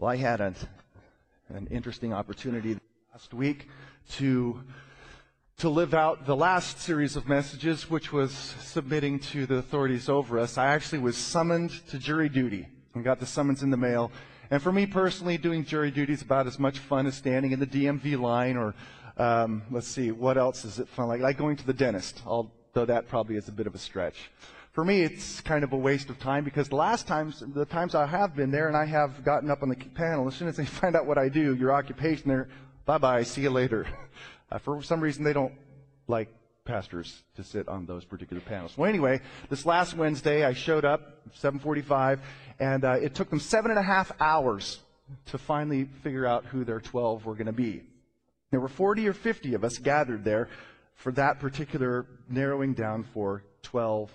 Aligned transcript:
Well, 0.00 0.12
I 0.12 0.14
had 0.14 0.40
an, 0.40 0.54
an 1.48 1.66
interesting 1.72 2.12
opportunity 2.12 2.78
last 3.12 3.34
week 3.34 3.68
to 4.12 4.62
to 5.56 5.68
live 5.68 5.92
out 5.92 6.24
the 6.24 6.36
last 6.36 6.78
series 6.78 7.16
of 7.16 7.26
messages, 7.26 7.90
which 7.90 8.12
was 8.12 8.32
submitting 8.32 9.18
to 9.18 9.44
the 9.44 9.56
authorities 9.56 10.08
over 10.08 10.38
us. 10.38 10.56
I 10.56 10.66
actually 10.66 11.00
was 11.00 11.16
summoned 11.16 11.72
to 11.88 11.98
jury 11.98 12.28
duty 12.28 12.68
and 12.94 13.02
got 13.02 13.18
the 13.18 13.26
summons 13.26 13.64
in 13.64 13.70
the 13.70 13.76
mail. 13.76 14.12
And 14.52 14.62
for 14.62 14.70
me 14.70 14.86
personally, 14.86 15.36
doing 15.36 15.64
jury 15.64 15.90
duty 15.90 16.12
is 16.12 16.22
about 16.22 16.46
as 16.46 16.60
much 16.60 16.78
fun 16.78 17.08
as 17.08 17.16
standing 17.16 17.50
in 17.50 17.58
the 17.58 17.66
DMV 17.66 18.20
line 18.20 18.56
or, 18.56 18.76
um, 19.16 19.64
let's 19.68 19.88
see, 19.88 20.12
what 20.12 20.38
else 20.38 20.64
is 20.64 20.78
it 20.78 20.86
fun? 20.86 21.08
Like, 21.08 21.20
like 21.20 21.36
going 21.36 21.56
to 21.56 21.66
the 21.66 21.72
dentist, 21.72 22.22
although 22.24 22.84
that 22.84 23.08
probably 23.08 23.34
is 23.34 23.48
a 23.48 23.52
bit 23.52 23.66
of 23.66 23.74
a 23.74 23.78
stretch 23.78 24.30
for 24.78 24.84
me, 24.84 25.02
it's 25.02 25.40
kind 25.40 25.64
of 25.64 25.72
a 25.72 25.76
waste 25.76 26.08
of 26.08 26.20
time 26.20 26.44
because 26.44 26.68
the 26.68 26.76
last 26.76 27.08
times, 27.08 27.42
the 27.52 27.64
times 27.64 27.96
I 27.96 28.06
have 28.06 28.36
been 28.36 28.52
there 28.52 28.68
and 28.68 28.76
I 28.76 28.84
have 28.84 29.24
gotten 29.24 29.50
up 29.50 29.64
on 29.64 29.70
the 29.70 29.74
panel, 29.74 30.28
as 30.28 30.36
soon 30.36 30.46
as 30.46 30.56
they 30.56 30.64
find 30.80 30.94
out 30.94 31.04
what 31.04 31.18
I 31.18 31.28
do, 31.28 31.56
your 31.56 31.72
occupation, 31.72 32.28
they're, 32.28 32.48
bye 32.86 32.98
bye, 32.98 33.24
see 33.24 33.40
you 33.40 33.50
later. 33.50 33.88
Uh, 34.50 34.56
for 34.56 34.80
some 34.82 35.00
reason, 35.00 35.24
they 35.24 35.34
don't 35.34 35.52
like 36.06 36.28
pastors 36.64 37.22
to 37.36 37.44
sit 37.44 37.68
on 37.68 37.84
those 37.84 38.02
particular 38.02 38.40
panels. 38.40 38.78
Well, 38.78 38.88
anyway, 38.88 39.20
this 39.50 39.66
last 39.66 39.94
Wednesday, 39.94 40.42
I 40.42 40.54
showed 40.54 40.86
up, 40.86 41.20
745, 41.34 42.20
and 42.58 42.82
uh, 42.82 42.92
it 42.92 43.14
took 43.14 43.28
them 43.28 43.40
seven 43.40 43.72
and 43.72 43.78
a 43.78 43.82
half 43.82 44.10
hours 44.20 44.78
to 45.26 45.36
finally 45.36 45.86
figure 46.02 46.24
out 46.24 46.46
who 46.46 46.64
their 46.64 46.80
12 46.80 47.26
were 47.26 47.34
going 47.34 47.46
to 47.46 47.52
be. 47.52 47.82
There 48.50 48.60
were 48.60 48.68
40 48.68 49.06
or 49.08 49.12
50 49.12 49.52
of 49.52 49.64
us 49.64 49.76
gathered 49.76 50.24
there 50.24 50.48
for 50.94 51.12
that 51.12 51.40
particular 51.40 52.06
narrowing 52.30 52.72
down 52.72 53.04
for 53.12 53.42
12 53.64 54.10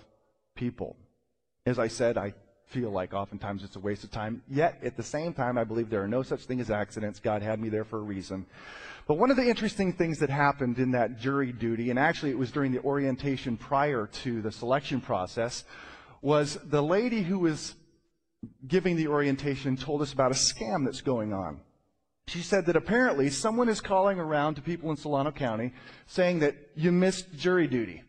people. 0.54 0.96
As 1.66 1.78
I 1.78 1.88
said, 1.88 2.18
I 2.18 2.34
feel 2.66 2.90
like 2.90 3.14
oftentimes 3.14 3.62
it's 3.62 3.76
a 3.76 3.80
waste 3.80 4.04
of 4.04 4.10
time. 4.10 4.42
Yet, 4.48 4.80
at 4.82 4.96
the 4.96 5.02
same 5.02 5.32
time, 5.32 5.58
I 5.58 5.64
believe 5.64 5.90
there 5.90 6.02
are 6.02 6.08
no 6.08 6.22
such 6.22 6.44
thing 6.44 6.60
as 6.60 6.70
accidents. 6.70 7.20
God 7.20 7.42
had 7.42 7.60
me 7.60 7.68
there 7.68 7.84
for 7.84 7.98
a 7.98 8.02
reason. 8.02 8.46
But 9.06 9.18
one 9.18 9.30
of 9.30 9.36
the 9.36 9.48
interesting 9.48 9.92
things 9.92 10.18
that 10.20 10.30
happened 10.30 10.78
in 10.78 10.92
that 10.92 11.18
jury 11.18 11.52
duty, 11.52 11.90
and 11.90 11.98
actually 11.98 12.30
it 12.30 12.38
was 12.38 12.50
during 12.50 12.72
the 12.72 12.80
orientation 12.80 13.56
prior 13.56 14.06
to 14.06 14.40
the 14.40 14.50
selection 14.50 15.00
process, 15.00 15.64
was 16.22 16.58
the 16.64 16.82
lady 16.82 17.22
who 17.22 17.38
was 17.38 17.74
giving 18.66 18.96
the 18.96 19.08
orientation 19.08 19.76
told 19.76 20.00
us 20.02 20.12
about 20.12 20.30
a 20.30 20.34
scam 20.34 20.84
that's 20.84 21.02
going 21.02 21.32
on. 21.32 21.60
She 22.26 22.40
said 22.40 22.64
that 22.66 22.76
apparently 22.76 23.28
someone 23.28 23.68
is 23.68 23.82
calling 23.82 24.18
around 24.18 24.54
to 24.54 24.62
people 24.62 24.90
in 24.90 24.96
Solano 24.96 25.30
County 25.30 25.74
saying 26.06 26.38
that 26.38 26.56
you 26.74 26.90
missed 26.90 27.36
jury 27.36 27.66
duty. 27.66 28.02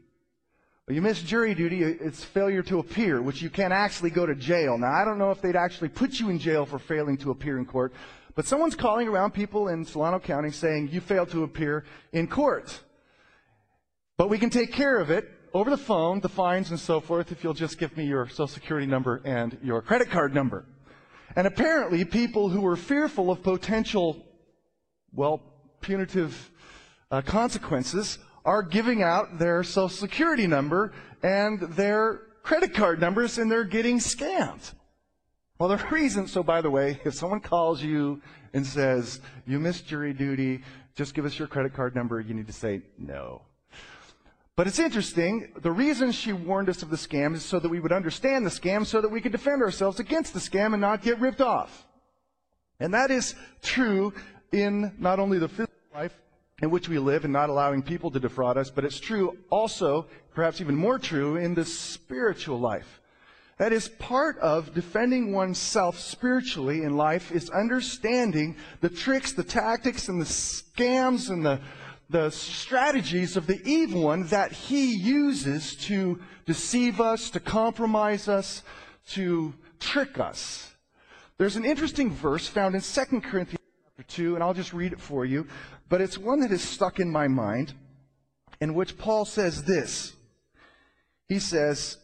You 0.88 1.02
miss 1.02 1.20
jury 1.24 1.56
duty, 1.56 1.82
it's 1.82 2.24
failure 2.24 2.62
to 2.62 2.78
appear, 2.78 3.20
which 3.20 3.42
you 3.42 3.50
can't 3.50 3.74
actually 3.74 4.12
go 4.12 4.28
to 4.28 4.36
jail. 4.36 4.78
Now, 4.78 4.92
I 4.92 5.04
don't 5.04 5.18
know 5.18 5.32
if 5.32 5.42
they'd 5.42 5.56
actually 5.56 5.90
put 5.90 6.20
you 6.20 6.30
in 6.30 6.38
jail 6.38 6.64
for 6.64 6.78
failing 6.78 7.18
to 7.18 7.32
appear 7.32 7.58
in 7.58 7.66
court, 7.66 7.92
but 8.36 8.46
someone's 8.46 8.76
calling 8.76 9.08
around 9.08 9.32
people 9.32 9.70
in 9.70 9.84
Solano 9.84 10.20
County 10.20 10.52
saying 10.52 10.90
you 10.92 11.02
failed 11.02 11.32
to 11.32 11.44
appear 11.44 11.86
in 12.14 12.28
court. 12.28 12.84
But 14.16 14.30
we 14.30 14.38
can 14.38 14.52
take 14.52 14.74
care 14.74 15.00
of 15.00 15.10
it 15.10 15.28
over 15.56 15.72
the 15.72 15.78
phone, 15.78 16.20
the 16.20 16.30
fines 16.30 16.70
and 16.70 16.80
so 16.80 17.00
forth, 17.00 17.32
if 17.32 17.44
you'll 17.44 17.56
just 17.56 17.80
give 17.80 17.98
me 17.98 18.06
your 18.06 18.28
social 18.28 18.48
security 18.48 18.86
number 18.86 19.24
and 19.26 19.58
your 19.64 19.82
credit 19.82 20.12
card 20.12 20.36
number. 20.36 20.66
And 21.36 21.48
apparently, 21.48 22.06
people 22.06 22.50
who 22.50 22.62
were 22.62 22.76
fearful 22.76 23.32
of 23.32 23.42
potential, 23.42 24.24
well, 25.12 25.42
punitive 25.82 26.52
uh, 27.10 27.24
consequences 27.24 28.20
are 28.46 28.62
giving 28.62 29.02
out 29.02 29.40
their 29.40 29.64
social 29.64 29.90
security 29.90 30.48
number 30.48 30.94
and 31.24 31.60
their 31.60 32.22
credit 32.44 32.74
card 32.74 33.02
numbers 33.02 33.38
and 33.38 33.52
they're 33.52 33.64
getting 33.64 33.98
scammed. 33.98 34.74
Well, 35.58 35.70
the 35.70 35.78
reason, 35.92 36.28
so 36.28 36.44
by 36.44 36.62
the 36.62 36.70
way, 36.70 37.02
if 37.04 37.16
someone 37.16 37.40
calls 37.40 37.82
you 37.82 38.22
and 38.54 38.66
says, 38.66 39.20
you 39.48 39.60
missed 39.60 39.88
jury 39.88 40.14
duty, 40.14 40.64
just 40.96 41.14
give 41.14 41.26
us 41.26 41.38
your 41.38 41.48
credit 41.48 41.74
card 41.74 41.96
number, 41.96 42.22
you 42.22 42.34
need 42.34 42.48
to 42.48 42.54
say 42.54 42.82
no. 42.98 43.42
But 44.56 44.68
it's 44.68 44.80
interesting. 44.80 45.52
The 45.62 45.72
reason 45.72 46.14
she 46.14 46.32
warned 46.32 46.70
us 46.70 46.82
of 46.82 46.90
the 46.90 46.96
scam 46.96 47.36
is 47.36 47.44
so 47.44 47.60
that 47.60 47.68
we 47.68 47.82
would 47.82 47.92
understand 47.92 48.46
the 48.46 48.50
scam, 48.50 48.86
so 48.86 49.02
that 49.02 49.12
we 49.12 49.20
could 49.20 49.34
defend 49.34 49.62
ourselves 49.62 50.00
against 50.00 50.34
the 50.34 50.40
scam 50.40 50.72
and 50.74 50.80
not 50.80 51.02
get 51.02 51.20
ripped 51.20 51.42
off. 51.42 51.86
And 52.80 52.94
that 52.94 53.12
is 53.12 53.36
true 53.62 54.14
in 54.54 54.94
not 54.98 55.20
only 55.20 55.40
the 55.40 55.50
physical 55.50 55.74
life, 55.94 56.14
in 56.62 56.70
which 56.70 56.88
we 56.88 56.98
live 57.00 57.26
and 57.26 57.34
not 57.34 57.50
allowing 57.50 57.82
people 57.82 58.10
to 58.12 58.20
defraud 58.20 58.58
us, 58.58 58.70
but 58.70 58.86
it's 58.86 59.00
true 59.00 59.38
also, 59.50 60.08
perhaps 60.34 60.62
even 60.62 60.76
more 60.76 60.98
true, 60.98 61.36
in 61.36 61.54
the 61.54 61.66
spiritual 61.66 62.60
life. 62.60 63.02
That 63.58 63.74
is 63.74 63.88
part 63.88 64.38
of 64.40 64.74
defending 64.74 65.32
oneself 65.32 65.98
spiritually 66.00 66.84
in 66.84 66.98
life 66.98 67.32
is 67.32 67.50
understanding 67.50 68.56
the 68.82 68.90
tricks, 68.90 69.32
the 69.34 69.44
tactics, 69.44 70.10
and 70.10 70.20
the 70.20 70.26
scams 70.26 71.30
and 71.30 71.46
the, 71.46 71.62
the 72.10 72.32
strategies 72.32 73.38
of 73.38 73.48
the 73.48 73.62
evil 73.66 74.04
one 74.04 74.28
that 74.28 74.52
he 74.52 74.94
uses 74.94 75.76
to 75.88 76.20
deceive 76.46 77.00
us, 77.00 77.30
to 77.30 77.40
compromise 77.40 78.28
us, 78.28 78.62
to 79.10 79.54
trick 79.80 80.20
us. 80.20 80.74
There's 81.38 81.56
an 81.56 81.66
interesting 81.66 82.12
verse 82.12 82.48
found 82.48 82.76
in 82.76 82.82
2 82.82 83.22
Corinthians 83.22 83.60
chapter 83.98 84.16
2, 84.16 84.36
and 84.36 84.44
I'll 84.44 84.54
just 84.54 84.74
read 84.74 84.92
it 84.92 85.00
for 85.00 85.26
you 85.26 85.48
but 85.90 86.02
it's 86.02 86.18
one 86.18 86.40
that 86.40 86.52
is 86.52 86.62
stuck 86.62 87.00
in 87.00 87.10
my 87.12 87.28
mind, 87.28 87.74
in 88.60 88.74
which 88.74 88.98
Paul 88.98 89.26
says 89.26 89.64
this. 89.64 90.14
He 91.28 91.40
says, 91.40 91.98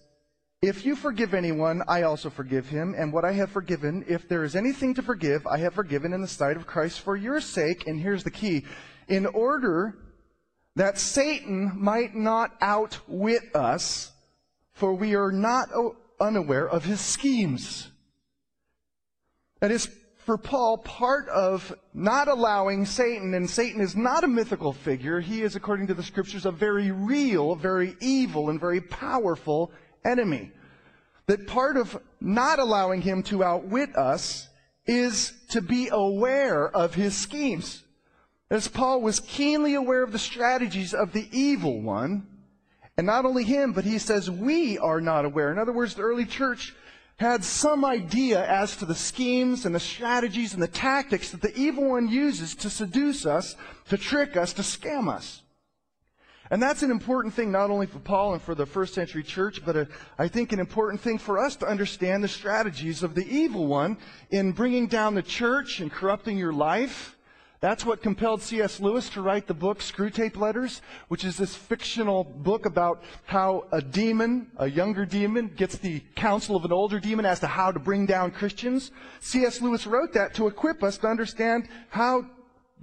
If 0.62 0.86
you 0.86 0.96
forgive 0.96 1.34
anyone, 1.34 1.82
I 1.88 2.04
also 2.04 2.30
forgive 2.30 2.68
him, 2.68 2.94
and 2.98 3.12
what 3.12 3.26
I 3.26 3.34
have 3.34 3.52
forgiven, 3.52 4.06
if 4.08 4.28
there 4.28 4.44
is 4.44 4.56
anything 4.56 4.94
to 4.96 5.02
forgive, 5.02 5.48
I 5.48 5.58
have 5.58 5.74
forgiven 5.74 6.14
in 6.14 6.22
the 6.22 6.28
sight 6.28 6.58
of 6.58 6.68
Christ 6.68 7.00
for 7.00 7.16
your 7.16 7.42
sake, 7.42 7.88
and 7.88 8.00
here's 8.00 8.24
the 8.24 8.32
key, 8.32 8.66
in 9.08 9.26
order 9.26 9.98
that 10.76 10.98
Satan 10.98 11.72
might 11.76 12.16
not 12.16 12.56
outwit 12.62 13.56
us, 13.56 14.12
for 14.74 14.94
we 14.94 15.16
are 15.16 15.32
not 15.32 15.70
unaware 16.20 16.68
of 16.68 16.86
his 16.86 17.02
schemes. 17.02 17.90
That 19.60 19.72
is, 19.72 19.90
for 20.26 20.38
Paul, 20.38 20.78
part 20.78 21.28
of 21.30 21.74
not 21.94 22.28
allowing 22.28 22.86
Satan, 22.86 23.34
and 23.34 23.50
Satan 23.50 23.82
is 23.82 23.96
not 23.96 24.24
a 24.24 24.28
mythical 24.28 24.72
figure, 24.72 25.20
he 25.20 25.42
is, 25.42 25.56
according 25.56 25.88
to 25.88 25.94
the 25.94 26.04
scriptures, 26.04 26.46
a 26.46 26.52
very 26.52 26.92
real, 26.92 27.56
very 27.56 27.96
evil, 28.00 28.50
and 28.50 28.60
very 28.60 28.82
powerful 28.82 29.72
enemy. 30.06 30.52
That 31.26 31.48
part 31.48 31.76
of 31.76 32.00
not 32.20 32.60
allowing 32.60 33.02
him 33.02 33.24
to 33.24 33.44
outwit 33.44 33.96
us 33.96 34.48
is 34.86 35.34
to 35.50 35.62
be 35.62 35.90
aware 35.92 36.70
of 36.70 36.94
his 36.94 37.16
schemes. 37.16 37.84
As 38.50 38.68
Paul 38.68 39.02
was 39.02 39.20
keenly 39.22 39.76
aware 39.76 40.04
of 40.04 40.12
the 40.12 40.20
strategies 40.20 40.94
of 40.94 41.14
the 41.14 41.28
evil 41.32 41.82
one, 41.82 42.28
and 42.98 43.08
not 43.08 43.26
only 43.26 43.44
him, 43.44 43.72
but 43.72 43.86
he 43.86 43.98
says 43.98 44.30
we 44.30 44.78
are 44.78 45.02
not 45.02 45.26
aware. 45.26 45.52
In 45.52 45.58
other 45.58 45.72
words, 45.72 45.96
the 45.96 46.04
early 46.04 46.26
church 46.26 46.76
had 47.22 47.44
some 47.44 47.86
idea 47.86 48.44
as 48.50 48.76
to 48.76 48.84
the 48.84 48.96
schemes 48.96 49.68
and 49.68 49.76
the 49.76 49.80
strategies 49.80 50.56
and 50.56 50.62
the 50.62 50.68
tactics 50.68 51.30
that 51.30 51.40
the 51.40 51.56
evil 51.56 51.92
one 51.92 52.08
uses 52.08 52.56
to 52.56 52.68
seduce 52.68 53.28
us, 53.28 53.56
to 53.88 53.96
trick 53.96 54.36
us, 54.36 54.54
to 54.54 54.64
scam 54.64 55.08
us. 55.08 55.44
And 56.50 56.60
that's 56.60 56.82
an 56.82 56.90
important 56.90 57.36
thing 57.36 57.52
not 57.52 57.70
only 57.70 57.86
for 57.86 58.00
Paul 58.00 58.34
and 58.34 58.42
for 58.42 58.56
the 58.56 58.66
first 58.66 58.96
century 58.96 59.22
church, 59.22 59.64
but 59.64 59.78
a, 59.78 59.88
I 60.18 60.28
think 60.30 60.52
an 60.52 60.60
important 60.60 61.00
thing 61.00 61.20
for 61.20 61.38
us 61.38 61.56
to 61.58 61.68
understand 61.68 62.24
the 62.24 62.28
strategies 62.28 63.04
of 63.04 63.14
the 63.14 63.26
evil 63.26 63.68
one 63.68 63.98
in 64.32 64.52
bringing 64.52 64.88
down 64.88 65.14
the 65.14 65.22
church 65.22 65.80
and 65.80 65.92
corrupting 65.92 66.40
your 66.40 66.54
life 66.54 67.16
that's 67.62 67.86
what 67.86 68.02
compelled 68.02 68.42
C.S. 68.42 68.80
Lewis 68.80 69.08
to 69.10 69.22
write 69.22 69.46
the 69.46 69.54
book 69.54 69.80
Screwtape 69.80 70.36
Letters, 70.36 70.82
which 71.10 71.24
is 71.24 71.38
this 71.38 71.56
fictional 71.56 72.24
book 72.24 72.66
about 72.66 73.04
how 73.26 73.66
a 73.72 73.84
demon, 73.84 74.50
a 74.58 74.68
younger 74.68 75.06
demon, 75.06 75.48
gets 75.56 75.78
the 75.78 76.00
counsel 76.16 76.56
of 76.56 76.66
an 76.66 76.72
older 76.72 77.00
demon 77.00 77.24
as 77.24 77.40
to 77.42 77.48
how 77.48 77.72
to 77.72 77.78
bring 77.80 78.08
down 78.08 78.32
Christians. 78.32 78.92
C.S. 79.20 79.62
Lewis 79.62 79.86
wrote 79.86 80.12
that 80.14 80.34
to 80.34 80.48
equip 80.48 80.82
us 80.82 80.98
to 80.98 81.08
understand 81.08 81.70
how 81.90 82.26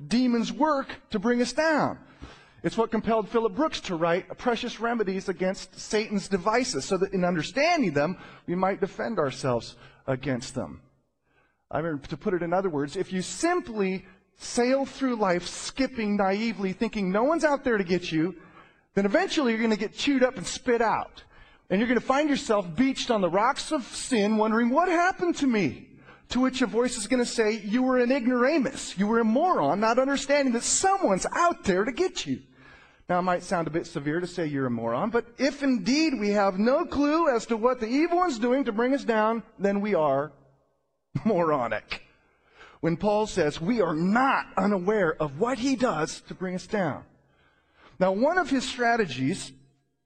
demons 0.06 0.52
work 0.52 0.94
to 1.10 1.18
bring 1.18 1.42
us 1.42 1.52
down. 1.52 1.98
It's 2.62 2.76
what 2.76 2.92
compelled 2.92 3.28
Philip 3.28 3.56
Brooks 3.56 3.80
to 3.82 3.96
write 3.96 4.38
Precious 4.38 4.78
Remedies 4.78 5.28
Against 5.28 5.78
Satan's 5.78 6.28
Devices, 6.28 6.84
so 6.84 6.96
that 6.98 7.12
in 7.12 7.24
understanding 7.24 7.94
them, 7.94 8.16
we 8.46 8.54
might 8.54 8.80
defend 8.80 9.18
ourselves 9.18 9.74
against 10.06 10.54
them. 10.54 10.82
I 11.70 11.82
mean, 11.82 11.98
to 12.08 12.16
put 12.16 12.32
it 12.32 12.42
in 12.42 12.52
other 12.52 12.70
words, 12.70 12.96
if 12.96 13.12
you 13.12 13.22
simply 13.22 14.06
sail 14.38 14.86
through 14.86 15.16
life 15.16 15.46
skipping 15.46 16.16
naively, 16.16 16.72
thinking 16.72 17.10
no 17.10 17.24
one's 17.24 17.44
out 17.44 17.64
there 17.64 17.76
to 17.76 17.84
get 17.84 18.10
you, 18.10 18.34
then 18.94 19.04
eventually 19.04 19.52
you're 19.52 19.60
going 19.60 19.70
to 19.70 19.76
get 19.76 19.94
chewed 19.94 20.22
up 20.22 20.36
and 20.36 20.46
spit 20.46 20.80
out. 20.80 21.22
And 21.70 21.78
you're 21.78 21.88
going 21.88 22.00
to 22.00 22.06
find 22.06 22.30
yourself 22.30 22.74
beached 22.74 23.10
on 23.10 23.20
the 23.20 23.28
rocks 23.28 23.72
of 23.72 23.84
sin, 23.84 24.38
wondering, 24.38 24.70
what 24.70 24.88
happened 24.88 25.36
to 25.36 25.46
me? 25.46 25.90
To 26.30 26.40
which 26.40 26.62
a 26.62 26.66
voice 26.66 26.96
is 26.96 27.06
going 27.06 27.22
to 27.22 27.30
say, 27.30 27.52
you 27.52 27.82
were 27.82 27.98
an 27.98 28.10
ignoramus. 28.10 28.96
You 28.96 29.06
were 29.06 29.18
a 29.18 29.24
moron, 29.24 29.80
not 29.80 29.98
understanding 29.98 30.54
that 30.54 30.62
someone's 30.62 31.26
out 31.34 31.64
there 31.64 31.84
to 31.84 31.92
get 31.92 32.26
you. 32.26 32.40
Now, 33.08 33.18
it 33.18 33.22
might 33.22 33.42
sound 33.42 33.66
a 33.66 33.70
bit 33.70 33.86
severe 33.86 34.20
to 34.20 34.26
say 34.26 34.46
you're 34.46 34.66
a 34.66 34.70
moron, 34.70 35.10
but 35.10 35.26
if 35.38 35.62
indeed 35.62 36.18
we 36.18 36.30
have 36.30 36.58
no 36.58 36.84
clue 36.84 37.28
as 37.28 37.46
to 37.46 37.56
what 37.56 37.80
the 37.80 37.86
evil 37.86 38.18
one's 38.18 38.38
doing 38.38 38.64
to 38.64 38.72
bring 38.72 38.94
us 38.94 39.04
down, 39.04 39.42
then 39.58 39.80
we 39.80 39.94
are 39.94 40.32
moronic. 41.24 42.02
When 42.80 42.96
Paul 42.96 43.26
says 43.26 43.60
we 43.60 43.80
are 43.80 43.94
not 43.94 44.46
unaware 44.56 45.14
of 45.20 45.38
what 45.38 45.58
he 45.58 45.76
does 45.76 46.20
to 46.28 46.34
bring 46.34 46.54
us 46.54 46.66
down. 46.66 47.04
Now, 47.98 48.12
one 48.12 48.38
of 48.38 48.50
his 48.50 48.68
strategies 48.68 49.52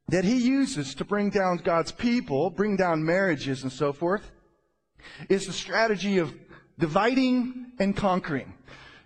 that 0.09 0.25
he 0.25 0.37
uses 0.37 0.95
to 0.97 1.05
bring 1.05 1.31
down 1.31 1.59
God's 1.59 1.93
people, 1.93 2.51
bring 2.51 2.77
down 2.77 3.05
marriages 3.05 3.63
and 3.63 3.73
so 3.73 3.93
forth, 3.93 4.31
is 5.29 5.47
the 5.47 5.53
strategy 5.53 6.19
of 6.19 6.35
dividing 6.79 7.73
and 7.79 7.97
conquering. 7.97 8.55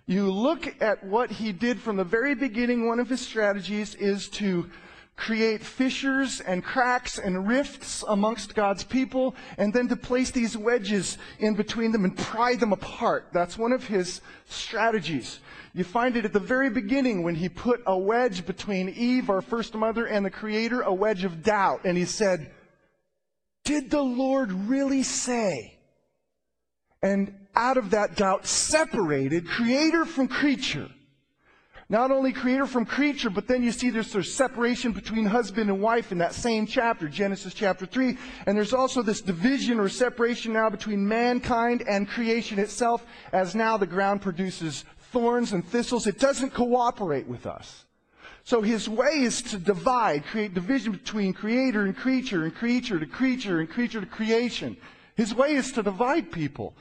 You 0.05 0.31
look 0.31 0.81
at 0.81 1.03
what 1.03 1.29
he 1.29 1.51
did 1.51 1.79
from 1.79 1.97
the 1.97 2.03
very 2.03 2.33
beginning, 2.33 2.87
one 2.87 2.99
of 2.99 3.09
his 3.09 3.19
strategies 3.19 3.93
is 3.95 4.29
to 4.29 4.69
create 5.17 5.63
fissures 5.63 6.39
and 6.41 6.63
cracks 6.63 7.17
and 7.17 7.47
rifts 7.47 8.03
amongst 8.07 8.55
God's 8.55 8.83
people, 8.83 9.35
and 9.57 9.73
then 9.73 9.87
to 9.89 9.95
place 9.95 10.31
these 10.31 10.55
wedges 10.55 11.17
in 11.39 11.55
between 11.55 11.91
them 11.91 12.05
and 12.05 12.15
pry 12.15 12.55
them 12.55 12.71
apart. 12.71 13.27
That's 13.33 13.57
one 13.57 13.73
of 13.73 13.87
his 13.87 14.21
strategies. 14.45 15.39
You 15.73 15.83
find 15.83 16.15
it 16.15 16.23
at 16.23 16.33
the 16.33 16.39
very 16.39 16.69
beginning 16.69 17.23
when 17.23 17.35
he 17.35 17.49
put 17.49 17.81
a 17.85 17.97
wedge 17.97 18.45
between 18.45 18.89
Eve, 18.89 19.29
our 19.29 19.41
first 19.41 19.73
mother, 19.73 20.05
and 20.05 20.25
the 20.25 20.29
Creator, 20.29 20.81
a 20.81 20.93
wedge 20.93 21.23
of 21.23 21.43
doubt. 21.43 21.81
And 21.83 21.97
he 21.97 22.05
said, 22.05 22.51
Did 23.65 23.89
the 23.89 24.01
Lord 24.01 24.51
really 24.51 25.03
say? 25.03 25.77
And 27.01 27.33
out 27.55 27.77
of 27.77 27.89
that 27.91 28.15
doubt 28.15 28.45
separated 28.45 29.47
Creator 29.47 30.05
from 30.05 30.27
creature. 30.27 30.89
Not 31.89 32.11
only 32.11 32.33
creator 32.33 32.65
from 32.65 32.85
creature, 32.85 33.29
but 33.29 33.47
then 33.47 33.63
you 33.63 33.71
see 33.71 33.89
there's 33.89 34.13
a 34.13 34.21
separation 34.21 34.91
between 34.91 35.25
husband 35.25 35.69
and 35.69 35.81
wife 35.81 36.11
in 36.11 36.17
that 36.17 36.33
same 36.33 36.65
chapter, 36.65 37.07
Genesis 37.07 37.53
chapter 37.53 37.85
3. 37.85 38.17
And 38.45 38.57
there's 38.57 38.73
also 38.73 39.01
this 39.01 39.21
division 39.21 39.79
or 39.79 39.87
separation 39.87 40.51
now 40.51 40.69
between 40.69 41.07
mankind 41.07 41.83
and 41.87 42.09
creation 42.09 42.59
itself, 42.59 43.05
as 43.31 43.55
now 43.55 43.77
the 43.77 43.87
ground 43.87 44.21
produces 44.21 44.83
thorns 45.13 45.53
and 45.53 45.65
thistles. 45.65 46.07
It 46.07 46.19
doesn't 46.19 46.53
cooperate 46.53 47.25
with 47.25 47.45
us. 47.45 47.85
So 48.43 48.61
his 48.61 48.89
way 48.89 49.21
is 49.21 49.41
to 49.43 49.57
divide, 49.57 50.25
create 50.25 50.53
division 50.53 50.91
between 50.91 51.31
creator 51.31 51.83
and 51.83 51.95
creature, 51.95 52.43
and 52.43 52.53
creature 52.53 52.99
to 52.99 53.05
creature, 53.05 53.61
and 53.61 53.69
creature 53.69 54.01
to 54.01 54.07
creation. 54.07 54.75
His 55.15 55.33
way 55.33 55.53
is 55.53 55.71
to 55.73 55.83
divide 55.83 56.33
people. 56.33 56.75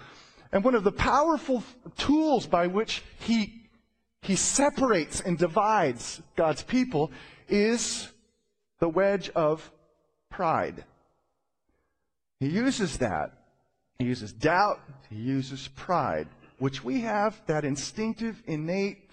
And 0.53 0.65
one 0.65 0.75
of 0.75 0.85
the 0.85 0.93
powerful 0.93 1.63
tools 1.97 2.47
by 2.47 2.67
which 2.67 3.03
he 3.21 3.66
he 4.27 4.35
separates 4.35 5.21
and 5.21 5.39
divides 5.39 6.21
God's 6.35 6.63
people 6.63 7.13
is 7.49 8.11
the 8.81 8.89
wedge 8.89 9.31
of 9.31 9.71
pride. 10.31 10.85
He 12.41 12.49
uses 12.49 12.99
that. 12.99 13.31
He 14.01 14.07
uses 14.07 14.33
doubt. 14.33 14.81
He 15.11 15.17
uses 15.17 15.69
pride, 15.69 16.27
which 16.59 16.83
we 16.83 17.03
have 17.03 17.41
that 17.47 17.65
instinctive, 17.65 18.43
innate 18.47 19.09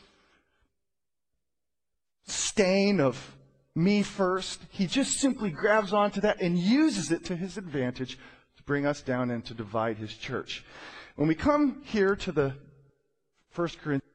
stain 2.25 2.99
of 2.99 3.37
me 3.75 4.01
first. 4.01 4.61
He 4.71 4.87
just 4.87 5.19
simply 5.19 5.51
grabs 5.51 5.93
onto 5.93 6.21
that 6.21 6.41
and 6.41 6.57
uses 6.57 7.11
it 7.11 7.23
to 7.25 7.35
his 7.35 7.57
advantage 7.57 8.17
to 8.57 8.63
bring 8.63 8.87
us 8.87 9.01
down 9.01 9.29
and 9.29 9.45
to 9.45 9.53
divide 9.53 9.97
his 9.97 10.15
church. 10.15 10.65
When 11.15 11.27
we 11.27 11.35
come 11.35 11.83
here 11.85 12.15
to 12.15 12.31
the 12.31 12.55
First 13.51 13.77
Corinthians, 13.77 14.12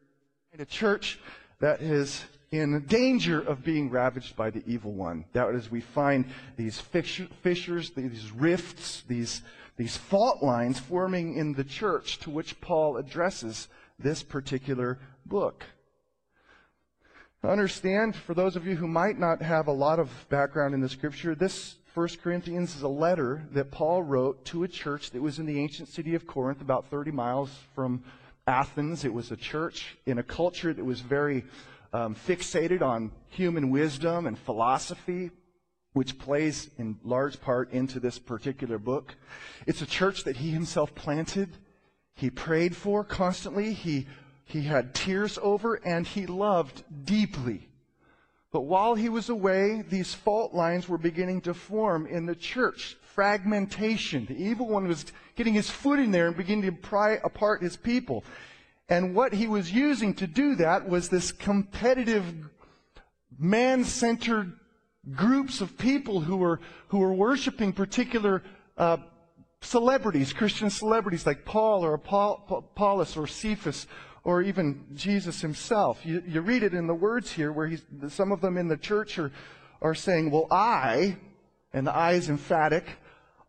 a 0.59 0.65
church 0.65 1.21
that 1.61 1.81
is 1.81 2.25
in 2.51 2.85
danger 2.87 3.41
of 3.41 3.63
being 3.63 3.91
ravaged 3.91 4.35
by 4.35 4.51
the 4.51 4.63
evil 4.67 4.93
one. 4.93 5.25
That 5.33 5.55
is, 5.55 5.71
we 5.71 5.81
find 5.81 6.25
these 6.57 6.81
fissures, 6.81 7.91
these 7.91 8.33
rifts, 8.33 9.05
these, 9.07 9.43
these 9.77 9.97
fault 9.97 10.43
lines 10.43 10.81
forming 10.81 11.37
in 11.37 11.53
the 11.53 11.65
church 11.65 12.19
to 12.21 12.31
which 12.31 12.61
Paul 12.61 12.97
addresses 12.97 13.69
this 13.99 14.23
particular 14.23 14.99
book. 15.27 15.65
Understand, 17.45 18.17
for 18.17 18.35
those 18.35 18.57
of 18.57 18.67
you 18.67 18.75
who 18.75 18.89
might 18.89 19.19
not 19.19 19.41
have 19.41 19.69
a 19.69 19.73
lot 19.73 20.01
of 20.01 20.11
background 20.29 20.75
in 20.75 20.81
the 20.81 20.89
scripture, 20.89 21.37
this 21.37 21.77
1 21.95 22.09
Corinthians 22.23 22.75
is 22.75 22.83
a 22.83 22.89
letter 22.89 23.47
that 23.53 23.71
Paul 23.71 24.03
wrote 24.03 24.45
to 24.47 24.65
a 24.65 24.69
church 24.69 25.11
that 25.13 25.23
was 25.23 25.39
in 25.39 25.47
the 25.47 25.61
ancient 25.61 25.89
city 25.89 26.17
of 26.17 26.27
Corinth, 26.27 26.61
about 26.61 26.87
30 26.91 27.13
miles 27.13 27.51
from 27.75 28.03
Athens. 28.49 29.05
It 29.05 29.13
was 29.13 29.31
a 29.31 29.37
church 29.37 29.97
in 30.07 30.19
a 30.19 30.23
culture 30.23 30.73
that 30.73 30.85
was 30.85 31.01
very 31.01 31.45
um, 31.93 32.15
fixated 32.15 32.83
on 32.83 33.13
human 33.29 33.71
wisdom 33.71 34.27
and 34.27 34.39
philosophy, 34.39 35.31
which 35.93 36.19
plays 36.19 36.71
in 36.79 36.99
large 37.05 37.41
part 37.41 37.73
into 37.73 38.01
this 38.01 38.19
particular 38.19 38.79
book. 38.79 39.15
It's 39.67 39.83
a 39.83 39.87
church 39.87 40.25
that 40.25 40.37
he 40.37 40.51
himself 40.51 40.95
planted, 40.95 41.51
he 42.15 42.31
prayed 42.31 42.75
for 42.75 43.05
constantly, 43.05 43.73
he, 43.73 44.07
he 44.45 44.63
had 44.63 44.95
tears 44.95 45.39
over, 45.41 45.75
and 45.77 46.07
he 46.07 46.27
loved 46.27 46.83
deeply. 47.05 47.69
But 48.51 48.63
while 48.63 48.95
he 48.95 49.09
was 49.09 49.29
away, 49.29 49.85
these 49.89 50.15
fault 50.15 50.55
lines 50.55 50.89
were 50.89 50.99
beginning 50.99 51.43
to 51.43 51.55
form 51.55 52.07
in 52.07 52.27
the 52.27 52.35
church. 52.35 52.97
Fragmentation. 53.19 54.27
The 54.27 54.41
evil 54.41 54.69
one 54.69 54.87
was 54.87 55.05
getting 55.35 55.53
his 55.53 55.69
foot 55.69 55.99
in 55.99 56.13
there 56.13 56.29
and 56.29 56.37
beginning 56.37 56.67
to 56.67 56.73
pry 56.73 57.19
apart 57.25 57.61
his 57.61 57.77
people. 57.77 58.23
And 58.89 59.13
what 59.13 59.33
he 59.33 59.49
was 59.49 59.73
using 59.73 60.15
to 60.15 60.29
do 60.29 60.55
that 60.55 60.89
was 60.89 61.09
this 61.09 61.33
competitive, 61.33 62.25
man-centered 63.37 64.53
groups 65.11 65.61
of 65.61 65.77
people 65.77 66.21
who 66.21 66.37
were, 66.37 66.61
who 66.91 66.99
were 66.99 67.13
worshiping 67.13 67.73
particular 67.73 68.45
uh, 68.77 68.99
celebrities, 69.63 70.33
Christian 70.33 70.71
celebrities 70.71 71.27
like 71.27 71.45
Paul 71.45 71.85
or 71.85 71.95
Apollos 71.95 73.17
or 73.17 73.27
Cephas 73.27 73.89
or 74.23 74.43
even 74.43 74.87
Jesus 74.95 75.41
himself. 75.41 76.07
You, 76.07 76.23
you 76.25 76.41
read 76.41 76.63
it 76.63 76.73
in 76.73 76.87
the 76.87 76.95
words 76.95 77.33
here 77.33 77.51
where 77.51 77.73
some 78.11 78.31
of 78.31 78.41
them 78.41 78.57
in 78.57 78.69
the 78.69 78.77
church 78.77 79.19
are, 79.19 79.33
are 79.83 79.97
saying, 79.97 80.31
well, 80.31 80.47
I, 80.53 81.17
and 81.73 81.85
the 81.85 81.93
I 81.93 82.13
is 82.13 82.29
emphatic, 82.29 82.87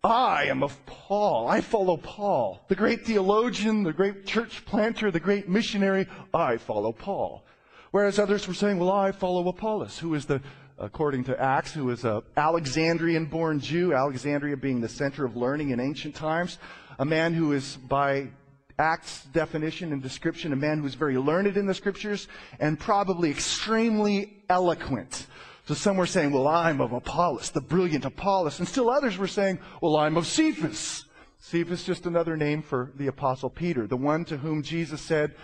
I 0.03 0.45
am 0.45 0.63
of 0.63 0.85
Paul. 0.85 1.49
I 1.49 1.59
follow 1.59 1.97
Paul. 1.97 2.63
The 2.69 2.75
great 2.75 3.05
theologian, 3.05 3.83
the 3.83 3.91
great 3.91 4.25
church 4.25 4.63
planter, 4.65 5.11
the 5.11 5.19
great 5.19 5.49
missionary, 5.49 6.07
I 6.33 6.55
follow 6.55 6.93
Paul. 6.93 7.43
Whereas 7.91 8.17
others 8.17 8.47
were 8.47 8.53
saying, 8.53 8.79
well, 8.79 8.91
I 8.91 9.11
follow 9.11 9.45
Apollos, 9.49 9.99
who 9.99 10.13
is 10.13 10.25
the, 10.25 10.41
according 10.77 11.25
to 11.25 11.41
Acts, 11.41 11.73
who 11.73 11.89
is 11.89 12.05
a 12.05 12.23
Alexandrian 12.37 13.25
born 13.25 13.59
Jew, 13.59 13.93
Alexandria 13.93 14.55
being 14.55 14.79
the 14.79 14.87
center 14.87 15.25
of 15.25 15.35
learning 15.35 15.71
in 15.71 15.81
ancient 15.81 16.15
times, 16.15 16.59
a 16.97 17.03
man 17.03 17.33
who 17.33 17.51
is 17.51 17.75
by 17.75 18.29
Acts 18.77 19.25
definition 19.33 19.91
and 19.91 20.01
description, 20.01 20.53
a 20.53 20.55
man 20.55 20.79
who's 20.79 20.95
very 20.95 21.17
learned 21.17 21.57
in 21.57 21.65
the 21.65 21.73
scriptures 21.73 22.29
and 22.61 22.79
probably 22.79 23.29
extremely 23.31 24.43
eloquent. 24.49 25.27
So 25.69 25.75
some 25.75 25.97
were 25.97 26.07
saying, 26.07 26.31
well, 26.31 26.47
I'm 26.47 26.81
of 26.81 26.93
Apollos, 26.93 27.51
the 27.51 27.61
brilliant 27.61 28.03
Apollos. 28.03 28.57
And 28.57 28.67
still 28.67 28.89
others 28.89 29.19
were 29.19 29.27
saying, 29.27 29.59
well, 29.83 29.97
I'm 29.97 30.17
of 30.17 30.25
Cephas. 30.25 31.05
Cephas 31.37 31.83
just 31.83 32.07
another 32.07 32.35
name 32.35 32.63
for 32.63 32.91
the 32.95 33.05
apostle 33.05 33.51
Peter, 33.51 33.85
the 33.85 33.95
one 33.95 34.25
to 34.25 34.37
whom 34.37 34.63
Jesus 34.63 34.99
said, 34.99 35.35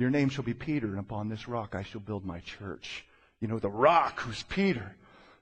your 0.00 0.10
name 0.10 0.30
shall 0.30 0.42
be 0.42 0.52
Peter, 0.52 0.88
and 0.88 0.98
upon 0.98 1.28
this 1.28 1.46
rock 1.46 1.76
I 1.76 1.84
shall 1.84 2.00
build 2.00 2.24
my 2.24 2.40
church. 2.40 3.04
You 3.40 3.46
know, 3.46 3.60
the 3.60 3.70
rock 3.70 4.18
who's 4.18 4.42
Peter. 4.42 4.96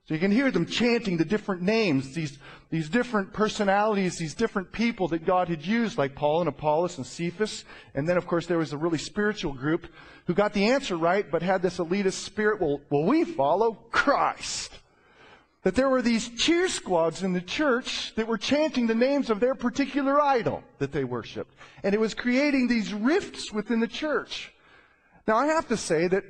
So 0.08 0.14
you 0.14 0.20
can 0.20 0.30
hear 0.30 0.50
them 0.50 0.64
chanting 0.64 1.18
the 1.18 1.24
different 1.26 1.60
names, 1.60 2.14
these, 2.14 2.38
these 2.70 2.88
different 2.88 3.34
personalities, 3.34 4.16
these 4.16 4.32
different 4.32 4.72
people 4.72 5.06
that 5.08 5.26
God 5.26 5.48
had 5.48 5.66
used, 5.66 5.98
like 5.98 6.14
Paul 6.14 6.40
and 6.40 6.48
Apollos 6.48 6.96
and 6.96 7.06
Cephas. 7.06 7.66
And 7.94 8.08
then, 8.08 8.16
of 8.16 8.26
course, 8.26 8.46
there 8.46 8.56
was 8.56 8.72
a 8.72 8.78
really 8.78 8.96
spiritual 8.96 9.52
group 9.52 9.86
who 10.24 10.32
got 10.32 10.54
the 10.54 10.68
answer 10.68 10.96
right, 10.96 11.30
but 11.30 11.42
had 11.42 11.60
this 11.60 11.76
elitist 11.76 12.24
spirit. 12.24 12.58
Well, 12.58 12.80
well, 12.88 13.04
we 13.04 13.24
follow 13.24 13.74
Christ. 13.90 14.72
That 15.64 15.74
there 15.74 15.90
were 15.90 16.00
these 16.00 16.30
cheer 16.30 16.68
squads 16.68 17.22
in 17.22 17.34
the 17.34 17.42
church 17.42 18.14
that 18.14 18.26
were 18.26 18.38
chanting 18.38 18.86
the 18.86 18.94
names 18.94 19.28
of 19.28 19.40
their 19.40 19.54
particular 19.54 20.22
idol 20.22 20.64
that 20.78 20.90
they 20.90 21.04
worshiped. 21.04 21.54
And 21.82 21.94
it 21.94 22.00
was 22.00 22.14
creating 22.14 22.66
these 22.66 22.94
rifts 22.94 23.52
within 23.52 23.80
the 23.80 23.86
church. 23.86 24.54
Now, 25.26 25.36
I 25.36 25.48
have 25.48 25.68
to 25.68 25.76
say 25.76 26.08
that 26.08 26.24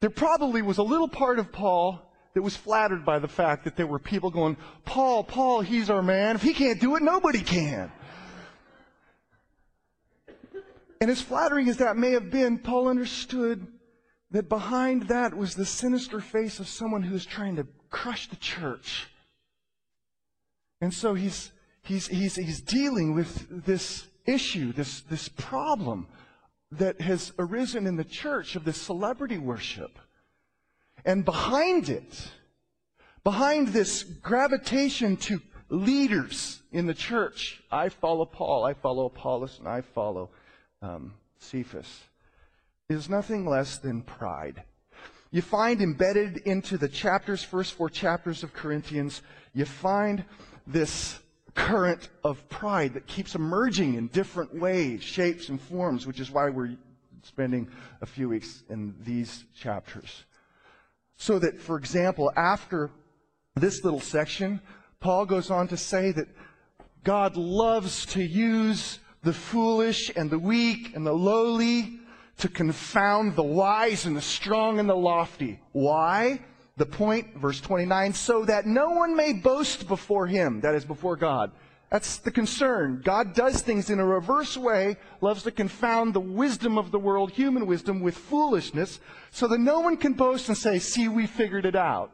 there 0.00 0.08
probably 0.08 0.62
was 0.62 0.78
a 0.78 0.82
little 0.82 1.08
part 1.08 1.38
of 1.38 1.52
Paul 1.52 2.08
that 2.34 2.42
was 2.42 2.56
flattered 2.56 3.04
by 3.04 3.18
the 3.18 3.28
fact 3.28 3.64
that 3.64 3.76
there 3.76 3.86
were 3.86 3.98
people 3.98 4.30
going, 4.30 4.56
Paul, 4.84 5.24
Paul, 5.24 5.60
he's 5.60 5.90
our 5.90 6.02
man. 6.02 6.36
If 6.36 6.42
he 6.42 6.54
can't 6.54 6.80
do 6.80 6.96
it, 6.96 7.02
nobody 7.02 7.40
can. 7.40 7.92
And 11.00 11.10
as 11.10 11.20
flattering 11.20 11.68
as 11.68 11.78
that 11.78 11.96
may 11.96 12.12
have 12.12 12.30
been, 12.30 12.58
Paul 12.58 12.88
understood 12.88 13.66
that 14.30 14.48
behind 14.48 15.08
that 15.08 15.36
was 15.36 15.54
the 15.54 15.66
sinister 15.66 16.20
face 16.20 16.58
of 16.58 16.68
someone 16.68 17.02
who 17.02 17.12
was 17.12 17.26
trying 17.26 17.56
to 17.56 17.66
crush 17.90 18.28
the 18.28 18.36
church. 18.36 19.08
And 20.80 20.92
so 20.92 21.14
he's, 21.14 21.52
he's, 21.82 22.06
he's, 22.08 22.36
he's 22.36 22.60
dealing 22.60 23.14
with 23.14 23.64
this 23.64 24.06
issue, 24.24 24.72
this, 24.72 25.02
this 25.02 25.28
problem 25.28 26.06
that 26.70 27.00
has 27.00 27.32
arisen 27.38 27.86
in 27.86 27.96
the 27.96 28.04
church 28.04 28.56
of 28.56 28.64
this 28.64 28.80
celebrity 28.80 29.38
worship. 29.38 29.98
And 31.04 31.24
behind 31.24 31.88
it, 31.88 32.28
behind 33.24 33.68
this 33.68 34.02
gravitation 34.02 35.16
to 35.16 35.40
leaders 35.68 36.62
in 36.70 36.86
the 36.86 36.94
church. 36.94 37.62
I 37.70 37.88
follow 37.88 38.26
Paul, 38.26 38.64
I 38.64 38.74
follow 38.74 39.06
Apollos, 39.06 39.58
and 39.58 39.66
I 39.66 39.80
follow 39.80 40.30
um, 40.82 41.14
Cephas, 41.38 41.88
is 42.88 43.08
nothing 43.08 43.46
less 43.46 43.78
than 43.78 44.02
pride. 44.02 44.62
You 45.30 45.40
find 45.40 45.80
embedded 45.80 46.38
into 46.38 46.76
the 46.76 46.88
chapters, 46.88 47.42
first 47.42 47.72
four 47.72 47.88
chapters 47.88 48.42
of 48.42 48.52
Corinthians, 48.52 49.22
you 49.54 49.64
find 49.64 50.24
this 50.66 51.18
current 51.54 52.10
of 52.22 52.46
pride 52.50 52.94
that 52.94 53.06
keeps 53.06 53.34
emerging 53.34 53.94
in 53.94 54.08
different 54.08 54.54
ways, 54.54 55.02
shapes, 55.02 55.48
and 55.48 55.60
forms, 55.60 56.06
which 56.06 56.20
is 56.20 56.30
why 56.30 56.50
we're 56.50 56.76
spending 57.22 57.68
a 58.02 58.06
few 58.06 58.28
weeks 58.28 58.62
in 58.68 58.94
these 59.04 59.44
chapters. 59.58 60.24
So 61.22 61.38
that, 61.38 61.60
for 61.60 61.78
example, 61.78 62.32
after 62.34 62.90
this 63.54 63.84
little 63.84 64.00
section, 64.00 64.60
Paul 64.98 65.24
goes 65.24 65.52
on 65.52 65.68
to 65.68 65.76
say 65.76 66.10
that 66.10 66.26
God 67.04 67.36
loves 67.36 68.06
to 68.06 68.20
use 68.20 68.98
the 69.22 69.32
foolish 69.32 70.10
and 70.16 70.28
the 70.28 70.38
weak 70.40 70.96
and 70.96 71.06
the 71.06 71.12
lowly 71.12 72.00
to 72.38 72.48
confound 72.48 73.36
the 73.36 73.44
wise 73.44 74.04
and 74.04 74.16
the 74.16 74.20
strong 74.20 74.80
and 74.80 74.88
the 74.88 74.96
lofty. 74.96 75.60
Why? 75.70 76.40
The 76.76 76.86
point, 76.86 77.36
verse 77.36 77.60
29, 77.60 78.14
so 78.14 78.44
that 78.46 78.66
no 78.66 78.90
one 78.90 79.14
may 79.14 79.32
boast 79.32 79.86
before 79.86 80.26
him, 80.26 80.60
that 80.62 80.74
is, 80.74 80.84
before 80.84 81.14
God. 81.14 81.52
That's 81.92 82.16
the 82.16 82.30
concern. 82.30 83.02
God 83.04 83.34
does 83.34 83.60
things 83.60 83.90
in 83.90 84.00
a 84.00 84.04
reverse 84.04 84.56
way, 84.56 84.96
loves 85.20 85.42
to 85.42 85.50
confound 85.50 86.14
the 86.14 86.20
wisdom 86.20 86.78
of 86.78 86.90
the 86.90 86.98
world, 86.98 87.30
human 87.30 87.66
wisdom, 87.66 88.00
with 88.00 88.16
foolishness, 88.16 88.98
so 89.30 89.46
that 89.48 89.60
no 89.60 89.80
one 89.80 89.98
can 89.98 90.14
boast 90.14 90.48
and 90.48 90.56
say, 90.56 90.78
see, 90.78 91.08
we 91.08 91.26
figured 91.26 91.66
it 91.66 91.76
out 91.76 92.10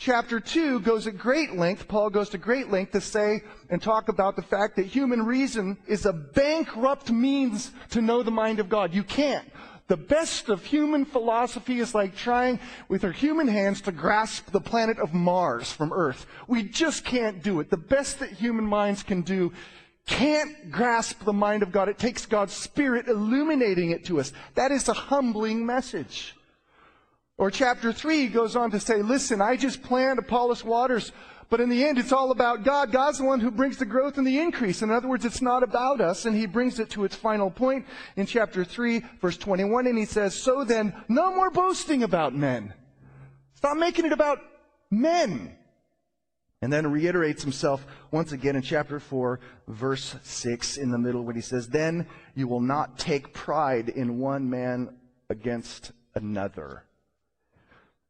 chapter 0.00 0.40
2 0.40 0.80
goes 0.80 1.06
at 1.06 1.18
great 1.18 1.56
length, 1.56 1.86
Paul 1.86 2.08
goes 2.08 2.30
to 2.30 2.38
great 2.38 2.70
length 2.70 2.92
to 2.92 3.02
say 3.02 3.42
and 3.68 3.80
talk 3.80 4.08
about 4.08 4.34
the 4.34 4.42
fact 4.42 4.76
that 4.76 4.86
human 4.86 5.22
reason 5.22 5.76
is 5.86 6.06
a 6.06 6.12
bankrupt 6.12 7.10
means 7.10 7.70
to 7.90 8.00
know 8.00 8.22
the 8.22 8.30
mind 8.30 8.58
of 8.58 8.70
God. 8.70 8.94
You 8.94 9.04
can't. 9.04 9.46
The 9.90 9.96
best 9.96 10.48
of 10.48 10.64
human 10.64 11.04
philosophy 11.04 11.80
is 11.80 11.96
like 11.96 12.14
trying 12.14 12.60
with 12.88 13.02
our 13.02 13.10
human 13.10 13.48
hands 13.48 13.80
to 13.80 13.90
grasp 13.90 14.52
the 14.52 14.60
planet 14.60 15.00
of 15.00 15.12
Mars 15.12 15.72
from 15.72 15.92
Earth. 15.92 16.26
We 16.46 16.62
just 16.62 17.04
can't 17.04 17.42
do 17.42 17.58
it. 17.58 17.70
The 17.70 17.76
best 17.76 18.20
that 18.20 18.30
human 18.30 18.64
minds 18.64 19.02
can 19.02 19.22
do 19.22 19.52
can't 20.06 20.70
grasp 20.70 21.24
the 21.24 21.32
mind 21.32 21.64
of 21.64 21.72
God. 21.72 21.88
It 21.88 21.98
takes 21.98 22.24
God's 22.24 22.52
Spirit 22.52 23.08
illuminating 23.08 23.90
it 23.90 24.04
to 24.04 24.20
us. 24.20 24.32
That 24.54 24.70
is 24.70 24.88
a 24.88 24.92
humbling 24.92 25.66
message. 25.66 26.36
Or 27.36 27.50
chapter 27.50 27.92
3 27.92 28.28
goes 28.28 28.54
on 28.54 28.70
to 28.70 28.78
say, 28.78 29.02
listen, 29.02 29.42
I 29.42 29.56
just 29.56 29.82
planned 29.82 30.20
Apollos 30.20 30.64
waters, 30.64 31.10
but 31.50 31.60
in 31.60 31.68
the 31.68 31.84
end 31.84 31.98
it's 31.98 32.12
all 32.12 32.30
about 32.30 32.64
God. 32.64 32.92
God's 32.92 33.18
the 33.18 33.24
one 33.24 33.40
who 33.40 33.50
brings 33.50 33.76
the 33.76 33.84
growth 33.84 34.16
and 34.16 34.26
the 34.26 34.38
increase. 34.38 34.82
In 34.82 34.90
other 34.90 35.08
words, 35.08 35.24
it's 35.24 35.42
not 35.42 35.62
about 35.62 36.00
us, 36.00 36.24
and 36.24 36.36
he 36.36 36.46
brings 36.46 36.78
it 36.78 36.88
to 36.90 37.04
its 37.04 37.16
final 37.16 37.50
point 37.50 37.84
in 38.16 38.24
chapter 38.24 38.64
3, 38.64 39.02
verse 39.20 39.36
21, 39.36 39.86
and 39.86 39.98
he 39.98 40.04
says, 40.04 40.34
so 40.34 40.64
then, 40.64 40.94
no 41.08 41.34
more 41.34 41.50
boasting 41.50 42.04
about 42.04 42.34
men. 42.34 42.72
Stop 43.54 43.76
making 43.76 44.06
it 44.06 44.12
about 44.12 44.38
men. 44.90 45.56
And 46.62 46.72
then 46.72 46.90
reiterates 46.90 47.42
himself 47.42 47.86
once 48.10 48.32
again 48.32 48.54
in 48.54 48.62
chapter 48.62 49.00
4, 49.00 49.40
verse 49.66 50.16
6 50.22 50.76
in 50.76 50.90
the 50.90 50.98
middle 50.98 51.24
when 51.24 51.34
he 51.34 51.40
says, 51.40 51.68
Then 51.68 52.06
you 52.34 52.48
will 52.48 52.60
not 52.60 52.98
take 52.98 53.32
pride 53.32 53.88
in 53.88 54.18
one 54.18 54.50
man 54.50 54.96
against 55.30 55.92
another. 56.14 56.84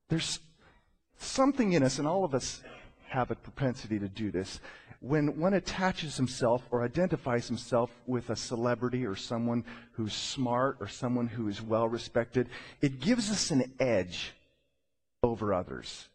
There's 0.09 0.41
something 1.19 1.73
in 1.73 1.85
us, 1.85 2.01
and 2.01 2.09
all 2.09 2.25
of 2.25 2.35
us 2.35 2.61
have 3.11 3.31
a 3.31 3.35
propensity 3.35 3.99
to 3.99 4.09
do 4.09 4.31
this. 4.31 4.61
When 5.01 5.39
one 5.39 5.55
attaches 5.55 6.17
himself 6.17 6.63
or 6.71 6.85
identifies 6.85 7.49
himself 7.49 7.91
with 8.07 8.31
a 8.31 8.37
celebrity 8.37 9.05
or 9.05 9.17
someone 9.17 9.65
who's 9.93 10.13
smart 10.13 10.77
or 10.79 10.87
someone 10.87 11.27
who 11.27 11.49
is 11.49 11.61
well 11.61 11.89
respected, 11.89 12.49
it 12.81 13.01
gives 13.01 13.31
us 13.31 13.51
an 13.51 13.73
edge 13.81 14.33
over 15.23 15.53
others. 15.53 16.09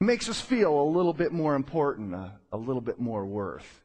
It 0.00 0.04
makes 0.04 0.28
us 0.28 0.40
feel 0.40 0.80
a 0.80 0.92
little 0.96 1.12
bit 1.12 1.32
more 1.32 1.54
important, 1.54 2.14
a, 2.14 2.32
a 2.52 2.56
little 2.56 2.82
bit 2.82 3.00
more 3.00 3.26
worth. 3.26 3.82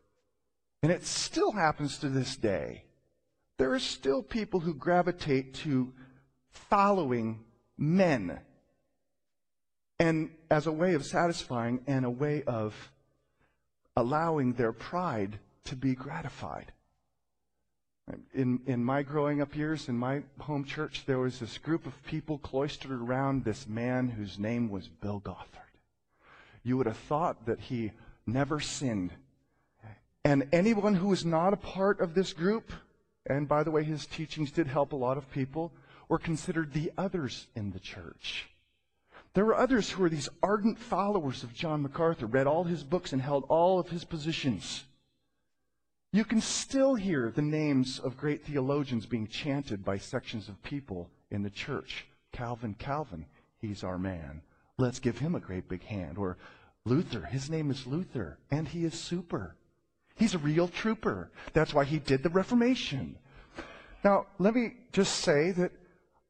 And 0.84 0.92
it 0.92 1.06
still 1.06 1.52
happens 1.52 1.98
to 2.00 2.10
this 2.10 2.36
day. 2.36 2.84
There 3.58 3.74
are 3.74 3.80
still 3.80 4.22
people 4.22 4.60
who 4.60 4.74
gravitate 4.74 5.56
to 5.56 5.94
following 6.52 7.40
men 7.78 8.40
and 10.00 10.30
as 10.50 10.68
a 10.68 10.72
way 10.72 10.94
of 10.94 11.06
satisfying 11.06 11.82
and 11.88 12.06
a 12.06 12.10
way 12.10 12.44
of 12.44 12.92
allowing 13.96 14.54
their 14.54 14.74
pride 14.74 15.40
to 15.66 15.75
be 15.75 15.96
gratified. 15.96 16.72
In, 18.34 18.60
in 18.68 18.84
my 18.84 19.02
growing 19.02 19.42
up 19.42 19.56
years, 19.56 19.90
in 19.90 19.98
my 19.98 20.22
home 20.40 20.64
church, 20.64 21.04
there 21.08 21.18
was 21.18 21.40
this 21.40 21.58
group 21.58 21.88
of 21.88 22.04
people 22.04 22.38
cloistered 22.38 22.92
around 22.92 23.44
this 23.44 23.68
man 23.68 24.10
whose 24.10 24.38
name 24.38 24.70
was 24.70 24.88
Bill 24.88 25.20
Gothard. 25.20 25.62
You 26.62 26.78
would 26.78 26.86
have 26.86 26.98
thought 26.98 27.46
that 27.48 27.60
he 27.60 27.92
never 28.28 28.60
sinned. 28.60 29.12
And 30.24 30.48
anyone 30.52 30.96
who 30.96 31.08
was 31.08 31.25
not 31.25 31.54
a 31.54 31.58
part 31.58 32.00
of 32.00 32.14
this 32.14 32.34
group, 32.34 32.72
and 33.25 33.48
by 33.48 33.64
the 33.64 33.72
way, 33.72 33.84
his 33.84 34.06
teachings 34.06 34.52
did 34.52 34.68
help 34.68 34.92
a 34.92 34.96
lot 34.96 35.18
of 35.18 35.32
people, 35.32 35.72
were 36.08 36.20
considered 36.20 36.74
the 36.74 36.92
others 36.98 37.48
in 37.56 37.72
the 37.72 37.80
church. 37.80 38.50
There 39.36 39.46
were 39.46 39.56
others 39.56 39.89
who 39.89 40.01
were 40.01 40.10
these 40.10 40.30
ardent 40.42 40.80
followers 40.80 41.44
of 41.44 41.54
John 41.54 41.82
MacArthur, 41.82 42.25
read 42.25 42.48
all 42.48 42.63
his 42.63 42.84
books 42.84 43.12
and 43.12 43.22
held 43.22 43.44
all 43.50 43.80
of 43.80 43.89
his 43.89 44.06
positions. 44.06 44.86
You 46.13 46.24
can 46.24 46.39
still 46.39 46.96
hear 46.96 47.30
the 47.30 47.42
names 47.42 48.00
of 48.00 48.15
great 48.15 48.46
theologians 48.46 49.06
being 49.06 49.27
chanted 49.27 49.84
by 49.84 49.98
sections 49.98 50.48
of 50.48 50.63
people 50.63 51.10
in 51.32 51.44
the 51.44 51.50
church. 51.50 52.06
Calvin, 52.32 52.75
Calvin, 52.80 53.25
he's 53.60 53.84
our 53.84 53.98
man. 53.98 54.42
Let's 54.77 55.00
give 55.00 55.18
him 55.18 55.36
a 55.36 55.42
great 55.42 55.68
big 55.68 55.84
hand. 55.84 56.18
Or 56.18 56.38
Luther, 56.86 57.25
his 57.25 57.50
name 57.50 57.70
is 57.70 57.86
Luther, 57.86 58.38
and 58.51 58.65
he 58.65 58.86
is 58.86 58.94
super. 58.94 59.58
He's 60.15 60.34
a 60.34 60.38
real 60.38 60.70
trooper. 60.70 61.30
That's 61.51 61.74
why 61.74 61.84
he 61.84 62.00
did 62.00 62.24
the 62.24 62.30
Reformation. 62.30 63.18
Now, 64.01 64.27
let 64.39 64.56
me 64.56 64.75
just 64.94 65.18
say 65.18 65.51
that 65.51 65.74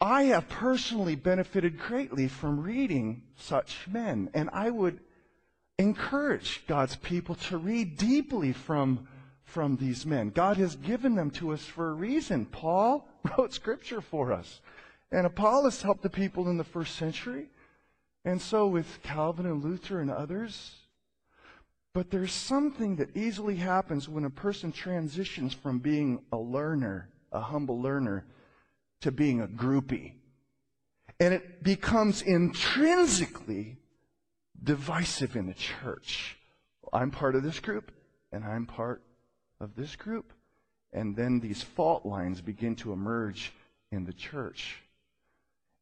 I 0.05 0.25
have 0.25 0.47
personally 0.49 1.15
benefited 1.15 1.79
greatly 1.79 2.27
from 2.27 2.61
reading 2.61 3.23
such 3.37 3.87
men, 3.87 4.29
and 4.35 4.51
I 4.53 4.69
would 4.69 4.99
encourage 5.79 6.63
God's 6.67 6.95
people 6.95 7.33
to 7.49 7.57
read 7.57 7.97
deeply 7.97 8.53
from, 8.53 9.07
from 9.45 9.77
these 9.77 10.05
men. 10.05 10.29
God 10.29 10.57
has 10.57 10.75
given 10.75 11.15
them 11.15 11.31
to 11.31 11.53
us 11.53 11.65
for 11.65 11.89
a 11.89 11.93
reason. 11.95 12.45
Paul 12.45 13.07
wrote 13.35 13.51
scripture 13.51 13.99
for 13.99 14.31
us, 14.31 14.61
and 15.11 15.25
Apollos 15.25 15.81
helped 15.81 16.03
the 16.03 16.09
people 16.11 16.49
in 16.49 16.57
the 16.57 16.63
first 16.63 16.97
century, 16.97 17.47
and 18.23 18.39
so 18.39 18.67
with 18.67 19.01
Calvin 19.01 19.47
and 19.47 19.63
Luther 19.63 20.01
and 20.01 20.11
others. 20.11 20.75
But 21.95 22.11
there's 22.11 22.31
something 22.31 22.97
that 22.97 23.17
easily 23.17 23.55
happens 23.55 24.07
when 24.07 24.25
a 24.25 24.29
person 24.29 24.71
transitions 24.71 25.55
from 25.55 25.79
being 25.79 26.21
a 26.31 26.37
learner, 26.37 27.09
a 27.31 27.39
humble 27.39 27.81
learner, 27.81 28.23
to 29.01 29.11
being 29.11 29.41
a 29.41 29.47
groupie. 29.47 30.13
And 31.19 31.33
it 31.33 31.63
becomes 31.63 32.21
intrinsically 32.21 33.77
divisive 34.61 35.35
in 35.35 35.47
the 35.47 35.53
church. 35.53 36.37
I'm 36.91 37.11
part 37.11 37.35
of 37.35 37.43
this 37.43 37.59
group, 37.59 37.91
and 38.31 38.43
I'm 38.43 38.65
part 38.65 39.01
of 39.59 39.75
this 39.75 39.95
group. 39.95 40.33
And 40.93 41.15
then 41.15 41.39
these 41.39 41.61
fault 41.61 42.05
lines 42.05 42.41
begin 42.41 42.75
to 42.77 42.93
emerge 42.93 43.51
in 43.91 44.05
the 44.05 44.13
church. 44.13 44.81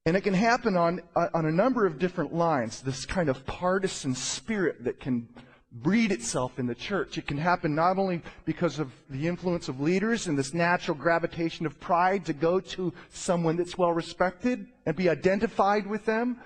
And 0.06 0.18
it 0.18 0.22
can 0.22 0.34
happen 0.34 0.76
on, 0.76 1.02
on 1.16 1.46
a 1.46 1.52
number 1.52 1.86
of 1.86 1.98
different 1.98 2.34
lines, 2.34 2.82
this 2.82 3.06
kind 3.06 3.30
of 3.30 3.46
partisan 3.46 4.16
spirit 4.16 4.84
that 4.84 5.00
can 5.00 5.30
breed 5.74 6.12
itself 6.12 6.60
in 6.60 6.68
the 6.68 6.76
church. 6.76 7.18
It 7.18 7.26
can 7.26 7.38
happen 7.38 7.74
not 7.74 7.98
only 7.98 8.22
because 8.46 8.78
of 8.80 8.92
the 9.10 9.28
influence 9.28 9.68
of 9.68 9.80
leaders 9.80 10.28
and 10.28 10.38
this 10.38 10.54
natural 10.54 10.96
gravitation 10.96 11.66
of 11.66 11.80
pride 11.80 12.26
to 12.26 12.34
go 12.34 12.60
to 12.60 12.94
someone 13.10 13.58
that's 13.58 13.78
well 13.78 13.92
respected 13.92 14.68
and 14.86 14.96
be 14.96 15.10
identified 15.10 15.88
with 15.88 16.06
them. 16.06 16.40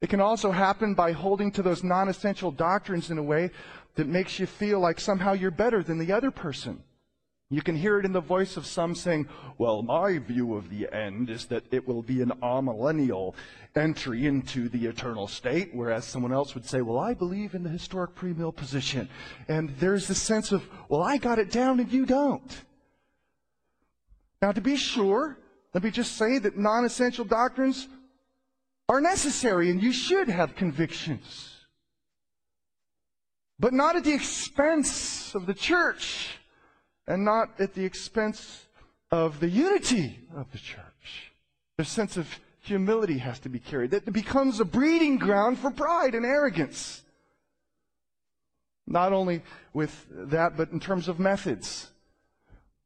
It 0.00 0.10
can 0.10 0.20
also 0.20 0.50
happen 0.50 0.94
by 0.94 1.12
holding 1.12 1.52
to 1.52 1.62
those 1.62 1.84
non 1.84 2.08
essential 2.08 2.50
doctrines 2.50 3.10
in 3.10 3.18
a 3.18 3.22
way 3.22 3.50
that 3.94 4.06
makes 4.06 4.38
you 4.38 4.46
feel 4.46 4.80
like 4.80 5.00
somehow 5.00 5.32
you're 5.32 5.50
better 5.50 5.82
than 5.82 5.98
the 5.98 6.12
other 6.12 6.30
person. 6.30 6.82
You 7.50 7.62
can 7.62 7.76
hear 7.76 7.98
it 7.98 8.04
in 8.04 8.12
the 8.12 8.20
voice 8.20 8.58
of 8.58 8.66
some 8.66 8.94
saying, 8.94 9.26
Well, 9.56 9.82
my 9.82 10.18
view 10.18 10.54
of 10.54 10.68
the 10.68 10.92
end 10.92 11.30
is 11.30 11.46
that 11.46 11.64
it 11.70 11.88
will 11.88 12.02
be 12.02 12.20
an 12.20 12.32
amillennial 12.42 13.34
entry 13.74 14.26
into 14.26 14.68
the 14.68 14.86
eternal 14.86 15.26
state, 15.28 15.70
whereas 15.72 16.04
someone 16.04 16.32
else 16.32 16.54
would 16.54 16.66
say, 16.66 16.82
Well, 16.82 16.98
I 16.98 17.14
believe 17.14 17.54
in 17.54 17.62
the 17.62 17.70
historic 17.70 18.14
premill 18.14 18.54
position. 18.54 19.08
And 19.48 19.70
there's 19.80 20.08
this 20.08 20.20
sense 20.20 20.52
of, 20.52 20.62
Well, 20.90 21.02
I 21.02 21.16
got 21.16 21.38
it 21.38 21.50
down 21.50 21.80
and 21.80 21.90
you 21.90 22.04
don't. 22.04 22.64
Now, 24.42 24.52
to 24.52 24.60
be 24.60 24.76
sure, 24.76 25.38
let 25.72 25.82
me 25.82 25.90
just 25.90 26.16
say 26.16 26.38
that 26.38 26.58
non 26.58 26.84
essential 26.84 27.24
doctrines 27.24 27.88
are 28.90 29.00
necessary 29.00 29.70
and 29.70 29.82
you 29.82 29.92
should 29.92 30.28
have 30.28 30.54
convictions. 30.54 31.54
but 33.58 33.72
not 33.72 33.96
at 33.96 34.04
the 34.04 34.12
expense 34.12 35.34
of 35.34 35.46
the 35.46 35.54
church 35.54 36.37
and 37.08 37.24
not 37.24 37.58
at 37.58 37.74
the 37.74 37.84
expense 37.84 38.66
of 39.10 39.40
the 39.40 39.48
unity 39.48 40.20
of 40.36 40.52
the 40.52 40.58
church. 40.58 41.32
The 41.78 41.84
sense 41.84 42.18
of 42.18 42.28
humility 42.60 43.18
has 43.18 43.40
to 43.40 43.48
be 43.48 43.58
carried. 43.58 43.92
That 43.92 44.12
becomes 44.12 44.60
a 44.60 44.64
breeding 44.64 45.16
ground 45.16 45.58
for 45.58 45.70
pride 45.70 46.14
and 46.14 46.26
arrogance. 46.26 47.02
Not 48.86 49.14
only 49.14 49.42
with 49.72 50.06
that, 50.10 50.56
but 50.56 50.70
in 50.70 50.80
terms 50.80 51.08
of 51.08 51.18
methods. 51.18 51.90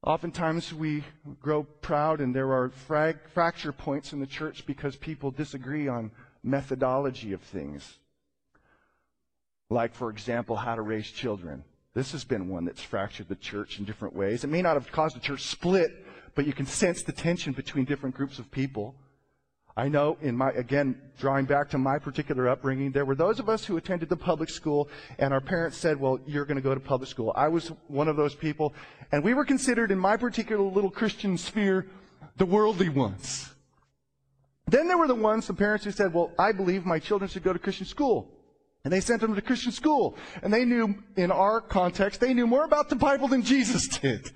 Oftentimes 0.04 0.72
we 0.72 1.04
grow 1.40 1.64
proud 1.64 2.20
and 2.20 2.34
there 2.34 2.52
are 2.52 2.70
frag- 2.70 3.28
fracture 3.34 3.72
points 3.72 4.12
in 4.12 4.20
the 4.20 4.26
church 4.26 4.64
because 4.66 4.94
people 4.96 5.32
disagree 5.32 5.88
on 5.88 6.12
methodology 6.44 7.32
of 7.32 7.40
things. 7.40 7.98
Like, 9.68 9.94
for 9.94 10.10
example, 10.10 10.54
how 10.56 10.76
to 10.76 10.82
raise 10.82 11.10
children. 11.10 11.64
This 11.94 12.12
has 12.12 12.24
been 12.24 12.48
one 12.48 12.64
that's 12.64 12.80
fractured 12.80 13.28
the 13.28 13.36
church 13.36 13.78
in 13.78 13.84
different 13.84 14.14
ways. 14.14 14.44
It 14.44 14.50
may 14.50 14.62
not 14.62 14.74
have 14.74 14.90
caused 14.90 15.14
the 15.16 15.20
church 15.20 15.42
split, 15.42 15.90
but 16.34 16.46
you 16.46 16.52
can 16.52 16.66
sense 16.66 17.02
the 17.02 17.12
tension 17.12 17.52
between 17.52 17.84
different 17.84 18.14
groups 18.14 18.38
of 18.38 18.50
people. 18.50 18.94
I 19.76 19.88
know 19.88 20.18
in 20.20 20.36
my, 20.36 20.50
again, 20.50 21.00
drawing 21.18 21.46
back 21.46 21.70
to 21.70 21.78
my 21.78 21.98
particular 21.98 22.48
upbringing, 22.48 22.92
there 22.92 23.04
were 23.04 23.14
those 23.14 23.40
of 23.40 23.48
us 23.48 23.64
who 23.64 23.76
attended 23.78 24.08
the 24.08 24.16
public 24.16 24.50
school 24.50 24.88
and 25.18 25.32
our 25.32 25.40
parents 25.40 25.78
said, 25.78 25.98
well, 25.98 26.18
you're 26.26 26.44
going 26.44 26.56
to 26.56 26.62
go 26.62 26.74
to 26.74 26.80
public 26.80 27.08
school. 27.08 27.32
I 27.36 27.48
was 27.48 27.68
one 27.88 28.08
of 28.08 28.16
those 28.16 28.34
people 28.34 28.74
and 29.12 29.24
we 29.24 29.32
were 29.32 29.44
considered 29.44 29.90
in 29.90 29.98
my 29.98 30.16
particular 30.16 30.62
little 30.62 30.90
Christian 30.90 31.38
sphere 31.38 31.86
the 32.36 32.46
worldly 32.46 32.90
ones. 32.90 33.50
Then 34.66 34.88
there 34.88 34.98
were 34.98 35.08
the 35.08 35.14
ones, 35.14 35.46
the 35.46 35.54
parents 35.54 35.84
who 35.84 35.90
said, 35.90 36.12
well, 36.12 36.32
I 36.38 36.52
believe 36.52 36.84
my 36.84 36.98
children 36.98 37.28
should 37.30 37.42
go 37.42 37.52
to 37.52 37.58
Christian 37.58 37.86
school. 37.86 38.30
And 38.84 38.92
they 38.92 39.00
sent 39.00 39.20
them 39.20 39.34
to 39.34 39.42
Christian 39.42 39.72
school. 39.72 40.16
And 40.42 40.52
they 40.52 40.64
knew, 40.64 40.96
in 41.16 41.30
our 41.30 41.60
context, 41.60 42.20
they 42.20 42.34
knew 42.34 42.46
more 42.46 42.64
about 42.64 42.88
the 42.88 42.96
Bible 42.96 43.28
than 43.28 43.42
Jesus 43.42 43.86
did. 43.86 44.30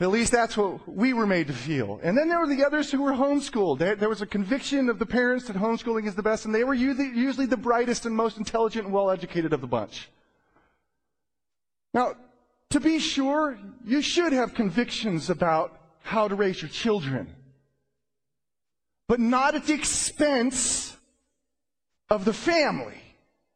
At 0.00 0.10
least 0.10 0.32
that's 0.32 0.56
what 0.56 0.88
we 0.88 1.12
were 1.12 1.26
made 1.26 1.46
to 1.46 1.52
feel. 1.52 2.00
And 2.02 2.16
then 2.16 2.28
there 2.28 2.40
were 2.40 2.48
the 2.48 2.64
others 2.64 2.90
who 2.90 3.02
were 3.02 3.12
homeschooled. 3.12 3.78
There, 3.78 4.08
was 4.08 4.22
a 4.22 4.26
conviction 4.26 4.88
of 4.88 4.98
the 4.98 5.06
parents 5.06 5.46
that 5.46 5.56
homeschooling 5.56 6.08
is 6.08 6.14
the 6.14 6.22
best, 6.22 6.44
and 6.44 6.54
they 6.54 6.64
were 6.64 6.74
usually 6.74 7.46
the 7.46 7.56
brightest 7.56 8.06
and 8.06 8.16
most 8.16 8.38
intelligent 8.38 8.86
and 8.86 8.94
well 8.94 9.10
educated 9.10 9.52
of 9.52 9.60
the 9.60 9.66
bunch. 9.66 10.08
Now, 11.94 12.14
to 12.70 12.80
be 12.80 12.98
sure, 12.98 13.58
you 13.84 14.00
should 14.00 14.32
have 14.32 14.54
convictions 14.54 15.28
about 15.28 15.78
how 16.02 16.26
to 16.26 16.34
raise 16.34 16.62
your 16.62 16.70
children, 16.70 17.28
but 19.06 19.20
not 19.20 19.54
at 19.54 19.66
the 19.66 19.74
expense 19.74 20.96
of 22.10 22.24
the 22.24 22.32
family. 22.32 23.01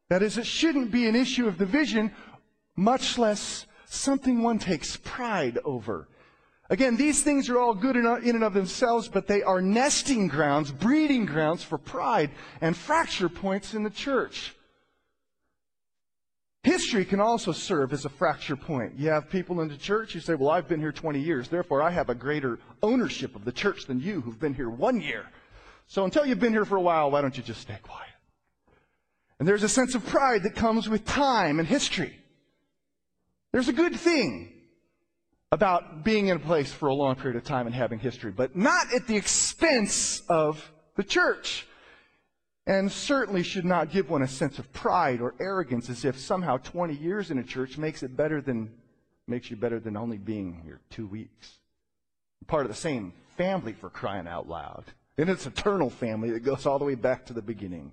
That 0.09 0.23
is, 0.23 0.39
it 0.39 0.47
shouldn't 0.47 0.91
be 0.91 1.09
an 1.09 1.17
issue 1.17 1.49
of 1.49 1.59
division, 1.59 2.13
much 2.77 3.19
less 3.19 3.67
something 3.87 4.43
one 4.43 4.59
takes 4.59 4.97
pride 4.97 5.59
over. 5.65 6.09
Again, 6.69 6.97
these 6.97 7.23
things 7.23 7.49
are 7.49 7.59
all 7.59 7.75
good 7.75 7.97
in 7.97 8.07
and 8.07 8.45
of 8.45 8.55
themselves, 8.55 9.09
but 9.09 9.27
they 9.27 9.43
are 9.43 9.63
nesting 9.63 10.27
grounds, 10.27 10.73
breeding 10.73 11.25
grounds 11.25 11.63
for 11.63 11.79
pride 11.79 12.31
and 12.61 12.77
fracture 12.77 13.29
points 13.29 13.75
in 13.75 13.85
the 13.85 13.91
church. 13.91 14.55
History 16.65 17.05
can 17.05 17.21
also 17.21 17.53
serve 17.53 17.93
as 17.93 18.05
a 18.05 18.09
fracture 18.09 18.57
point. 18.57 18.99
You 18.99 19.11
have 19.11 19.31
people 19.31 19.61
in 19.61 19.69
the 19.69 19.77
church 19.77 20.15
who 20.15 20.21
say, 20.21 20.35
Well, 20.35 20.51
I've 20.51 20.67
been 20.67 20.81
here 20.81 20.91
20 20.91 21.21
years, 21.21 21.47
therefore 21.47 21.81
I 21.81 21.91
have 21.91 22.11
a 22.11 22.15
greater 22.15 22.59
ownership 22.83 23.37
of 23.37 23.45
the 23.45 23.53
church 23.53 23.87
than 23.87 24.01
you 24.01 24.21
who've 24.21 24.41
been 24.41 24.55
here 24.55 24.69
one 24.69 25.01
year. 25.01 25.27
So 25.87 26.05
until 26.05 26.27
you've 26.27 26.41
been 26.41 26.53
here 26.53 26.65
for 26.65 26.77
a 26.77 26.83
while, 26.83 27.13
why 27.13 27.21
don't 27.21 27.37
you 27.37 27.45
just 27.45 27.61
stay 27.61 27.79
quiet? 27.81 28.16
And 29.39 29.47
there's 29.47 29.63
a 29.63 29.69
sense 29.69 29.95
of 29.95 30.07
pride 30.07 30.43
that 30.45 30.55
comes 30.55 30.89
with 30.89 31.05
time 31.05 31.59
and 31.59 31.69
history. 31.69 32.17
There's 33.53 33.69
a 33.69 33.73
good 33.73 33.97
thing 33.97 34.53
about 35.53 36.05
being 36.05 36.29
in 36.29 36.37
a 36.37 36.41
place 36.41 36.73
for 36.73 36.89
a 36.89 36.95
long 36.95 37.17
period 37.17 37.37
of 37.37 37.45
time 37.45 37.67
and 37.67 37.75
having 37.75 37.99
history, 37.99 38.31
but 38.31 38.57
not 38.57 38.93
at 38.93 39.07
the 39.07 39.17
expense 39.17 40.21
of 40.29 40.71
the 40.97 41.05
church. 41.05 41.67
And 42.67 42.91
certainly 42.91 43.45
should 43.45 43.65
not 43.65 43.93
give 43.93 44.11
one 44.11 44.23
a 44.23 44.29
sense 44.29 44.59
of 44.59 44.73
pride 44.73 45.21
or 45.21 45.35
arrogance 45.39 45.89
as 45.89 46.05
if 46.05 46.19
somehow 46.19 46.57
20 46.57 46.95
years 46.95 47.31
in 47.31 47.39
a 47.39 47.45
church 47.45 47.79
makes 47.79 48.03
it 48.03 48.17
better 48.17 48.41
than, 48.41 48.73
makes 49.29 49.51
you 49.51 49.57
better 49.57 49.79
than 49.79 49.97
only 49.97 50.19
being 50.19 50.61
here 50.65 50.81
two 50.91 51.07
weeks. 51.07 51.59
Part 52.49 52.65
of 52.65 52.71
the 52.71 52.77
same 52.77 53.13
family 53.37 53.73
for 53.73 53.89
crying 53.89 54.27
out 54.27 54.49
loud. 54.49 54.85
And 55.17 55.31
it's 55.31 55.47
eternal 55.47 55.91
family 55.91 56.31
that 56.31 56.41
goes 56.41 56.67
all 56.67 56.79
the 56.79 56.85
way 56.85 56.97
back 56.97 57.27
to 57.27 57.33
the 57.33 57.43
beginning. 57.43 57.93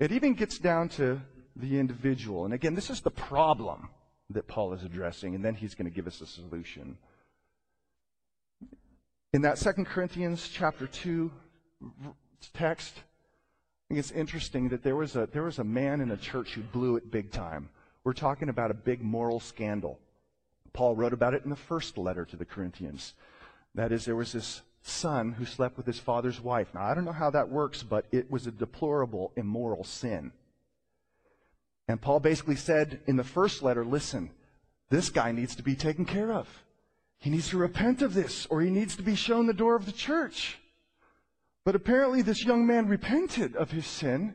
It 0.00 0.12
even 0.12 0.32
gets 0.32 0.58
down 0.58 0.88
to 0.90 1.20
the 1.54 1.78
individual. 1.78 2.46
And 2.46 2.54
again, 2.54 2.74
this 2.74 2.88
is 2.88 3.02
the 3.02 3.10
problem 3.10 3.90
that 4.30 4.48
Paul 4.48 4.72
is 4.72 4.82
addressing, 4.82 5.34
and 5.34 5.44
then 5.44 5.54
he's 5.54 5.74
going 5.74 5.90
to 5.90 5.94
give 5.94 6.06
us 6.06 6.22
a 6.22 6.26
solution. 6.26 6.96
In 9.34 9.42
that 9.42 9.58
Second 9.58 9.84
Corinthians 9.86 10.48
chapter 10.48 10.86
2 10.86 11.30
text, 12.54 12.94
I 12.96 13.02
think 13.88 13.98
it's 14.00 14.10
interesting 14.10 14.70
that 14.70 14.82
there 14.82 14.96
was 14.96 15.16
a, 15.16 15.28
there 15.30 15.42
was 15.42 15.58
a 15.58 15.64
man 15.64 16.00
in 16.00 16.10
a 16.10 16.16
church 16.16 16.54
who 16.54 16.62
blew 16.62 16.96
it 16.96 17.10
big 17.10 17.30
time. 17.30 17.68
We're 18.02 18.14
talking 18.14 18.48
about 18.48 18.70
a 18.70 18.74
big 18.74 19.02
moral 19.02 19.38
scandal. 19.38 19.98
Paul 20.72 20.96
wrote 20.96 21.12
about 21.12 21.34
it 21.34 21.44
in 21.44 21.50
the 21.50 21.56
first 21.56 21.98
letter 21.98 22.24
to 22.24 22.36
the 22.36 22.44
Corinthians. 22.46 23.14
That 23.74 23.92
is, 23.92 24.06
there 24.06 24.16
was 24.16 24.32
this 24.32 24.62
son 24.82 25.32
who 25.32 25.44
slept 25.44 25.76
with 25.76 25.86
his 25.86 25.98
father's 25.98 26.40
wife. 26.40 26.68
Now, 26.74 26.82
I 26.82 26.94
don't 26.94 27.04
know 27.04 27.12
how 27.12 27.30
that 27.30 27.50
works, 27.50 27.82
but 27.82 28.06
it 28.12 28.30
was 28.30 28.46
a 28.46 28.50
deplorable, 28.50 29.32
immoral 29.36 29.84
sin. 29.84 30.32
And 31.88 32.00
Paul 32.00 32.20
basically 32.20 32.56
said 32.56 33.00
in 33.06 33.16
the 33.16 33.24
first 33.24 33.62
letter, 33.62 33.84
listen, 33.84 34.30
this 34.90 35.10
guy 35.10 35.32
needs 35.32 35.56
to 35.56 35.62
be 35.62 35.74
taken 35.74 36.04
care 36.04 36.32
of. 36.32 36.48
He 37.18 37.30
needs 37.30 37.50
to 37.50 37.58
repent 37.58 38.00
of 38.00 38.14
this, 38.14 38.46
or 38.46 38.62
he 38.62 38.70
needs 38.70 38.96
to 38.96 39.02
be 39.02 39.14
shown 39.14 39.46
the 39.46 39.52
door 39.52 39.76
of 39.76 39.86
the 39.86 39.92
church. 39.92 40.58
But 41.64 41.74
apparently, 41.74 42.22
this 42.22 42.44
young 42.44 42.66
man 42.66 42.88
repented 42.88 43.54
of 43.56 43.70
his 43.70 43.86
sin. 43.86 44.34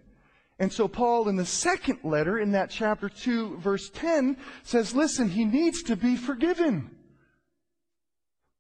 And 0.60 0.71
so, 0.71 0.88
Paul, 0.88 1.27
in 1.27 1.36
the 1.36 1.45
second 1.45 1.99
letter, 2.03 2.38
in 2.38 2.51
that 2.51 2.69
chapter 2.69 3.10
2, 3.10 3.58
verse 3.58 3.89
10, 3.89 4.38
says, 4.63 4.95
listen, 4.95 5.29
he 5.29 5.43
needs 5.43 5.81
to 5.84 5.95
be 5.95 6.15
forgiven. 6.15 6.91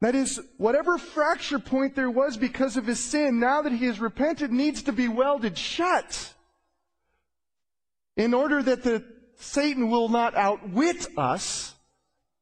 That 0.05 0.13
is, 0.13 0.39
whatever 0.57 0.99
fracture 0.99 1.57
point 1.57 1.95
there 1.95 2.11
was 2.11 2.37
because 2.37 2.77
of 2.77 2.85
his 2.85 2.99
sin, 2.99 3.39
now 3.39 3.63
that 3.63 3.71
he 3.71 3.87
has 3.87 3.99
repented, 3.99 4.51
needs 4.51 4.83
to 4.83 4.91
be 4.91 5.07
welded 5.07 5.57
shut 5.57 6.31
in 8.15 8.35
order 8.35 8.61
that 8.61 8.83
the 8.83 9.03
Satan 9.37 9.89
will 9.89 10.07
not 10.07 10.35
outwit 10.35 11.07
us 11.17 11.73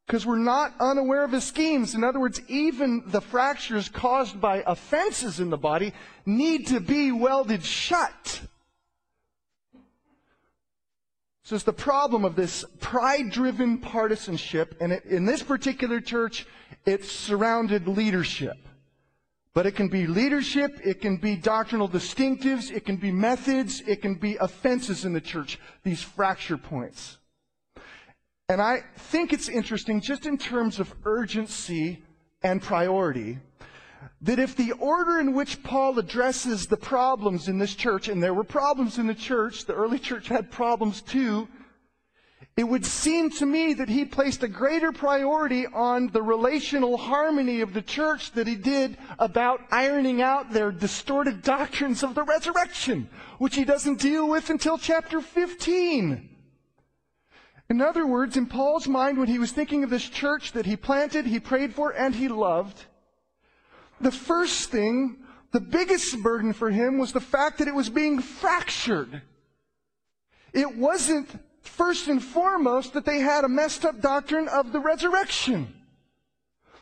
because 0.06 0.26
we're 0.26 0.40
not 0.40 0.74
unaware 0.82 1.24
of 1.24 1.32
his 1.32 1.46
schemes. 1.46 1.96
In 1.96 2.04
other 2.04 2.20
words, 2.20 2.42
even 2.50 3.02
the 3.06 3.22
fractures 3.22 3.88
caused 3.88 4.42
by 4.42 4.62
offenses 4.68 5.40
in 5.40 5.50
the 5.50 5.56
body 5.56 5.94
need 6.26 6.68
to 6.68 6.82
be 6.82 7.14
welded 7.14 7.64
shut. 7.64 8.42
So 11.44 11.56
it's 11.56 11.64
the 11.64 11.72
problem 11.72 12.26
of 12.26 12.36
this 12.36 12.66
pride-driven 12.82 13.78
partisanship, 13.78 14.76
and 14.82 14.92
in 15.06 15.24
this 15.24 15.44
particular 15.44 16.02
church, 16.02 16.46
it 16.86 17.06
surrounded 17.06 17.88
leadership. 17.88 18.58
But 19.54 19.68
it 19.68 19.76
can 19.76 19.88
be 19.88 20.08
leadership, 20.08 20.80
it 20.84 21.00
can 21.00 21.18
be 21.18 21.36
doctrinal 21.36 21.88
distinctives, 21.88 22.72
it 22.72 22.86
can 22.86 22.96
be 22.96 23.12
methods, 23.12 23.82
it 23.82 24.02
can 24.02 24.16
be 24.16 24.36
offenses 24.38 25.06
in 25.06 25.14
the 25.14 25.22
church, 25.22 25.60
these 25.84 26.02
fracture 26.02 26.58
points. 26.58 27.18
And 28.50 28.62
I 28.62 28.82
think 28.98 29.32
it's 29.32 29.50
interesting, 29.50 30.02
just 30.02 30.26
in 30.26 30.38
terms 30.38 30.80
of 30.80 30.94
urgency 31.06 32.02
and 32.42 32.62
priority, 32.62 33.38
that 34.22 34.40
if 34.40 34.56
the 34.56 34.72
order 34.74 35.20
in 35.20 35.34
which 35.34 35.62
Paul 35.64 36.00
addresses 36.00 36.66
the 36.66 36.78
problems 36.78 37.48
in 37.48 37.60
this 37.60 37.76
church, 37.76 38.08
and 38.08 38.22
there 38.22 38.34
were 38.34 38.44
problems 38.44 38.98
in 38.98 39.06
the 39.06 39.14
church, 39.14 39.66
the 39.66 39.74
early 39.74 40.00
church 40.00 40.28
had 40.28 40.50
problems 40.50 41.02
too, 41.02 41.48
it 42.56 42.64
would 42.64 42.86
seem 42.86 43.32
to 43.32 43.46
me 43.48 43.74
that 43.74 43.90
he 43.90 44.06
placed 44.06 44.44
a 44.44 44.48
greater 44.48 44.92
priority 44.92 45.66
on 45.66 46.08
the 46.10 46.22
relational 46.22 46.98
harmony 46.98 47.62
of 47.62 47.74
the 47.74 47.82
church 47.82 48.32
than 48.32 48.46
he 48.46 48.56
did 48.56 48.96
about 49.18 49.62
ironing 49.72 50.22
out 50.22 50.52
their 50.52 50.72
distorted 50.72 51.42
doctrines 51.42 52.04
of 52.04 52.14
the 52.14 52.22
resurrection, 52.22 53.10
which 53.40 53.56
he 53.56 53.66
doesn't 53.66 54.00
deal 54.00 54.30
with 54.30 54.52
until 54.52 54.78
chapter 54.78 55.20
15. 55.20 56.30
In 57.70 57.82
other 57.82 58.06
words, 58.06 58.38
in 58.38 58.46
Paul's 58.46 58.88
mind, 58.88 59.18
when 59.18 59.30
he 59.30 59.40
was 59.40 59.52
thinking 59.52 59.84
of 59.84 59.90
this 59.90 60.08
church 60.08 60.52
that 60.52 60.68
he 60.68 60.76
planted, 60.76 61.26
he 61.26 61.40
prayed 61.40 61.74
for, 61.74 61.90
and 61.90 62.14
he 62.14 62.28
loved, 62.28 62.86
the 64.00 64.12
first 64.12 64.70
thing, 64.70 65.18
the 65.52 65.60
biggest 65.60 66.22
burden 66.22 66.54
for 66.54 66.70
him 66.70 67.00
was 67.00 67.14
the 67.14 67.20
fact 67.20 67.58
that 67.58 67.68
it 67.68 67.74
was 67.74 67.90
being 67.90 68.20
fractured. 68.20 69.24
It 70.52 70.78
wasn't 70.78 71.30
first 71.64 72.08
and 72.08 72.24
foremost 72.24 72.94
that 72.94 73.06
they 73.06 73.20
had 73.20 73.44
a 73.44 73.50
messed 73.50 73.86
up 73.86 74.02
doctrine 74.02 74.48
of 74.48 74.72
the 74.72 74.80
resurrection. 74.80 75.74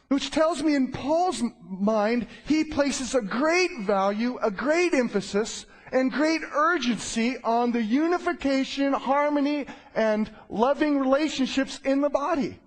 Which 0.09 0.31
tells 0.31 0.61
me 0.61 0.75
in 0.75 0.91
Paul's 0.91 1.41
mind, 1.63 2.27
he 2.45 2.65
places 2.65 3.15
a 3.15 3.21
great 3.21 3.71
value, 3.81 4.37
a 4.41 4.51
great 4.51 4.93
emphasis, 4.93 5.65
and 5.91 6.11
great 6.11 6.41
urgency 6.53 7.37
on 7.43 7.71
the 7.71 7.81
unification, 7.81 8.93
harmony, 8.93 9.67
and 9.95 10.29
loving 10.49 10.99
relationships 10.99 11.79
in 11.85 12.01
the 12.01 12.09
body. 12.09 12.59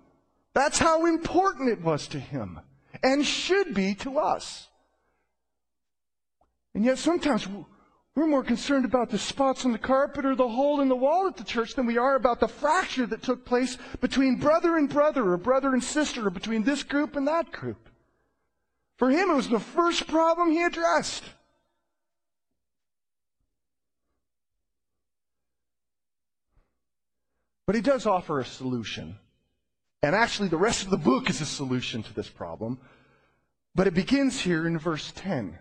That's 0.53 0.79
how 0.79 1.05
important 1.05 1.69
it 1.69 1.81
was 1.81 2.07
to 2.09 2.19
him 2.19 2.59
and 3.03 3.25
should 3.25 3.73
be 3.73 3.93
to 3.95 4.19
us. 4.19 4.67
And 6.73 6.83
yet 6.83 6.97
sometimes 6.97 7.47
we're 8.15 8.27
more 8.27 8.43
concerned 8.43 8.85
about 8.85 9.09
the 9.09 9.17
spots 9.17 9.65
on 9.65 9.73
the 9.73 9.77
carpet 9.77 10.25
or 10.25 10.35
the 10.35 10.47
hole 10.47 10.79
in 10.79 10.87
the 10.87 10.95
wall 10.95 11.27
at 11.27 11.35
the 11.35 11.43
church 11.43 11.75
than 11.75 11.85
we 11.85 11.97
are 11.97 12.15
about 12.15 12.39
the 12.39 12.47
fracture 12.47 13.05
that 13.05 13.21
took 13.21 13.45
place 13.45 13.77
between 13.99 14.37
brother 14.37 14.77
and 14.77 14.87
brother 14.87 15.31
or 15.31 15.37
brother 15.37 15.73
and 15.73 15.83
sister 15.83 16.27
or 16.27 16.29
between 16.29 16.63
this 16.63 16.81
group 16.81 17.17
and 17.17 17.27
that 17.27 17.51
group. 17.51 17.89
For 18.97 19.09
him, 19.09 19.29
it 19.29 19.35
was 19.35 19.49
the 19.49 19.59
first 19.59 20.07
problem 20.07 20.51
he 20.51 20.63
addressed. 20.63 21.23
But 27.67 27.75
he 27.75 27.81
does 27.81 28.05
offer 28.05 28.39
a 28.39 28.45
solution. 28.45 29.17
And 30.01 30.15
actually, 30.15 30.47
the 30.47 30.57
rest 30.57 30.83
of 30.83 30.89
the 30.89 30.97
book 30.97 31.29
is 31.29 31.41
a 31.41 31.45
solution 31.45 32.03
to 32.03 32.13
this 32.13 32.29
problem. 32.29 32.79
But 33.73 33.87
it 33.87 33.93
begins 33.93 34.39
here 34.39 34.65
in 34.67 34.77
verse 34.77 35.11
10. 35.15 35.57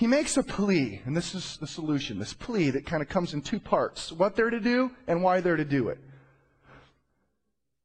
He 0.00 0.06
makes 0.06 0.38
a 0.38 0.42
plea, 0.42 1.02
and 1.04 1.14
this 1.14 1.34
is 1.34 1.58
the 1.58 1.66
solution, 1.66 2.18
this 2.18 2.32
plea 2.32 2.70
that 2.70 2.86
kind 2.86 3.02
of 3.02 3.10
comes 3.10 3.34
in 3.34 3.42
two 3.42 3.60
parts 3.60 4.10
what 4.10 4.34
they're 4.34 4.48
to 4.48 4.58
do 4.58 4.92
and 5.06 5.22
why 5.22 5.42
they're 5.42 5.58
to 5.58 5.64
do 5.66 5.90
it. 5.90 5.98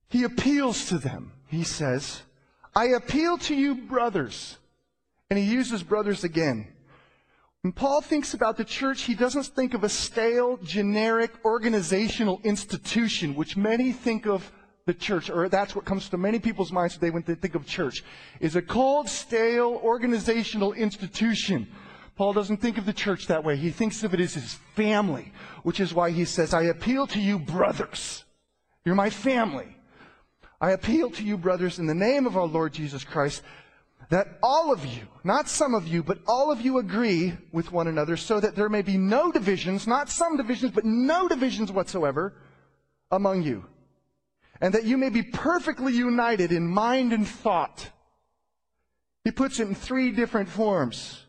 He 0.08 0.24
appeals 0.24 0.86
to 0.86 0.98
them. 0.98 1.34
He 1.50 1.66
says, 1.66 2.22
I 2.74 2.86
appeal 2.86 3.38
to 3.40 3.54
you, 3.54 3.76
brothers. 3.76 4.58
And 5.30 5.38
he 5.38 5.44
uses 5.44 5.84
brothers 5.84 6.24
again. 6.24 6.70
When 7.64 7.74
Paul 7.74 8.00
thinks 8.00 8.34
about 8.34 8.56
the 8.56 8.64
church, 8.64 9.02
he 9.02 9.14
doesn't 9.14 9.48
think 9.48 9.74
of 9.74 9.84
a 9.84 9.90
stale, 9.90 10.56
generic, 10.64 11.34
organizational 11.44 12.40
institution, 12.46 13.36
which 13.36 13.58
many 13.58 13.92
think 13.92 14.26
of 14.26 14.50
the 14.86 14.94
church, 14.94 15.30
or 15.30 15.50
that's 15.50 15.76
what 15.76 15.84
comes 15.84 16.08
to 16.08 16.18
many 16.18 16.40
people's 16.40 16.72
minds 16.72 16.94
today 16.94 17.10
when 17.10 17.24
they 17.24 17.36
think 17.36 17.56
of 17.56 17.68
church, 17.68 18.06
is 18.40 18.56
a 18.56 18.62
cold, 18.62 19.10
stale, 19.10 19.82
organizational 19.84 20.72
institution. 20.72 21.68
Paul 22.16 22.34
doesn't 22.34 22.58
think 22.58 22.78
of 22.78 22.86
the 22.86 22.94
church 22.94 23.28
that 23.28 23.44
way. 23.44 23.58
He 23.58 23.72
thinks 23.72 24.04
of 24.04 24.14
it 24.14 24.22
as 24.22 24.36
his 24.36 24.54
family, 24.76 25.34
which 25.64 25.80
is 25.80 25.94
why 25.94 26.12
he 26.12 26.24
says, 26.24 26.54
I 26.54 26.64
appeal 26.64 27.08
to 27.08 27.20
you, 27.20 27.38
brothers. 27.38 28.24
You're 28.86 28.96
my 28.96 29.10
family. 29.10 29.76
I 30.62 30.72
appeal 30.72 31.10
to 31.12 31.24
you, 31.24 31.38
brothers, 31.38 31.80
in 31.80 31.88
the 31.88 31.94
name 31.94 32.26
of 32.26 32.38
our 32.38 32.46
Lord 32.46 32.74
Jesus 32.74 33.04
Christ, 33.04 33.42
that 34.10 34.40
all 34.42 34.72
of 34.72 34.86
you, 34.86 35.02
not 35.24 35.50
some 35.50 35.74
of 35.74 35.88
you, 35.88 36.04
but 36.04 36.20
all 36.28 36.52
of 36.52 36.62
you 36.62 36.78
agree 36.78 37.34
with 37.52 37.72
one 37.72 37.88
another 37.88 38.16
so 38.16 38.40
that 38.40 38.56
there 38.56 38.70
may 38.70 38.82
be 38.82 38.98
no 38.98 39.32
divisions, 39.32 39.86
not 39.86 40.10
some 40.10 40.38
divisions, 40.38 40.72
but 40.72 40.86
no 40.86 41.28
divisions 41.28 41.72
whatsoever 41.72 42.34
among 43.12 43.44
you. 43.44 43.66
And 44.62 44.74
that 44.74 44.86
you 44.86 44.98
may 44.98 45.10
be 45.10 45.24
perfectly 45.24 45.94
united 45.94 46.54
in 46.54 46.66
mind 46.66 47.12
and 47.12 47.28
thought. 47.28 47.90
He 49.26 49.32
puts 49.32 49.60
it 49.60 49.68
in 49.68 49.76
three 49.76 50.12
different 50.12 50.48
forms. 50.48 51.25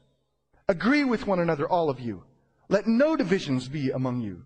Agree 0.69 1.05
with 1.05 1.27
one 1.27 1.39
another, 1.39 1.69
all 1.69 1.89
of 1.89 2.01
you. 2.01 2.25
Let 2.69 2.87
no 2.87 3.17
divisions 3.17 3.69
be 3.69 3.91
among 3.91 4.21
you. 4.21 4.43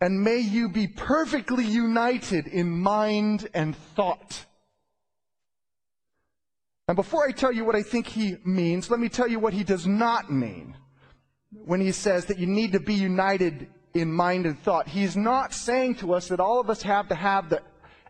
And 0.00 0.20
may 0.20 0.38
you 0.38 0.68
be 0.68 0.86
perfectly 0.86 1.64
united 1.64 2.46
in 2.46 2.70
mind 2.70 3.48
and 3.54 3.74
thought. 3.96 4.44
And 6.86 6.96
before 6.96 7.26
I 7.26 7.32
tell 7.32 7.50
you 7.50 7.64
what 7.64 7.76
I 7.76 7.82
think 7.82 8.06
he 8.06 8.36
means, 8.44 8.90
let 8.90 9.00
me 9.00 9.08
tell 9.08 9.26
you 9.26 9.38
what 9.38 9.54
he 9.54 9.64
does 9.64 9.86
not 9.86 10.30
mean 10.30 10.76
when 11.64 11.80
he 11.80 11.92
says 11.92 12.26
that 12.26 12.38
you 12.38 12.46
need 12.46 12.72
to 12.72 12.80
be 12.80 12.94
united 12.94 13.68
in 13.94 14.12
mind 14.12 14.44
and 14.44 14.58
thought. 14.58 14.88
He's 14.88 15.16
not 15.16 15.54
saying 15.54 15.94
to 15.96 16.12
us 16.12 16.28
that 16.28 16.40
all 16.40 16.60
of 16.60 16.68
us 16.68 16.82
have 16.82 17.08
to 17.08 17.14
have 17.14 17.48
the 17.48 17.62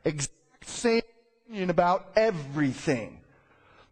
exact 0.05 0.67
same 0.67 1.03
opinion 1.47 1.71
about 1.71 2.11
everything. 2.17 3.21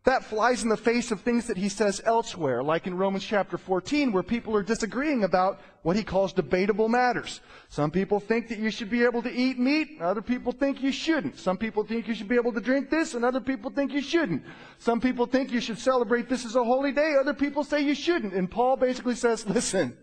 That 0.04 0.24
flies 0.24 0.64
in 0.64 0.68
the 0.68 0.76
face 0.76 1.12
of 1.12 1.20
things 1.20 1.46
that 1.46 1.56
he 1.56 1.68
says 1.68 2.02
elsewhere, 2.04 2.60
like 2.60 2.88
in 2.88 2.96
Romans 2.96 3.22
chapter 3.22 3.56
14, 3.56 4.10
where 4.10 4.24
people 4.24 4.56
are 4.56 4.62
disagreeing 4.62 5.22
about 5.22 5.60
what 5.82 5.94
he 5.94 6.02
calls 6.02 6.32
debatable 6.32 6.88
matters. 6.88 7.40
Some 7.68 7.92
people 7.92 8.18
think 8.18 8.48
that 8.48 8.58
you 8.58 8.72
should 8.72 8.90
be 8.90 9.04
able 9.04 9.22
to 9.22 9.30
eat 9.32 9.60
meat, 9.60 10.00
other 10.00 10.20
people 10.20 10.50
think 10.50 10.82
you 10.82 10.90
shouldn't. 10.90 11.38
Some 11.38 11.56
people 11.56 11.84
think 11.84 12.08
you 12.08 12.16
should 12.16 12.26
be 12.26 12.34
able 12.34 12.52
to 12.52 12.60
drink 12.60 12.90
this, 12.90 13.14
and 13.14 13.24
other 13.24 13.40
people 13.40 13.70
think 13.70 13.92
you 13.92 14.02
shouldn't. 14.02 14.42
Some 14.78 15.00
people 15.00 15.26
think 15.26 15.52
you 15.52 15.60
should 15.60 15.78
celebrate 15.78 16.28
this 16.28 16.44
as 16.44 16.56
a 16.56 16.64
holy 16.64 16.90
day, 16.90 17.14
other 17.14 17.34
people 17.34 17.62
say 17.62 17.82
you 17.82 17.94
shouldn't. 17.94 18.34
And 18.34 18.50
Paul 18.50 18.76
basically 18.76 19.14
says, 19.14 19.46
listen, 19.46 19.96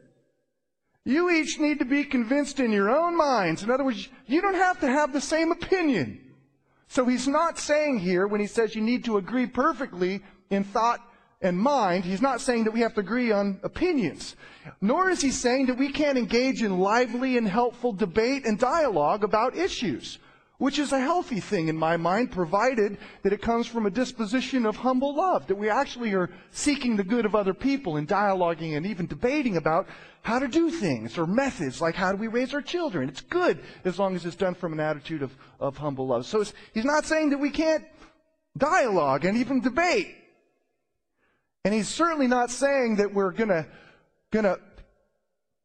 you 1.04 1.30
each 1.30 1.60
need 1.60 1.80
to 1.80 1.86
be 1.86 2.06
convinced 2.06 2.62
in 2.62 2.72
your 2.72 2.90
own 2.90 3.18
minds. 3.18 3.64
In 3.64 3.70
other 3.70 3.84
words, 3.84 4.08
you 4.28 4.40
don't 4.40 4.54
have 4.54 4.80
to 4.80 4.88
have 4.88 5.12
the 5.12 5.20
same 5.20 5.52
opinion. 5.52 6.22
So 6.90 7.06
he's 7.06 7.28
not 7.28 7.60
saying 7.60 8.00
here, 8.00 8.28
when 8.28 8.42
he 8.42 8.48
says 8.48 8.74
you 8.76 8.82
need 8.82 9.06
to 9.06 9.18
agree 9.18 9.46
perfectly 9.46 10.22
in 10.50 10.64
thought 10.64 11.00
and 11.40 11.58
mind, 11.58 12.04
he's 12.04 12.22
not 12.22 12.42
saying 12.42 12.64
that 12.64 12.72
we 12.72 12.82
have 12.82 12.96
to 12.96 13.00
agree 13.00 13.32
on 13.32 13.60
opinions. 13.62 14.36
Nor 14.82 15.12
is 15.12 15.22
he 15.22 15.30
saying 15.30 15.68
that 15.68 15.78
we 15.78 15.92
can't 15.92 16.18
engage 16.18 16.64
in 16.64 16.80
lively 16.80 17.38
and 17.38 17.48
helpful 17.48 17.94
debate 17.94 18.46
and 18.46 18.58
dialogue 18.58 19.24
about 19.24 19.56
issues, 19.56 20.18
which 20.60 20.78
is 20.78 20.92
a 20.92 21.00
healthy 21.00 21.40
thing 21.40 21.70
in 21.70 21.78
my 21.78 21.96
mind, 21.96 22.32
provided 22.32 22.98
that 23.24 23.32
it 23.32 23.42
comes 23.42 23.66
from 23.66 23.86
a 23.86 23.90
disposition 23.90 24.66
of 24.66 24.76
humble 24.76 25.16
love, 25.16 25.48
that 25.48 25.56
we 25.56 25.70
actually 25.70 26.14
are 26.14 26.30
seeking 26.52 26.98
the 26.98 27.04
good 27.04 27.26
of 27.26 27.34
other 27.34 27.54
people 27.54 27.96
and 27.96 28.08
dialoguing 28.08 28.76
and 28.76 28.86
even 28.86 29.08
debating 29.08 29.56
about 29.56 29.88
how 30.22 30.38
to 30.38 30.50
do 30.50 30.70
things 30.70 31.18
or 31.18 31.26
methods 31.26 31.80
like 31.80 31.96
how 31.96 32.12
do 32.12 32.18
we 32.18 32.28
raise 32.28 32.54
our 32.54 32.62
children. 32.62 33.08
It's 33.08 33.22
good 33.22 33.60
as 33.86 33.98
long 33.98 34.18
as 34.18 34.26
it's 34.26 34.36
done 34.36 34.54
from 34.54 34.74
an 34.74 34.82
attitude 34.82 35.24
of, 35.24 35.34
of 35.62 35.78
humble 35.78 36.08
love. 36.08 36.26
So 36.26 36.44
he's 36.74 36.84
not 36.84 37.06
saying 37.06 37.30
that 37.30 37.40
we 37.40 37.52
can't 37.52 37.86
dialogue 38.58 39.24
and 39.24 39.38
even 39.38 39.62
debate. 39.62 40.14
And 41.64 41.74
he's 41.74 41.88
certainly 41.88 42.28
not 42.28 42.52
saying 42.52 42.98
that 42.98 43.14
we're 43.14 43.32
gonna, 43.32 43.66
gonna 44.30 44.58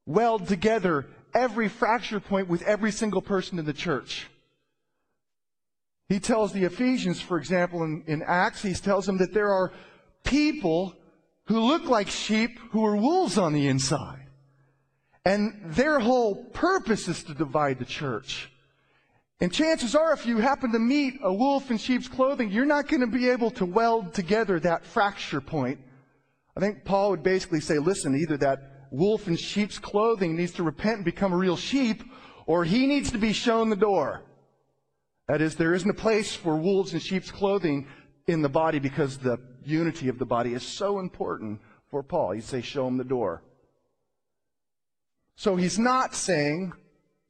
weld 0.06 0.46
together 0.46 1.06
every 1.34 1.68
fracture 1.68 2.20
point 2.20 2.46
with 2.46 2.62
every 2.62 2.92
single 2.92 3.22
person 3.22 3.58
in 3.58 3.64
the 3.64 3.72
church. 3.72 4.28
He 6.08 6.20
tells 6.20 6.52
the 6.52 6.64
Ephesians, 6.64 7.20
for 7.20 7.38
example, 7.38 7.82
in, 7.82 8.04
in 8.06 8.22
Acts, 8.22 8.62
he 8.62 8.74
tells 8.74 9.06
them 9.06 9.18
that 9.18 9.32
there 9.32 9.50
are 9.50 9.72
people 10.22 10.94
who 11.46 11.60
look 11.60 11.84
like 11.84 12.08
sheep 12.08 12.58
who 12.70 12.84
are 12.84 12.96
wolves 12.96 13.38
on 13.38 13.52
the 13.52 13.68
inside. 13.68 14.26
And 15.24 15.60
their 15.64 16.00
whole 16.00 16.44
purpose 16.52 17.08
is 17.08 17.24
to 17.24 17.34
divide 17.34 17.78
the 17.78 17.84
church. 17.86 18.50
And 19.40 19.52
chances 19.52 19.94
are, 19.94 20.12
if 20.12 20.26
you 20.26 20.38
happen 20.38 20.72
to 20.72 20.78
meet 20.78 21.18
a 21.22 21.32
wolf 21.32 21.70
in 21.70 21.78
sheep's 21.78 22.08
clothing, 22.08 22.50
you're 22.50 22.66
not 22.66 22.88
going 22.88 23.00
to 23.00 23.06
be 23.06 23.28
able 23.28 23.50
to 23.52 23.66
weld 23.66 24.14
together 24.14 24.60
that 24.60 24.84
fracture 24.84 25.40
point. 25.40 25.78
I 26.56 26.60
think 26.60 26.84
Paul 26.84 27.10
would 27.10 27.22
basically 27.22 27.60
say, 27.60 27.78
listen, 27.78 28.14
either 28.14 28.36
that 28.38 28.86
wolf 28.90 29.26
in 29.26 29.36
sheep's 29.36 29.78
clothing 29.78 30.36
needs 30.36 30.52
to 30.52 30.62
repent 30.62 30.96
and 30.96 31.04
become 31.04 31.32
a 31.32 31.36
real 31.36 31.56
sheep, 31.56 32.02
or 32.46 32.64
he 32.64 32.86
needs 32.86 33.10
to 33.10 33.18
be 33.18 33.32
shown 33.32 33.70
the 33.70 33.76
door. 33.76 34.22
That 35.28 35.40
is, 35.40 35.56
there 35.56 35.74
isn't 35.74 35.88
a 35.88 35.94
place 35.94 36.34
for 36.34 36.56
wolves 36.56 36.92
in 36.92 37.00
sheep's 37.00 37.30
clothing 37.30 37.86
in 38.26 38.42
the 38.42 38.48
body 38.48 38.78
because 38.78 39.18
the 39.18 39.38
unity 39.64 40.08
of 40.08 40.18
the 40.18 40.26
body 40.26 40.52
is 40.52 40.62
so 40.62 40.98
important 40.98 41.60
for 41.90 42.02
Paul. 42.02 42.32
He'd 42.32 42.44
say, 42.44 42.60
show 42.60 42.86
him 42.86 42.98
the 42.98 43.04
door. 43.04 43.42
So 45.36 45.56
he's 45.56 45.78
not 45.78 46.14
saying, 46.14 46.72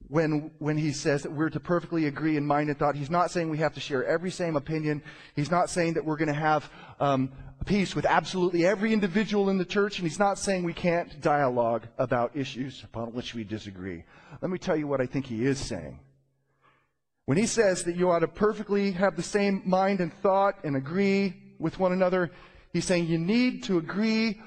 when, 0.09 0.51
when 0.59 0.77
he 0.77 0.93
says 0.93 1.23
that 1.23 1.33
we're 1.33 1.51
to 1.51 1.61
perfectly 1.61 2.07
agree 2.07 2.37
in 2.37 2.47
mind 2.47 2.69
and 2.69 2.79
thought, 2.79 2.97
he's 2.97 3.11
not 3.11 3.31
saying 3.31 3.49
we 3.49 3.59
have 3.59 3.75
to 3.75 3.81
share 3.81 4.05
every 4.05 4.31
same 4.31 4.57
opinion. 4.57 5.03
He's 5.35 5.51
not 5.51 5.71
saying 5.71 5.95
that 5.95 6.05
we're 6.05 6.17
going 6.17 6.29
to 6.29 6.35
have 6.35 6.71
um, 7.01 7.33
peace 7.65 7.95
with 7.95 8.05
absolutely 8.05 8.67
every 8.67 8.93
individual 8.93 9.49
in 9.51 9.57
the 9.57 9.65
church, 9.65 9.99
and 9.99 10.07
he's 10.07 10.19
not 10.19 10.39
saying 10.39 10.65
we 10.65 10.75
can't 10.75 11.21
dialogue 11.21 11.87
about 11.97 12.37
issues 12.37 12.83
upon 12.85 13.13
which 13.13 13.35
we 13.35 13.45
disagree. 13.45 14.05
Let 14.43 14.51
me 14.51 14.59
tell 14.59 14.77
you 14.77 14.87
what 14.87 15.01
I 15.01 15.07
think 15.07 15.27
he 15.27 15.45
is 15.45 15.59
saying. 15.59 16.01
When 17.27 17.39
he 17.39 17.47
says 17.47 17.85
that 17.85 17.97
you 17.97 18.11
ought 18.11 18.19
to 18.21 18.29
perfectly 18.29 18.93
have 18.93 19.17
the 19.17 19.23
same 19.23 19.63
mind 19.65 20.01
and 20.01 20.13
thought 20.13 20.57
and 20.65 20.77
agree 20.77 21.35
with 21.59 21.79
one 21.79 21.93
another, 21.93 22.31
he's 22.73 22.85
saying 22.85 23.07
you 23.07 23.19
need 23.19 23.65
to 23.65 23.79
agree 23.79 24.41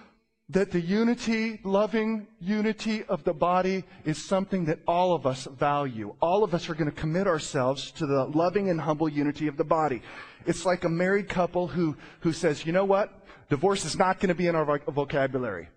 that 0.49 0.71
the 0.71 0.79
unity, 0.79 1.59
loving 1.63 2.27
unity 2.39 3.03
of 3.05 3.23
the 3.23 3.33
body 3.33 3.83
is 4.05 4.23
something 4.23 4.65
that 4.65 4.79
all 4.87 5.13
of 5.13 5.25
us 5.25 5.45
value. 5.45 6.15
All 6.21 6.43
of 6.43 6.53
us 6.53 6.69
are 6.69 6.73
going 6.73 6.89
to 6.89 6.95
commit 6.95 7.27
ourselves 7.27 7.91
to 7.91 8.05
the 8.05 8.25
loving 8.25 8.69
and 8.69 8.79
humble 8.79 9.09
unity 9.09 9.47
of 9.47 9.57
the 9.57 9.65
body. 9.65 10.01
It's 10.45 10.65
like 10.65 10.85
a 10.85 10.89
married 10.89 11.27
couple 11.27 11.67
who, 11.67 11.97
who 12.21 12.31
says, 12.31 12.65
you 12.65 12.71
know 12.71 12.85
what? 12.85 13.11
Divorce 13.49 13.83
is 13.83 13.97
not 13.97 14.19
going 14.19 14.29
to 14.29 14.35
be 14.35 14.47
in 14.47 14.55
our 14.55 14.79
vocabulary. 14.87 15.67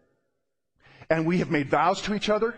And 1.08 1.26
we 1.26 1.38
have 1.38 1.50
made 1.50 1.68
vows 1.68 2.00
to 2.02 2.14
each 2.14 2.28
other. 2.28 2.54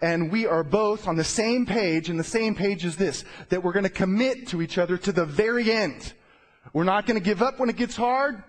And 0.00 0.30
we 0.30 0.46
are 0.46 0.64
both 0.64 1.08
on 1.08 1.16
the 1.16 1.24
same 1.24 1.66
page, 1.66 2.10
and 2.10 2.18
the 2.18 2.24
same 2.24 2.54
page 2.54 2.84
is 2.84 2.96
this, 2.96 3.24
that 3.48 3.62
we're 3.62 3.72
going 3.72 3.84
to 3.84 3.90
commit 3.90 4.48
to 4.48 4.60
each 4.60 4.78
other 4.78 4.96
to 4.98 5.12
the 5.12 5.24
very 5.24 5.72
end. 5.72 6.12
We're 6.72 6.84
not 6.84 7.06
going 7.06 7.18
to 7.18 7.24
give 7.24 7.42
up 7.42 7.58
when 7.58 7.70
it 7.70 7.76
gets 7.76 7.96
hard. 7.96 8.42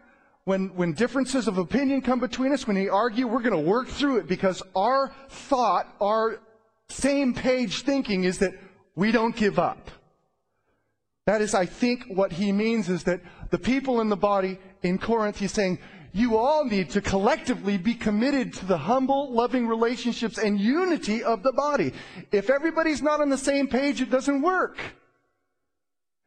when, 0.47 0.69
when 0.75 0.93
differences 0.93 1.49
of 1.49 1.57
opinion 1.57 2.01
come 2.01 2.21
between 2.21 2.53
us, 2.53 2.65
when 2.65 2.77
we 2.77 2.87
argue, 2.87 3.27
we're 3.27 3.41
going 3.41 3.51
to 3.51 3.69
work 3.69 3.89
through 3.89 4.15
it 4.15 4.29
because 4.29 4.63
our 4.77 5.11
thought, 5.27 5.93
our 5.99 6.39
same 6.87 7.33
page 7.33 7.81
thinking 7.81 8.23
is 8.23 8.37
that 8.37 8.53
we 8.95 9.11
don't 9.11 9.35
give 9.35 9.59
up. 9.59 9.91
That 11.25 11.41
is, 11.41 11.53
I 11.53 11.65
think 11.65 12.05
what 12.07 12.31
he 12.31 12.53
means 12.53 12.87
is 12.87 13.03
that 13.03 13.19
the 13.49 13.57
people 13.57 13.99
in 13.99 14.07
the 14.07 14.15
body 14.15 14.57
in 14.83 14.97
Corinth, 14.99 15.37
he's 15.37 15.51
saying, 15.51 15.79
you 16.17 16.37
all 16.37 16.65
need 16.65 16.89
to 16.91 17.01
collectively 17.01 17.77
be 17.77 17.93
committed 17.93 18.53
to 18.53 18.65
the 18.65 18.77
humble, 18.77 19.31
loving 19.31 19.67
relationships 19.67 20.37
and 20.37 20.59
unity 20.59 21.23
of 21.23 21.43
the 21.43 21.51
body. 21.51 21.93
If 22.31 22.49
everybody's 22.49 23.03
not 23.03 23.21
on 23.21 23.29
the 23.29 23.37
same 23.37 23.67
page, 23.67 24.01
it 24.01 24.09
doesn't 24.09 24.41
work. 24.41 24.77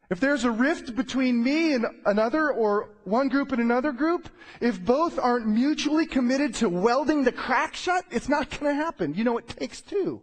If 0.09 0.19
there's 0.19 0.43
a 0.43 0.51
rift 0.51 0.95
between 0.95 1.43
me 1.43 1.73
and 1.73 1.85
another 2.05 2.51
or 2.51 2.89
one 3.03 3.27
group 3.27 3.51
and 3.51 3.61
another 3.61 3.91
group, 3.91 4.29
if 4.59 4.83
both 4.83 5.19
aren't 5.19 5.47
mutually 5.47 6.05
committed 6.05 6.53
to 6.55 6.69
welding 6.69 7.23
the 7.23 7.31
crack 7.31 7.75
shut, 7.75 8.05
it's 8.11 8.29
not 8.29 8.49
going 8.49 8.73
to 8.73 8.73
happen. 8.73 9.13
You 9.13 9.23
know, 9.23 9.37
it 9.37 9.47
takes 9.47 9.81
two. 9.81 10.21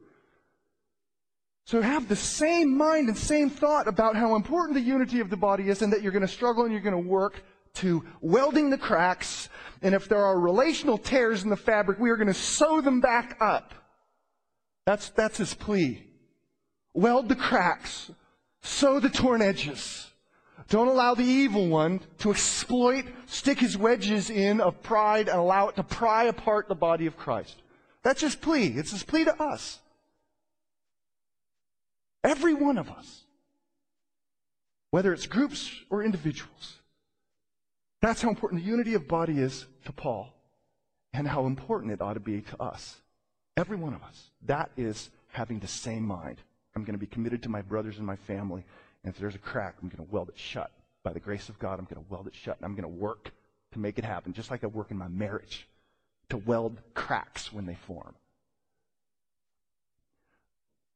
So 1.64 1.82
have 1.82 2.08
the 2.08 2.16
same 2.16 2.74
mind 2.74 3.08
and 3.08 3.16
same 3.16 3.50
thought 3.50 3.88
about 3.88 4.16
how 4.16 4.36
important 4.36 4.74
the 4.74 4.80
unity 4.80 5.20
of 5.20 5.28
the 5.28 5.36
body 5.36 5.68
is 5.68 5.82
and 5.82 5.92
that 5.92 6.00
you're 6.00 6.12
going 6.12 6.22
to 6.22 6.28
struggle 6.28 6.64
and 6.64 6.72
you're 6.72 6.80
going 6.80 7.02
to 7.02 7.08
work 7.08 7.42
to 7.74 8.04
welding 8.20 8.70
the 8.70 8.78
cracks. 8.78 9.48
And 9.82 9.94
if 9.94 10.08
there 10.08 10.24
are 10.24 10.38
relational 10.38 10.98
tears 10.98 11.44
in 11.44 11.50
the 11.50 11.56
fabric, 11.56 11.98
we 11.98 12.10
are 12.10 12.16
going 12.16 12.28
to 12.28 12.34
sew 12.34 12.80
them 12.80 13.00
back 13.00 13.36
up. 13.40 13.74
That's, 14.86 15.10
that's 15.10 15.38
his 15.38 15.54
plea. 15.54 16.04
Weld 16.94 17.28
the 17.28 17.36
cracks 17.36 18.10
Sew 18.62 19.00
the 19.00 19.08
torn 19.08 19.42
edges. 19.42 20.10
Don't 20.68 20.88
allow 20.88 21.14
the 21.14 21.24
evil 21.24 21.68
one 21.68 22.00
to 22.18 22.30
exploit, 22.30 23.06
stick 23.26 23.58
his 23.58 23.78
wedges 23.78 24.28
in 24.28 24.60
of 24.60 24.82
pride 24.82 25.28
and 25.28 25.38
allow 25.38 25.68
it 25.68 25.76
to 25.76 25.82
pry 25.82 26.24
apart 26.24 26.68
the 26.68 26.74
body 26.74 27.06
of 27.06 27.16
Christ. 27.16 27.62
That's 28.02 28.20
his 28.20 28.36
plea. 28.36 28.66
It's 28.66 28.90
his 28.90 29.02
plea 29.02 29.24
to 29.24 29.42
us. 29.42 29.78
Every 32.22 32.52
one 32.52 32.76
of 32.76 32.90
us. 32.90 33.22
Whether 34.90 35.12
it's 35.12 35.26
groups 35.26 35.72
or 35.88 36.02
individuals. 36.02 36.77
That's 38.00 38.22
how 38.22 38.28
important 38.28 38.62
the 38.62 38.68
unity 38.68 38.94
of 38.94 39.08
body 39.08 39.40
is 39.40 39.66
to 39.84 39.92
Paul 39.92 40.32
and 41.12 41.26
how 41.26 41.46
important 41.46 41.92
it 41.92 42.00
ought 42.00 42.14
to 42.14 42.20
be 42.20 42.42
to 42.42 42.62
us. 42.62 42.96
Every 43.56 43.76
one 43.76 43.94
of 43.94 44.02
us. 44.02 44.30
That 44.46 44.70
is 44.76 45.10
having 45.28 45.58
the 45.58 45.66
same 45.66 46.04
mind. 46.04 46.38
I'm 46.76 46.84
going 46.84 46.94
to 46.94 46.98
be 46.98 47.06
committed 47.06 47.42
to 47.42 47.48
my 47.48 47.62
brothers 47.62 47.98
and 47.98 48.06
my 48.06 48.16
family. 48.16 48.64
And 49.02 49.12
if 49.12 49.18
there's 49.20 49.34
a 49.34 49.38
crack, 49.38 49.76
I'm 49.82 49.88
going 49.88 50.04
to 50.04 50.12
weld 50.12 50.28
it 50.28 50.38
shut. 50.38 50.70
By 51.02 51.12
the 51.12 51.20
grace 51.20 51.48
of 51.48 51.58
God, 51.58 51.78
I'm 51.78 51.86
going 51.86 52.04
to 52.04 52.10
weld 52.10 52.28
it 52.28 52.34
shut. 52.34 52.56
And 52.56 52.64
I'm 52.64 52.74
going 52.74 52.82
to 52.82 53.00
work 53.00 53.32
to 53.72 53.78
make 53.78 53.98
it 53.98 54.04
happen, 54.04 54.32
just 54.32 54.50
like 54.50 54.62
I 54.62 54.68
work 54.68 54.90
in 54.90 54.96
my 54.96 55.08
marriage 55.08 55.68
to 56.28 56.36
weld 56.36 56.80
cracks 56.94 57.52
when 57.52 57.66
they 57.66 57.74
form. 57.74 58.14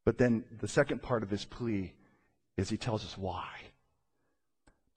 But 0.05 0.19
then 0.19 0.45
the 0.61 0.69
second 0.69 1.03
part 1.03 1.23
of 1.23 1.31
his 1.31 1.45
plea 1.45 1.93
is 2.57 2.69
he 2.69 2.77
tells 2.77 3.05
us 3.05 3.17
why. 3.17 3.49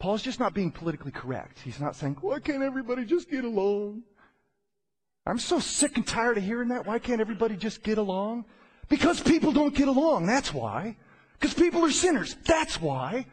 Paul's 0.06 0.22
just 0.22 0.40
not 0.40 0.54
being 0.54 0.70
politically 0.70 1.12
correct. 1.12 1.58
He's 1.66 1.80
not 1.80 1.96
saying, 1.96 2.18
why 2.22 2.40
can't 2.40 2.62
everybody 2.62 3.06
just 3.06 3.28
get 3.28 3.44
along? 3.44 4.04
I'm 5.26 5.40
so 5.40 5.58
sick 5.60 5.98
and 5.98 6.06
tired 6.06 6.38
of 6.38 6.44
hearing 6.44 6.68
that. 6.68 6.86
Why 6.86 7.00
can't 7.00 7.20
everybody 7.20 7.56
just 7.56 7.82
get 7.82 7.98
along? 7.98 8.46
Because 8.88 9.20
people 9.20 9.52
don't 9.52 9.74
get 9.74 9.88
along. 9.88 10.28
That's 10.28 10.54
why. 10.54 10.96
Because 11.34 11.56
people 11.56 11.84
are 11.84 11.90
sinners. 11.90 12.36
That's 12.46 12.80
why. 12.80 13.26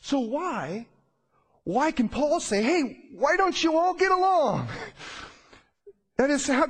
So 0.00 0.18
why? 0.18 0.88
Why 1.62 1.92
can 1.92 2.08
Paul 2.08 2.40
say, 2.40 2.60
hey, 2.60 2.98
why 3.12 3.36
don't 3.36 3.62
you 3.62 3.78
all 3.78 3.94
get 3.94 4.10
along? 4.10 4.68
That 6.18 6.30
is, 6.30 6.46
how, 6.46 6.66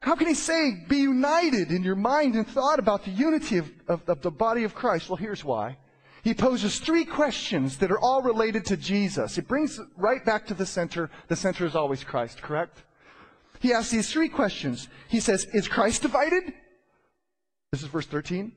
how 0.00 0.16
can 0.16 0.26
he 0.26 0.34
say, 0.34 0.84
be 0.88 0.98
united 0.98 1.70
in 1.70 1.84
your 1.84 1.94
mind 1.94 2.34
and 2.34 2.46
thought 2.46 2.80
about 2.80 3.04
the 3.04 3.12
unity 3.12 3.58
of, 3.58 3.70
of, 3.86 4.08
of 4.08 4.20
the 4.22 4.30
body 4.32 4.64
of 4.64 4.74
Christ? 4.74 5.08
Well, 5.08 5.16
here's 5.16 5.44
why. 5.44 5.78
He 6.26 6.34
poses 6.34 6.80
three 6.80 7.04
questions 7.04 7.78
that 7.78 7.92
are 7.92 8.00
all 8.00 8.20
related 8.20 8.64
to 8.64 8.76
Jesus. 8.76 9.38
It 9.38 9.46
brings 9.46 9.78
right 9.96 10.24
back 10.24 10.44
to 10.48 10.54
the 10.54 10.66
center. 10.66 11.08
The 11.28 11.36
center 11.36 11.64
is 11.64 11.76
always 11.76 12.02
Christ, 12.02 12.42
correct? 12.42 12.82
He 13.60 13.72
asks 13.72 13.92
these 13.92 14.10
three 14.10 14.28
questions. 14.28 14.88
He 15.06 15.20
says, 15.20 15.46
is 15.54 15.68
Christ 15.68 16.02
divided? 16.02 16.52
This 17.70 17.82
is 17.82 17.86
verse 17.86 18.06
13. 18.06 18.50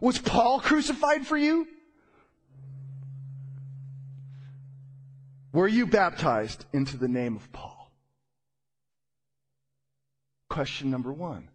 Was 0.00 0.18
Paul 0.18 0.58
crucified 0.58 1.26
for 1.26 1.36
you? 1.36 1.68
Were 5.52 5.68
you 5.68 5.86
baptized 5.86 6.64
into 6.72 6.96
the 6.96 7.08
name 7.08 7.36
of 7.36 7.52
Paul? 7.52 7.92
Question 10.48 10.90
number 10.90 11.12
one. 11.12 11.50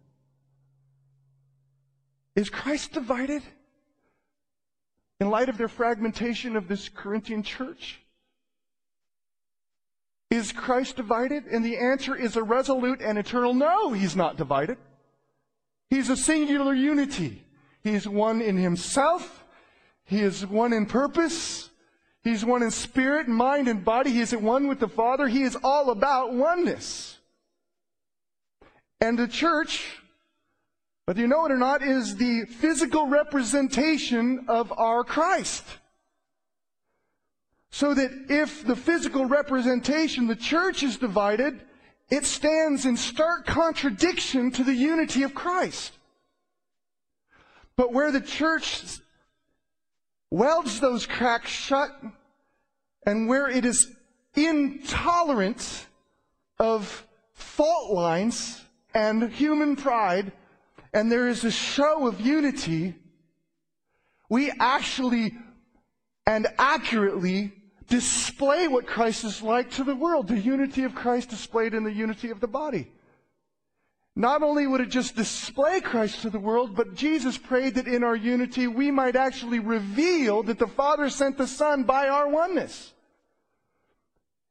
Is 2.36 2.48
Christ 2.48 2.92
divided? 2.92 3.42
In 5.22 5.30
light 5.30 5.48
of 5.48 5.56
their 5.56 5.68
fragmentation 5.68 6.56
of 6.56 6.66
this 6.66 6.88
Corinthian 6.88 7.44
church? 7.44 8.00
Is 10.30 10.50
Christ 10.50 10.96
divided? 10.96 11.44
And 11.44 11.64
the 11.64 11.78
answer 11.78 12.16
is 12.16 12.34
a 12.34 12.42
resolute 12.42 13.00
and 13.00 13.16
eternal 13.16 13.54
no, 13.54 13.92
he's 13.92 14.16
not 14.16 14.36
divided. 14.36 14.78
He's 15.88 16.10
a 16.10 16.16
singular 16.16 16.74
unity. 16.74 17.44
He's 17.84 18.08
one 18.08 18.42
in 18.42 18.56
himself. 18.56 19.44
He 20.06 20.20
is 20.22 20.44
one 20.44 20.72
in 20.72 20.86
purpose. 20.86 21.70
He's 22.24 22.44
one 22.44 22.64
in 22.64 22.72
spirit, 22.72 23.28
mind, 23.28 23.68
and 23.68 23.84
body. 23.84 24.10
He 24.10 24.22
is 24.22 24.32
at 24.32 24.42
one 24.42 24.66
with 24.66 24.80
the 24.80 24.88
Father. 24.88 25.28
He 25.28 25.44
is 25.44 25.56
all 25.62 25.90
about 25.90 26.34
oneness. 26.34 27.16
And 29.00 29.16
the 29.16 29.28
church, 29.28 30.01
whether 31.06 31.20
you 31.20 31.26
know 31.26 31.44
it 31.46 31.52
or 31.52 31.58
not, 31.58 31.82
is 31.82 32.16
the 32.16 32.44
physical 32.44 33.06
representation 33.06 34.44
of 34.48 34.72
our 34.78 35.02
Christ. 35.02 35.64
So 37.70 37.94
that 37.94 38.10
if 38.28 38.64
the 38.64 38.76
physical 38.76 39.24
representation, 39.24 40.26
the 40.26 40.36
church 40.36 40.82
is 40.82 40.98
divided, 40.98 41.60
it 42.10 42.26
stands 42.26 42.84
in 42.84 42.96
stark 42.96 43.46
contradiction 43.46 44.50
to 44.52 44.64
the 44.64 44.74
unity 44.74 45.22
of 45.22 45.34
Christ. 45.34 45.92
But 47.76 47.92
where 47.92 48.12
the 48.12 48.20
church 48.20 48.82
welds 50.30 50.80
those 50.80 51.06
cracks 51.06 51.50
shut 51.50 51.90
and 53.04 53.28
where 53.28 53.48
it 53.48 53.64
is 53.64 53.90
intolerant 54.34 55.86
of 56.58 57.06
fault 57.32 57.90
lines 57.90 58.62
and 58.94 59.30
human 59.30 59.74
pride, 59.74 60.32
and 60.92 61.10
there 61.10 61.28
is 61.28 61.44
a 61.44 61.50
show 61.50 62.06
of 62.06 62.20
unity, 62.20 62.94
we 64.28 64.52
actually 64.58 65.34
and 66.26 66.46
accurately 66.58 67.52
display 67.88 68.68
what 68.68 68.86
Christ 68.86 69.24
is 69.24 69.42
like 69.42 69.70
to 69.72 69.84
the 69.84 69.96
world. 69.96 70.28
The 70.28 70.38
unity 70.38 70.84
of 70.84 70.94
Christ 70.94 71.30
displayed 71.30 71.74
in 71.74 71.84
the 71.84 71.92
unity 71.92 72.30
of 72.30 72.40
the 72.40 72.46
body. 72.46 72.90
Not 74.14 74.42
only 74.42 74.66
would 74.66 74.82
it 74.82 74.90
just 74.90 75.16
display 75.16 75.80
Christ 75.80 76.22
to 76.22 76.30
the 76.30 76.38
world, 76.38 76.76
but 76.76 76.94
Jesus 76.94 77.38
prayed 77.38 77.76
that 77.76 77.88
in 77.88 78.04
our 78.04 78.16
unity 78.16 78.66
we 78.66 78.90
might 78.90 79.16
actually 79.16 79.58
reveal 79.58 80.42
that 80.44 80.58
the 80.58 80.66
Father 80.66 81.08
sent 81.08 81.38
the 81.38 81.46
Son 81.46 81.84
by 81.84 82.08
our 82.08 82.28
oneness. 82.28 82.92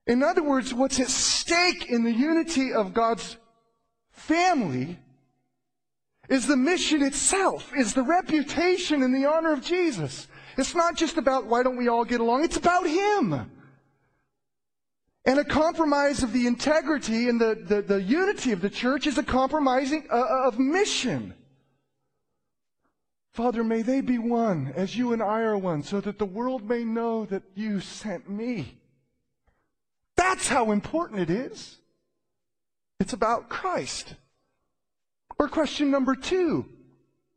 In 0.07 0.23
other 0.23 0.41
words, 0.43 0.73
what's 0.73 0.99
at 0.99 1.09
stake 1.09 1.85
in 1.89 2.03
the 2.03 2.11
unity 2.11 2.73
of 2.73 2.93
God's 2.93 3.37
family 4.09 4.99
is 6.31 6.47
the 6.47 6.55
mission 6.55 7.03
itself, 7.03 7.71
is 7.77 7.93
the 7.93 8.01
reputation 8.01 9.03
and 9.03 9.13
the 9.13 9.25
honor 9.25 9.51
of 9.51 9.61
Jesus. 9.61 10.27
It's 10.57 10.73
not 10.73 10.95
just 10.95 11.17
about 11.17 11.45
why 11.45 11.61
don't 11.61 11.75
we 11.75 11.89
all 11.89 12.05
get 12.05 12.21
along, 12.21 12.45
it's 12.45 12.55
about 12.55 12.87
Him. 12.87 13.51
And 15.25 15.37
a 15.37 15.43
compromise 15.43 16.23
of 16.23 16.31
the 16.31 16.47
integrity 16.47 17.27
and 17.27 17.39
the, 17.39 17.55
the, 17.61 17.81
the 17.81 18.01
unity 18.01 18.53
of 18.53 18.61
the 18.61 18.69
church 18.69 19.05
is 19.07 19.17
a 19.17 19.23
compromising 19.23 20.07
uh, 20.09 20.15
uh, 20.15 20.47
of 20.47 20.57
mission. 20.57 21.33
Father, 23.33 23.63
may 23.63 23.81
they 23.81 23.99
be 23.99 24.17
one 24.17 24.71
as 24.73 24.95
you 24.95 25.11
and 25.11 25.21
I 25.21 25.41
are 25.41 25.57
one, 25.57 25.83
so 25.83 25.99
that 25.99 26.17
the 26.17 26.25
world 26.25 26.67
may 26.67 26.85
know 26.85 27.25
that 27.25 27.43
you 27.55 27.81
sent 27.81 28.29
me. 28.29 28.77
That's 30.15 30.47
how 30.47 30.71
important 30.71 31.19
it 31.19 31.29
is. 31.29 31.77
It's 33.01 33.13
about 33.13 33.49
Christ. 33.49 34.15
Or 35.41 35.47
question 35.47 35.89
number 35.89 36.13
two 36.13 36.67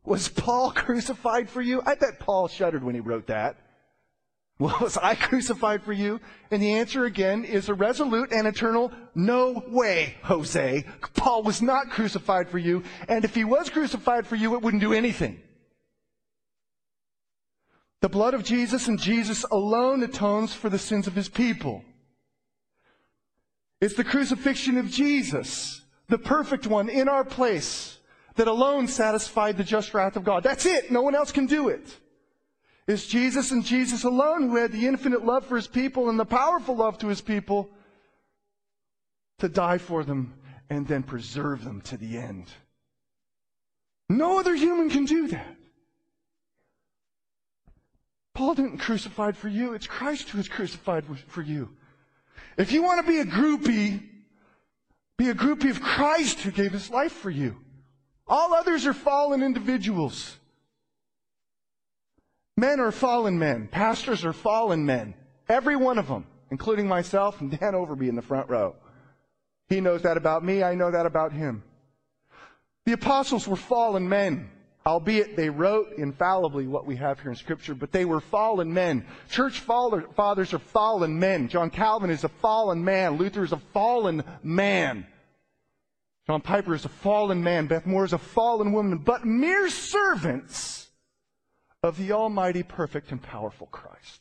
was 0.05 0.29
Paul 0.29 0.73
crucified 0.75 1.49
for 1.49 1.63
you? 1.63 1.81
I 1.87 1.95
bet 1.95 2.21
Paul 2.21 2.49
shuddered 2.49 2.85
when 2.85 2.95
he 2.95 3.01
wrote 3.01 3.29
that. 3.29 3.57
Was 4.59 4.99
I 4.99 5.15
crucified 5.15 5.83
for 5.83 5.93
you? 5.93 6.21
And 6.51 6.63
the 6.63 6.75
answer 6.75 7.07
again 7.07 7.45
is 7.45 7.69
a 7.69 7.75
resolute 7.75 8.31
and 8.31 8.47
eternal 8.47 8.93
no 9.15 9.65
way, 9.69 10.17
Jose. 10.23 10.85
Paul 11.17 11.43
was 11.43 11.61
not 11.61 11.91
crucified 11.91 12.49
for 12.49 12.59
you. 12.59 12.85
And 13.09 13.25
if 13.25 13.35
he 13.35 13.43
was 13.43 13.69
crucified 13.69 14.29
for 14.29 14.37
you, 14.37 14.55
it 14.55 14.63
wouldn't 14.63 14.83
do 14.83 14.93
anything. 14.93 15.41
The 18.01 18.09
blood 18.09 18.35
of 18.35 18.45
Jesus 18.45 18.87
and 18.87 19.01
Jesus 19.01 19.45
alone 19.51 20.03
atones 20.03 20.55
for 20.55 20.69
the 20.69 20.79
sins 20.79 21.09
of 21.09 21.15
his 21.15 21.29
people. 21.29 21.83
It's 23.81 23.95
the 23.95 24.05
crucifixion 24.05 24.77
of 24.77 24.89
Jesus, 24.89 25.84
the 26.09 26.19
perfect 26.19 26.67
one 26.67 26.89
in 26.89 27.09
our 27.09 27.25
place, 27.25 27.99
that 28.37 28.49
alone 28.49 28.89
satisfied 28.89 29.57
the 29.57 29.65
just 29.65 29.95
wrath 29.95 30.17
of 30.17 30.25
God. 30.25 30.43
That's 30.43 30.67
it. 30.67 30.91
No 30.91 31.03
one 31.03 31.15
else 31.15 31.33
can 31.33 31.47
do 31.47 31.69
it. 31.69 31.97
It's 32.87 33.07
Jesus 33.07 33.51
and 33.51 33.65
Jesus 33.65 34.05
alone 34.05 34.49
who 34.49 34.57
had 34.57 34.73
the 34.73 34.87
infinite 34.87 35.25
love 35.25 35.47
for 35.47 35.57
his 35.57 35.67
people 35.67 36.11
and 36.11 36.19
the 36.19 36.27
powerful 36.27 36.77
love 36.77 36.99
to 36.99 37.09
his 37.09 37.21
people 37.21 37.71
to 39.39 39.49
die 39.49 39.79
for 39.79 40.05
them 40.05 40.35
and 40.69 40.87
then 40.87 41.03
preserve 41.03 41.65
them 41.65 41.81
to 41.83 41.97
the 41.97 42.19
end. 42.19 42.47
No 44.09 44.39
other 44.39 44.55
human 44.55 44.91
can 44.91 45.07
do 45.07 45.29
that. 45.29 45.57
Paul 48.35 48.55
didn't 48.55 48.79
crucified 48.79 49.37
for 49.37 49.49
you. 49.49 49.75
It's 49.75 49.87
Christ 49.87 50.29
who 50.29 50.41
is 50.41 50.49
crucified 50.49 51.05
for 51.29 51.41
you. 51.41 51.71
If 52.59 52.73
you 52.73 52.83
want 52.83 53.05
to 53.05 53.11
be 53.11 53.21
a 53.21 53.25
groupie, 53.25 54.03
be 55.17 55.29
a 55.29 55.35
groupie 55.35 55.71
of 55.71 55.81
Christ 55.81 56.41
who 56.41 56.51
gave 56.51 56.73
his 56.73 56.91
life 56.91 57.13
for 57.13 57.31
you. 57.31 57.57
All 58.27 58.55
others 58.55 58.87
are 58.87 58.95
fallen 58.95 59.43
individuals. 59.43 60.39
Men 62.57 62.81
are 62.81 62.93
fallen 62.93 63.39
men. 63.39 63.69
Pastors 63.69 64.25
are 64.25 64.33
fallen 64.33 64.87
men. 64.87 65.15
Every 65.49 65.77
one 65.77 65.99
of 65.99 66.09
them, 66.09 66.27
including 66.51 66.89
myself 66.89 67.41
and 67.41 67.51
Dan 67.51 67.75
Overby 67.75 68.09
in 68.09 68.17
the 68.17 68.23
front 68.23 68.49
row. 68.49 68.77
He 69.69 69.81
knows 69.81 70.03
that 70.03 70.17
about 70.17 70.45
me. 70.45 70.63
I 70.63 70.75
know 70.75 70.91
that 70.91 71.07
about 71.07 71.33
him. 71.33 71.63
The 72.87 72.93
apostles 72.93 73.49
were 73.49 73.57
fallen 73.57 74.09
men, 74.09 74.51
albeit 74.87 75.37
they 75.37 75.49
wrote 75.49 75.93
infallibly 75.97 76.67
what 76.67 76.87
we 76.87 76.97
have 76.97 77.19
here 77.21 77.31
in 77.31 77.37
Scripture, 77.37 77.75
but 77.75 77.91
they 77.91 78.05
were 78.05 78.21
fallen 78.21 78.73
men. 78.73 79.07
Church 79.31 79.61
fathers 79.61 80.53
are 80.53 80.59
fallen 80.59 81.19
men. 81.19 81.49
John 81.49 81.71
Calvin 81.71 82.11
is 82.11 82.25
a 82.25 82.29
fallen 82.29 82.85
man. 82.85 83.17
Luther 83.17 83.45
is 83.45 83.53
a 83.53 83.63
fallen 83.73 84.23
man. 84.43 85.07
John 86.27 86.41
Piper 86.41 86.75
is 86.75 86.85
a 86.85 86.91
fallen 86.91 87.43
man. 87.43 87.67
Beth 87.67 87.87
Moore 87.87 88.05
is 88.05 88.13
a 88.13 88.19
fallen 88.19 88.73
woman, 88.73 88.99
but 88.99 89.25
mere 89.25 89.69
servants 89.69 90.89
of 91.83 91.99
the 91.99 92.13
Almighty, 92.13 92.63
perfect, 92.63 93.11
and 93.11 93.23
powerful 93.23 93.67
Christ. 93.67 94.21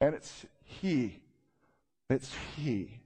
And 0.00 0.14
it's 0.14 0.46
He, 0.62 1.22
it's 2.08 2.34
He 2.56 3.00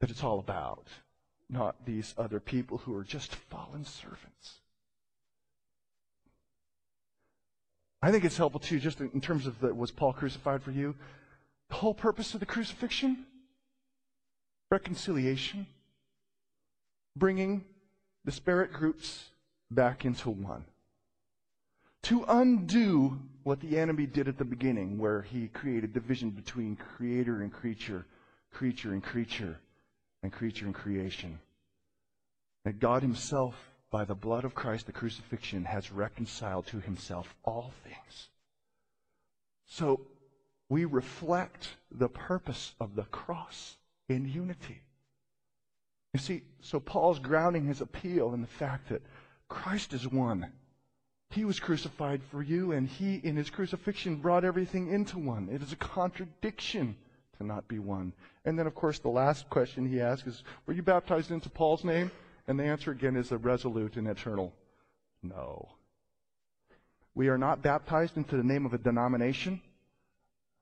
that 0.00 0.10
it's 0.10 0.24
all 0.24 0.38
about, 0.38 0.88
not 1.54 1.86
these 1.86 2.14
other 2.18 2.40
people 2.40 2.78
who 2.78 2.94
are 2.94 3.04
just 3.04 3.34
fallen 3.34 3.84
servants. 3.84 4.60
I 8.02 8.10
think 8.10 8.24
it's 8.24 8.36
helpful 8.36 8.60
too, 8.60 8.78
just 8.78 9.00
in 9.00 9.20
terms 9.22 9.46
of 9.46 9.58
the, 9.60 9.72
was 9.72 9.90
Paul 9.90 10.12
crucified 10.12 10.62
for 10.62 10.72
you? 10.72 10.94
The 11.70 11.76
whole 11.76 11.94
purpose 11.94 12.34
of 12.34 12.40
the 12.40 12.46
crucifixion? 12.46 13.24
Reconciliation. 14.70 15.66
Bringing 17.16 17.64
disparate 18.26 18.72
groups 18.72 19.30
back 19.70 20.04
into 20.04 20.28
one 20.28 20.64
to 22.04 22.24
undo 22.28 23.18
what 23.44 23.60
the 23.60 23.78
enemy 23.78 24.06
did 24.06 24.28
at 24.28 24.36
the 24.36 24.44
beginning, 24.44 24.98
where 24.98 25.22
he 25.22 25.48
created 25.48 25.92
division 25.92 26.30
between 26.30 26.76
creator 26.76 27.42
and 27.42 27.52
creature, 27.52 28.04
creature 28.52 28.92
and 28.92 29.02
creature, 29.02 29.58
and 30.22 30.30
creature 30.30 30.66
and 30.66 30.74
creation. 30.74 31.38
That 32.64 32.80
God 32.80 33.02
Himself, 33.02 33.54
by 33.90 34.04
the 34.04 34.14
blood 34.14 34.44
of 34.44 34.54
Christ, 34.54 34.86
the 34.86 34.92
crucifixion, 34.92 35.64
has 35.64 35.92
reconciled 35.92 36.66
to 36.68 36.80
Himself 36.80 37.34
all 37.44 37.72
things. 37.84 38.28
So 39.66 40.00
we 40.68 40.84
reflect 40.84 41.68
the 41.90 42.08
purpose 42.08 42.74
of 42.80 42.94
the 42.94 43.04
cross 43.04 43.76
in 44.08 44.26
unity. 44.26 44.82
You 46.12 46.20
see, 46.20 46.42
so 46.60 46.80
Paul's 46.80 47.18
grounding 47.18 47.66
his 47.66 47.80
appeal 47.80 48.34
in 48.34 48.40
the 48.40 48.46
fact 48.46 48.88
that 48.88 49.02
Christ 49.48 49.92
is 49.92 50.06
one 50.06 50.52
he 51.34 51.44
was 51.44 51.58
crucified 51.58 52.22
for 52.30 52.44
you, 52.44 52.70
and 52.70 52.86
He, 52.86 53.16
in 53.16 53.34
His 53.34 53.50
crucifixion, 53.50 54.16
brought 54.16 54.44
everything 54.44 54.92
into 54.92 55.18
one. 55.18 55.48
It 55.50 55.62
is 55.62 55.72
a 55.72 55.76
contradiction 55.76 56.96
to 57.38 57.44
not 57.44 57.66
be 57.66 57.80
one. 57.80 58.12
And 58.44 58.56
then, 58.56 58.68
of 58.68 58.76
course, 58.76 59.00
the 59.00 59.08
last 59.08 59.50
question 59.50 59.88
he 59.88 60.00
asks 60.00 60.28
is 60.28 60.44
Were 60.66 60.74
you 60.74 60.82
baptized 60.82 61.32
into 61.32 61.50
Paul's 61.50 61.82
name? 61.82 62.12
And 62.46 62.58
the 62.58 62.64
answer 62.64 62.90
again 62.90 63.16
is 63.16 63.32
a 63.32 63.38
resolute 63.38 63.96
and 63.96 64.06
eternal 64.06 64.52
no. 65.22 65.70
We 67.14 67.28
are 67.28 67.38
not 67.38 67.62
baptized 67.62 68.16
into 68.16 68.36
the 68.36 68.42
name 68.42 68.66
of 68.66 68.74
a 68.74 68.78
denomination. 68.78 69.60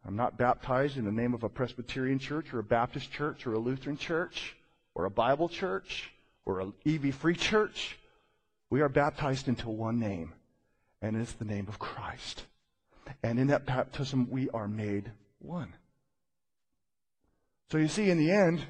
I'm 0.05 0.17
not 0.17 0.39
baptized 0.39 0.97
in 0.97 1.05
the 1.05 1.13
name 1.13 1.35
of 1.35 1.43
a 1.43 1.49
Presbyterian 1.49 2.19
church 2.19 2.53
or 2.53 2.59
a 2.59 2.65
Baptist 2.65 3.11
church 3.11 3.47
or 3.47 3.55
a 3.55 3.59
Lutheran 3.59 3.97
church 3.97 4.57
or 4.95 5.05
a 5.05 5.11
Bible 5.11 5.49
church 5.49 6.13
or 6.45 6.61
an 6.61 6.73
EV 6.87 7.15
Free 7.15 7.35
church. 7.35 7.99
We 8.71 8.81
are 8.81 8.89
baptized 8.89 9.49
into 9.49 9.69
one 9.69 9.99
name 9.99 10.33
and 11.01 11.17
it's 11.17 11.33
the 11.33 11.45
name 11.45 11.67
of 11.69 11.79
Christ. 11.79 12.45
And 13.23 13.39
in 13.39 13.49
that 13.49 13.67
baptism, 13.67 14.29
we 14.31 14.49
are 14.51 14.69
made 14.69 15.11
one. 15.41 15.75
So 17.71 17.79
you 17.79 17.89
see, 17.89 18.11
in 18.11 18.19
the 18.19 18.31
end, 18.31 18.65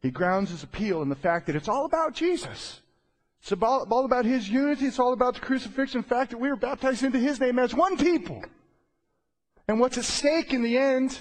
he 0.00 0.10
grounds 0.10 0.50
his 0.50 0.62
appeal 0.62 1.02
in 1.02 1.08
the 1.08 1.16
fact 1.16 1.46
that 1.46 1.56
it's 1.56 1.68
all 1.68 1.84
about 1.84 2.14
Jesus. 2.14 2.80
It's 3.40 3.52
about, 3.52 3.88
all 3.90 4.04
about 4.04 4.24
his 4.24 4.48
unity. 4.48 4.86
It's 4.86 4.98
all 4.98 5.12
about 5.12 5.34
the 5.34 5.40
crucifixion. 5.40 6.02
The 6.02 6.08
fact 6.08 6.30
that 6.30 6.38
we 6.38 6.50
are 6.50 6.56
baptized 6.56 7.02
into 7.02 7.18
his 7.18 7.40
name 7.40 7.58
as 7.58 7.74
one 7.74 7.96
people. 7.96 8.42
And 9.66 9.80
what's 9.80 9.98
at 9.98 10.04
stake 10.04 10.52
in 10.52 10.62
the 10.62 10.78
end 10.78 11.20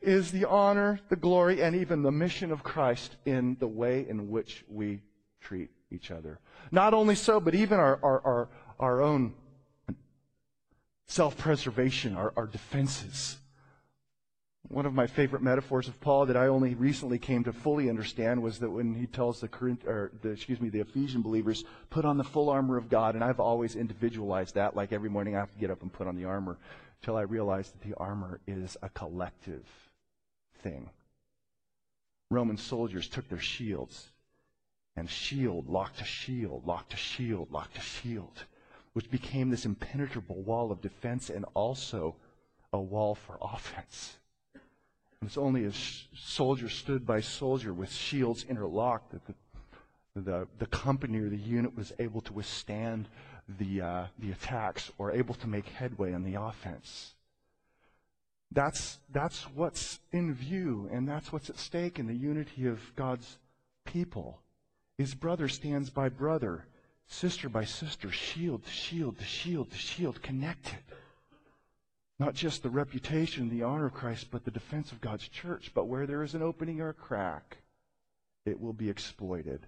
is 0.00 0.30
the 0.30 0.48
honor, 0.48 1.00
the 1.08 1.16
glory, 1.16 1.62
and 1.62 1.74
even 1.74 2.02
the 2.02 2.12
mission 2.12 2.52
of 2.52 2.62
Christ 2.62 3.16
in 3.24 3.56
the 3.58 3.66
way 3.66 4.06
in 4.08 4.30
which 4.30 4.64
we 4.68 5.02
treat 5.40 5.70
each 5.90 6.10
other. 6.10 6.38
Not 6.70 6.94
only 6.94 7.14
so, 7.14 7.40
but 7.40 7.54
even 7.54 7.78
our, 7.78 7.98
our, 8.02 8.20
our, 8.24 8.48
our 8.78 9.02
own 9.02 9.34
self 11.06 11.36
preservation, 11.36 12.14
our, 12.14 12.32
our 12.36 12.46
defenses. 12.46 13.38
One 14.68 14.84
of 14.84 14.92
my 14.92 15.06
favorite 15.06 15.42
metaphors 15.42 15.88
of 15.88 15.98
Paul 16.00 16.26
that 16.26 16.36
I 16.36 16.48
only 16.48 16.74
recently 16.74 17.18
came 17.18 17.42
to 17.44 17.52
fully 17.52 17.88
understand 17.88 18.42
was 18.42 18.58
that 18.58 18.70
when 18.70 18.94
he 18.94 19.06
tells 19.06 19.40
the, 19.40 19.48
or 19.86 20.12
the, 20.20 20.30
excuse 20.30 20.60
me, 20.60 20.68
the 20.68 20.80
Ephesian 20.80 21.22
believers, 21.22 21.64
put 21.88 22.04
on 22.04 22.18
the 22.18 22.24
full 22.24 22.50
armor 22.50 22.76
of 22.76 22.90
God, 22.90 23.14
and 23.14 23.24
I've 23.24 23.40
always 23.40 23.76
individualized 23.76 24.56
that, 24.56 24.76
like 24.76 24.92
every 24.92 25.08
morning 25.08 25.36
I 25.36 25.40
have 25.40 25.52
to 25.52 25.58
get 25.58 25.70
up 25.70 25.80
and 25.80 25.92
put 25.92 26.06
on 26.06 26.16
the 26.16 26.26
armor, 26.26 26.58
until 27.00 27.16
I 27.16 27.22
realized 27.22 27.72
that 27.74 27.88
the 27.88 27.96
armor 27.96 28.40
is 28.46 28.76
a 28.82 28.90
collective 28.90 29.64
thing. 30.62 30.90
Roman 32.30 32.58
soldiers 32.58 33.08
took 33.08 33.26
their 33.28 33.38
shields, 33.38 34.10
and 34.96 35.08
shield 35.08 35.68
locked 35.68 35.98
to 35.98 36.04
shield, 36.04 36.66
locked 36.66 36.90
to 36.90 36.96
shield, 36.98 37.50
locked 37.50 37.76
to 37.76 37.80
shield 37.80 38.44
which 38.98 39.12
became 39.12 39.48
this 39.48 39.64
impenetrable 39.64 40.42
wall 40.42 40.72
of 40.72 40.80
defense 40.80 41.30
and 41.30 41.44
also 41.54 42.16
a 42.72 42.80
wall 42.80 43.14
for 43.14 43.38
offense. 43.40 44.17
And 45.20 45.28
it's 45.28 45.38
only 45.38 45.64
as 45.64 46.04
soldier 46.14 46.68
stood 46.68 47.06
by 47.06 47.20
soldier 47.20 47.72
with 47.72 47.92
shields 47.92 48.44
interlocked 48.48 49.12
that 49.12 49.26
the, 49.26 49.34
the, 50.14 50.48
the 50.58 50.66
company 50.66 51.18
or 51.18 51.28
the 51.28 51.36
unit 51.36 51.76
was 51.76 51.92
able 51.98 52.20
to 52.22 52.32
withstand 52.32 53.08
the, 53.58 53.80
uh, 53.80 54.04
the 54.18 54.30
attacks 54.30 54.92
or 54.98 55.12
able 55.12 55.34
to 55.34 55.46
make 55.46 55.66
headway 55.66 56.12
on 56.12 56.22
the 56.22 56.34
offense. 56.34 57.14
That's, 58.52 58.98
that's 59.12 59.42
what's 59.54 60.00
in 60.12 60.34
view, 60.34 60.88
and 60.92 61.06
that's 61.06 61.32
what's 61.32 61.50
at 61.50 61.58
stake 61.58 61.98
in 61.98 62.06
the 62.06 62.14
unity 62.14 62.66
of 62.66 62.80
God's 62.96 63.38
people. 63.84 64.40
His 64.96 65.14
brother 65.14 65.48
stands 65.48 65.90
by 65.90 66.08
brother 66.08 66.64
sister 67.08 67.48
by 67.48 67.64
sister, 67.64 68.10
shield 68.10 68.64
to 68.64 68.70
shield 68.70 69.18
to 69.18 69.24
shield 69.24 69.70
to 69.70 69.76
shield, 69.76 70.22
connected. 70.22 70.78
Not 72.18 72.34
just 72.34 72.62
the 72.62 72.70
reputation 72.70 73.48
the 73.48 73.62
honor 73.62 73.86
of 73.86 73.94
Christ, 73.94 74.28
but 74.30 74.44
the 74.44 74.50
defense 74.50 74.90
of 74.90 75.00
God's 75.00 75.28
church. 75.28 75.70
But 75.74 75.86
where 75.86 76.06
there 76.06 76.22
is 76.22 76.34
an 76.34 76.42
opening 76.42 76.80
or 76.80 76.88
a 76.88 76.94
crack, 76.94 77.58
it 78.44 78.60
will 78.60 78.72
be 78.72 78.90
exploited 78.90 79.66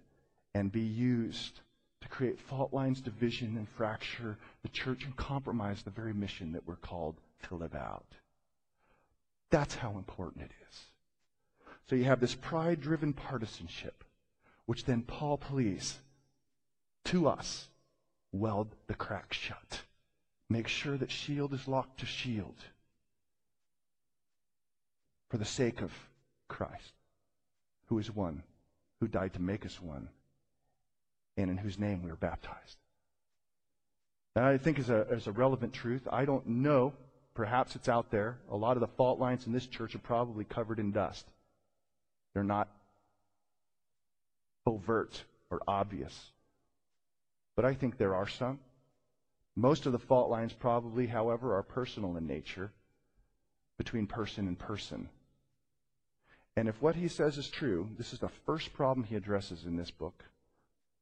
and 0.54 0.72
be 0.72 0.80
used 0.80 1.60
to 2.00 2.08
create 2.08 2.40
fault 2.40 2.72
lines, 2.72 3.00
division, 3.00 3.56
and 3.56 3.68
fracture 3.68 4.37
the 4.62 4.68
church 4.68 5.04
and 5.04 5.14
compromise 5.16 5.83
the 5.83 5.90
very 5.90 6.14
mission 6.14 6.52
that 6.52 6.66
we're 6.66 6.77
called 6.77 7.20
to 7.44 7.54
live 7.54 7.75
out. 7.75 8.06
That's 9.50 9.75
how 9.75 9.90
important 9.92 10.44
it 10.44 10.52
is. 10.68 10.79
So 11.88 11.96
you 11.96 12.04
have 12.04 12.20
this 12.20 12.35
pride 12.35 12.81
driven 12.81 13.12
partisanship, 13.12 14.04
which 14.66 14.85
then 14.85 15.02
Paul 15.02 15.38
pleads 15.38 15.98
to 17.06 17.29
us, 17.29 17.68
weld 18.33 18.75
the 18.87 18.94
crack 18.94 19.33
shut. 19.33 19.83
Make 20.51 20.67
sure 20.67 20.96
that 20.96 21.13
shield 21.13 21.55
is 21.55 21.69
locked 21.69 22.01
to 22.01 22.07
shield 22.07 22.57
for 25.29 25.38
the 25.38 25.44
sake 25.44 25.81
of 25.81 25.92
Christ, 26.48 26.92
who 27.87 27.98
is 27.98 28.13
one, 28.13 28.42
who 28.98 29.07
died 29.07 29.35
to 29.35 29.40
make 29.40 29.65
us 29.65 29.81
one, 29.81 30.09
and 31.37 31.51
in 31.51 31.57
whose 31.57 31.79
name 31.79 32.03
we 32.03 32.11
are 32.11 32.17
baptized. 32.17 32.79
And 34.35 34.44
I 34.44 34.59
think 34.59 34.81
is 34.81 34.90
a, 34.90 35.03
is 35.13 35.29
a 35.29 35.33
relevant 35.33 35.73
truth. 35.73 36.09
I 36.11 36.25
don't 36.25 36.46
know. 36.46 36.94
Perhaps 37.35 37.77
it's 37.77 37.88
out 37.88 38.11
there. 38.11 38.38
A 38.51 38.57
lot 38.57 38.77
of 38.77 38.81
the 38.81 38.88
fault 38.88 39.21
lines 39.21 39.46
in 39.46 39.53
this 39.53 39.67
church 39.67 39.94
are 39.94 40.01
probably 40.01 40.44
covered 40.44 40.81
in 40.81 40.90
dust. 40.90 41.27
They're 42.35 42.42
not 42.42 42.69
overt 44.67 45.23
or 45.48 45.61
obvious. 45.69 46.33
But 47.55 47.65
I 47.65 47.75
think 47.75 47.98
there 47.98 48.17
are 48.17 48.29
some. 48.29 48.59
Most 49.57 49.87
of 49.87 49.92
the 49.92 49.98
fault 49.98 50.31
lines, 50.31 50.53
probably, 50.53 51.07
however, 51.07 51.57
are 51.57 51.63
personal 51.63 52.17
in 52.17 52.27
nature 52.27 52.73
between 53.79 54.07
person 54.07 54.46
and 54.46 54.59
person. 54.59 55.09
And 56.57 56.69
if 56.69 56.81
what 56.83 56.96
he 56.96 57.09
says 57.09 57.38
is 57.38 57.48
true, 57.48 57.88
this 57.96 58.13
is 58.13 58.19
the 58.19 58.29
first 58.29 58.73
problem 58.73 59.05
he 59.05 59.17
addresses 59.17 59.65
in 59.65 59.77
this 59.77 59.90
book. 59.90 60.25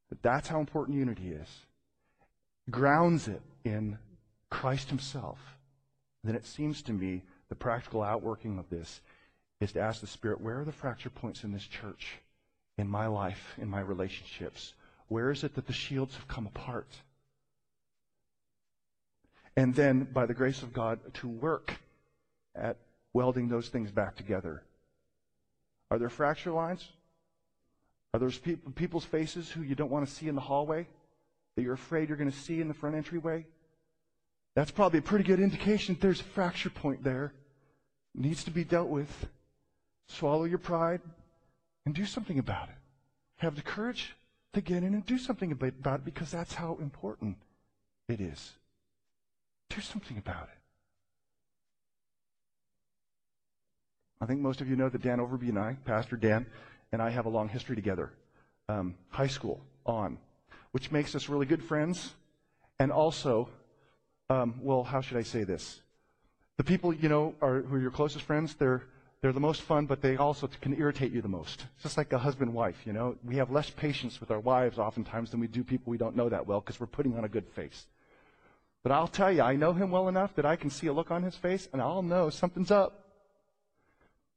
That 0.08 0.22
that's 0.22 0.48
how 0.48 0.60
important 0.60 0.96
unity 0.98 1.32
is. 1.32 1.48
Grounds 2.70 3.28
it 3.28 3.42
in 3.64 3.98
Christ 4.50 4.88
himself. 4.88 5.38
Then 6.24 6.34
it 6.34 6.46
seems 6.46 6.82
to 6.82 6.92
me 6.92 7.22
the 7.48 7.54
practical 7.54 8.02
outworking 8.02 8.58
of 8.58 8.68
this 8.70 9.00
is 9.60 9.72
to 9.72 9.80
ask 9.80 10.00
the 10.00 10.06
Spirit, 10.06 10.40
where 10.40 10.60
are 10.60 10.64
the 10.64 10.72
fracture 10.72 11.10
points 11.10 11.44
in 11.44 11.52
this 11.52 11.66
church, 11.66 12.18
in 12.76 12.88
my 12.88 13.06
life, 13.06 13.54
in 13.58 13.68
my 13.68 13.80
relationships? 13.80 14.74
Where 15.08 15.30
is 15.30 15.42
it 15.42 15.54
that 15.54 15.66
the 15.66 15.72
shields 15.72 16.14
have 16.14 16.28
come 16.28 16.46
apart? 16.46 16.88
And 19.58 19.74
then, 19.74 20.04
by 20.04 20.24
the 20.24 20.34
grace 20.34 20.62
of 20.62 20.72
God, 20.72 21.00
to 21.14 21.26
work 21.26 21.74
at 22.54 22.76
welding 23.12 23.48
those 23.48 23.68
things 23.68 23.90
back 23.90 24.14
together. 24.14 24.62
Are 25.90 25.98
there 25.98 26.08
fracture 26.08 26.52
lines? 26.52 26.88
Are 28.14 28.20
there 28.20 28.30
people's 28.76 29.04
faces 29.04 29.50
who 29.50 29.62
you 29.62 29.74
don't 29.74 29.90
want 29.90 30.06
to 30.06 30.14
see 30.14 30.28
in 30.28 30.36
the 30.36 30.40
hallway 30.40 30.86
that 31.56 31.62
you're 31.62 31.74
afraid 31.74 32.08
you're 32.08 32.16
going 32.16 32.30
to 32.30 32.38
see 32.38 32.60
in 32.60 32.68
the 32.68 32.74
front 32.74 32.94
entryway? 32.94 33.46
That's 34.54 34.70
probably 34.70 35.00
a 35.00 35.02
pretty 35.02 35.24
good 35.24 35.40
indication 35.40 35.96
that 35.96 36.00
there's 36.00 36.20
a 36.20 36.24
fracture 36.24 36.70
point 36.70 37.02
there. 37.02 37.32
It 38.14 38.20
needs 38.20 38.44
to 38.44 38.52
be 38.52 38.62
dealt 38.62 38.88
with. 38.88 39.26
Swallow 40.06 40.44
your 40.44 40.58
pride 40.58 41.00
and 41.84 41.96
do 41.96 42.06
something 42.06 42.38
about 42.38 42.68
it. 42.68 42.76
Have 43.38 43.56
the 43.56 43.62
courage 43.62 44.14
to 44.52 44.60
get 44.60 44.84
in 44.84 44.94
and 44.94 45.04
do 45.04 45.18
something 45.18 45.50
about 45.50 45.98
it 45.98 46.04
because 46.04 46.30
that's 46.30 46.54
how 46.54 46.78
important 46.80 47.36
it 48.06 48.20
is. 48.20 48.52
Do 49.70 49.80
something 49.80 50.18
about 50.18 50.44
it. 50.44 50.58
I 54.20 54.26
think 54.26 54.40
most 54.40 54.60
of 54.60 54.68
you 54.68 54.76
know 54.76 54.88
that 54.88 55.02
Dan 55.02 55.18
Overby 55.18 55.48
and 55.48 55.58
I, 55.58 55.76
Pastor 55.84 56.16
Dan, 56.16 56.46
and 56.92 57.00
I 57.00 57.10
have 57.10 57.26
a 57.26 57.28
long 57.28 57.48
history 57.48 57.76
together. 57.76 58.10
Um, 58.68 58.94
high 59.10 59.28
school 59.28 59.60
on, 59.86 60.18
which 60.72 60.90
makes 60.90 61.14
us 61.14 61.28
really 61.28 61.46
good 61.46 61.62
friends. 61.62 62.14
And 62.80 62.90
also, 62.90 63.48
um, 64.30 64.54
well, 64.60 64.84
how 64.84 65.00
should 65.00 65.16
I 65.16 65.22
say 65.22 65.44
this? 65.44 65.80
The 66.56 66.64
people, 66.64 66.92
you 66.92 67.08
know, 67.08 67.34
are, 67.40 67.60
who 67.60 67.76
are 67.76 67.80
your 67.80 67.90
closest 67.90 68.24
friends, 68.24 68.54
they're, 68.54 68.82
they're 69.20 69.32
the 69.32 69.40
most 69.40 69.62
fun, 69.62 69.86
but 69.86 70.02
they 70.02 70.16
also 70.16 70.48
can 70.60 70.78
irritate 70.78 71.12
you 71.12 71.22
the 71.22 71.28
most. 71.28 71.66
Just 71.82 71.96
like 71.96 72.12
a 72.12 72.18
husband 72.18 72.52
wife, 72.52 72.82
you 72.84 72.92
know. 72.92 73.16
We 73.24 73.36
have 73.36 73.50
less 73.50 73.70
patience 73.70 74.20
with 74.20 74.30
our 74.30 74.40
wives 74.40 74.78
oftentimes 74.78 75.30
than 75.30 75.40
we 75.40 75.46
do 75.46 75.62
people 75.62 75.90
we 75.90 75.98
don't 75.98 76.16
know 76.16 76.28
that 76.28 76.46
well 76.46 76.60
because 76.60 76.80
we're 76.80 76.86
putting 76.86 77.16
on 77.16 77.24
a 77.24 77.28
good 77.28 77.48
face. 77.48 77.86
But 78.88 78.94
I'll 78.94 79.06
tell 79.06 79.30
you, 79.30 79.42
I 79.42 79.54
know 79.54 79.74
him 79.74 79.90
well 79.90 80.08
enough 80.08 80.34
that 80.36 80.46
I 80.46 80.56
can 80.56 80.70
see 80.70 80.86
a 80.86 80.94
look 80.94 81.10
on 81.10 81.22
his 81.22 81.36
face 81.36 81.68
and 81.74 81.82
I'll 81.82 82.00
know 82.00 82.30
something's 82.30 82.70
up. 82.70 83.04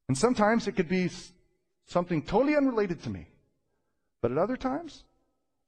And 0.09 0.17
sometimes 0.17 0.67
it 0.67 0.73
could 0.73 0.89
be 0.89 1.09
something 1.85 2.21
totally 2.21 2.57
unrelated 2.57 3.01
to 3.03 3.09
me. 3.09 3.27
But 4.21 4.33
at 4.33 4.37
other 4.37 4.57
times, 4.57 5.05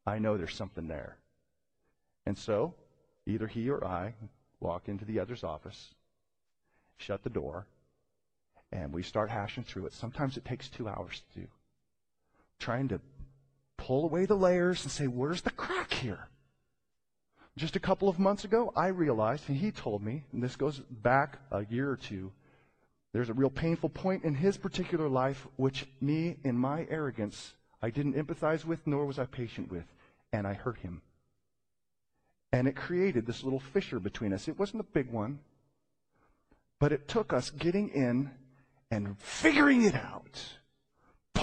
I 0.06 0.20
know 0.20 0.36
there's 0.36 0.54
something 0.54 0.90
there. 0.90 1.16
And 2.26 2.38
so, 2.38 2.76
either 3.26 3.48
he 3.48 3.70
or 3.70 3.88
I 3.88 4.16
walk 4.60 4.90
into 4.90 5.06
the 5.06 5.18
other's 5.18 5.46
office, 5.46 5.94
shut 6.98 7.24
the 7.24 7.30
door, 7.30 7.66
and 8.74 8.92
we 8.92 9.02
start 9.02 9.30
hashing 9.30 9.64
through 9.64 9.86
it. 9.86 9.94
Sometimes 9.94 10.36
it 10.36 10.44
takes 10.44 10.68
two 10.68 10.90
hours 10.90 11.22
to 11.32 11.40
do. 11.40 11.48
Trying 12.60 12.90
to 12.90 13.00
pull 13.78 14.04
away 14.04 14.26
the 14.26 14.36
layers 14.36 14.84
and 14.84 14.92
say, 14.92 15.08
where's 15.08 15.42
the 15.42 15.52
crack 15.52 15.94
here? 15.94 16.28
Just 17.56 17.76
a 17.76 17.80
couple 17.80 18.10
of 18.10 18.18
months 18.18 18.46
ago, 18.46 18.74
I 18.76 18.88
realized, 18.88 19.48
and 19.48 19.58
he 19.58 19.72
told 19.72 20.02
me, 20.02 20.24
and 20.34 20.42
this 20.42 20.56
goes 20.56 20.80
back 20.80 21.40
a 21.52 21.66
year 21.66 21.90
or 21.90 21.98
two, 21.98 22.32
there's 23.14 23.30
a 23.30 23.34
real 23.34 23.52
painful 23.52 23.90
point 23.90 24.24
in 24.24 24.34
his 24.34 24.58
particular 24.58 25.08
life 25.08 25.48
which 25.56 25.86
me, 26.02 26.38
in 26.44 26.58
my 26.58 26.88
arrogance, 26.90 27.54
I 27.80 27.92
didn't 27.92 28.16
empathize 28.16 28.66
with, 28.66 28.88
nor 28.88 29.06
was 29.06 29.20
I 29.20 29.26
patient 29.26 29.72
with, 29.72 29.86
and 30.32 30.48
I 30.48 30.54
hurt 30.54 30.80
him. 30.80 31.04
And 32.52 32.68
it 32.68 32.76
created 32.76 33.28
this 33.28 33.44
little 33.44 33.60
fissure 33.60 34.00
between 34.00 34.34
us. 34.34 34.48
It 34.48 34.58
wasn't 34.58 34.82
a 34.82 34.94
big 34.94 35.12
one, 35.12 35.40
but 36.80 36.92
it 36.92 37.08
took 37.08 37.34
us 37.34 37.52
getting 37.52 37.90
in 37.90 38.32
and 38.90 39.18
figuring 39.20 39.84
it 39.84 39.96
out, 39.96 40.42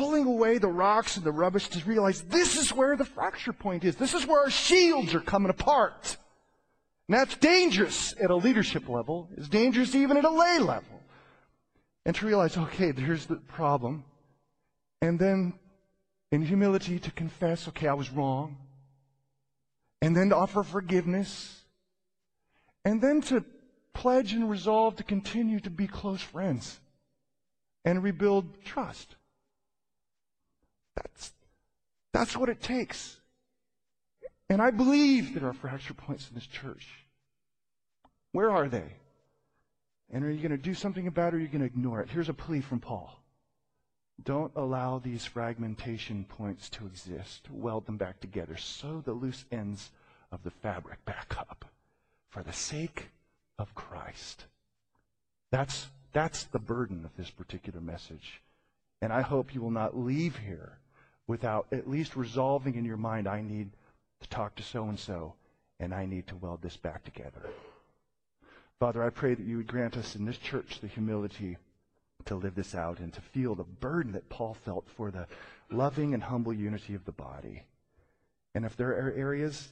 pulling 0.00 0.24
away 0.24 0.56
the 0.56 0.66
rocks 0.66 1.18
and 1.18 1.26
the 1.26 1.30
rubbish 1.30 1.68
to 1.68 1.86
realize 1.86 2.22
this 2.22 2.56
is 2.56 2.72
where 2.72 2.96
the 2.96 3.04
fracture 3.04 3.52
point 3.52 3.84
is. 3.84 3.96
This 3.96 4.14
is 4.14 4.26
where 4.26 4.40
our 4.40 4.50
shields 4.50 5.14
are 5.14 5.20
coming 5.20 5.50
apart. 5.50 6.16
And 7.06 7.18
that's 7.18 7.36
dangerous 7.36 8.14
at 8.18 8.30
a 8.30 8.36
leadership 8.36 8.88
level. 8.88 9.28
It's 9.36 9.50
dangerous 9.50 9.94
even 9.94 10.16
at 10.16 10.24
a 10.24 10.30
lay 10.30 10.58
level 10.58 11.02
and 12.06 12.16
to 12.16 12.26
realize, 12.26 12.56
okay, 12.56 12.92
here's 12.92 13.26
the 13.26 13.36
problem. 13.36 14.04
And 15.02 15.18
then 15.18 15.52
in 16.32 16.46
humility 16.46 16.98
to 16.98 17.10
confess, 17.10 17.68
okay, 17.68 17.86
I 17.86 17.92
was 17.92 18.10
wrong. 18.10 18.56
And 20.00 20.16
then 20.16 20.30
to 20.30 20.36
offer 20.36 20.62
forgiveness. 20.62 21.60
And 22.86 23.02
then 23.02 23.20
to 23.22 23.44
pledge 23.92 24.32
and 24.32 24.48
resolve 24.48 24.96
to 24.96 25.04
continue 25.04 25.60
to 25.60 25.68
be 25.68 25.86
close 25.86 26.22
friends 26.22 26.80
and 27.84 28.02
rebuild 28.02 28.64
trust. 28.64 29.16
That's, 31.02 31.32
that's 32.12 32.36
what 32.36 32.48
it 32.48 32.60
takes. 32.60 33.20
And 34.48 34.60
I 34.60 34.70
believe 34.70 35.34
there 35.34 35.48
are 35.48 35.52
fracture 35.52 35.94
points 35.94 36.28
in 36.28 36.34
this 36.34 36.46
church. 36.46 36.86
Where 38.32 38.50
are 38.50 38.68
they? 38.68 38.94
And 40.12 40.24
are 40.24 40.30
you 40.30 40.38
going 40.38 40.50
to 40.50 40.56
do 40.56 40.74
something 40.74 41.06
about 41.06 41.32
it 41.32 41.36
or 41.36 41.38
are 41.38 41.40
you 41.40 41.48
going 41.48 41.60
to 41.60 41.66
ignore 41.66 42.00
it? 42.00 42.10
Here's 42.10 42.28
a 42.28 42.34
plea 42.34 42.60
from 42.60 42.80
Paul. 42.80 43.16
Don't 44.24 44.52
allow 44.56 44.98
these 44.98 45.24
fragmentation 45.24 46.24
points 46.24 46.68
to 46.70 46.86
exist. 46.86 47.48
Weld 47.50 47.86
them 47.86 47.96
back 47.96 48.20
together. 48.20 48.56
Sew 48.56 49.02
the 49.04 49.12
loose 49.12 49.44
ends 49.50 49.90
of 50.32 50.42
the 50.42 50.50
fabric 50.50 51.04
back 51.04 51.34
up 51.38 51.64
for 52.28 52.42
the 52.42 52.52
sake 52.52 53.10
of 53.58 53.74
Christ. 53.74 54.46
That's, 55.50 55.88
that's 56.12 56.44
the 56.44 56.58
burden 56.58 57.04
of 57.04 57.16
this 57.16 57.30
particular 57.30 57.80
message. 57.80 58.42
And 59.00 59.12
I 59.12 59.22
hope 59.22 59.54
you 59.54 59.62
will 59.62 59.70
not 59.70 59.96
leave 59.96 60.36
here 60.38 60.78
without 61.30 61.68
at 61.70 61.88
least 61.88 62.16
resolving 62.16 62.74
in 62.74 62.84
your 62.84 62.96
mind, 62.96 63.28
I 63.28 63.40
need 63.40 63.70
to 64.20 64.28
talk 64.28 64.56
to 64.56 64.64
so 64.64 64.88
and 64.88 64.98
so, 64.98 65.34
and 65.78 65.94
I 65.94 66.04
need 66.04 66.26
to 66.26 66.34
weld 66.34 66.60
this 66.60 66.76
back 66.76 67.04
together. 67.04 67.48
Father, 68.80 69.00
I 69.04 69.10
pray 69.10 69.34
that 69.34 69.46
you 69.46 69.58
would 69.58 69.68
grant 69.68 69.96
us 69.96 70.16
in 70.16 70.24
this 70.24 70.38
church 70.38 70.80
the 70.80 70.88
humility 70.88 71.56
to 72.24 72.34
live 72.34 72.56
this 72.56 72.74
out 72.74 72.98
and 72.98 73.12
to 73.12 73.20
feel 73.20 73.54
the 73.54 73.62
burden 73.62 74.10
that 74.14 74.28
Paul 74.28 74.54
felt 74.54 74.88
for 74.96 75.12
the 75.12 75.28
loving 75.70 76.14
and 76.14 76.22
humble 76.24 76.52
unity 76.52 76.96
of 76.96 77.04
the 77.04 77.12
body. 77.12 77.62
And 78.56 78.64
if 78.64 78.76
there 78.76 78.90
are 78.90 79.12
areas 79.12 79.68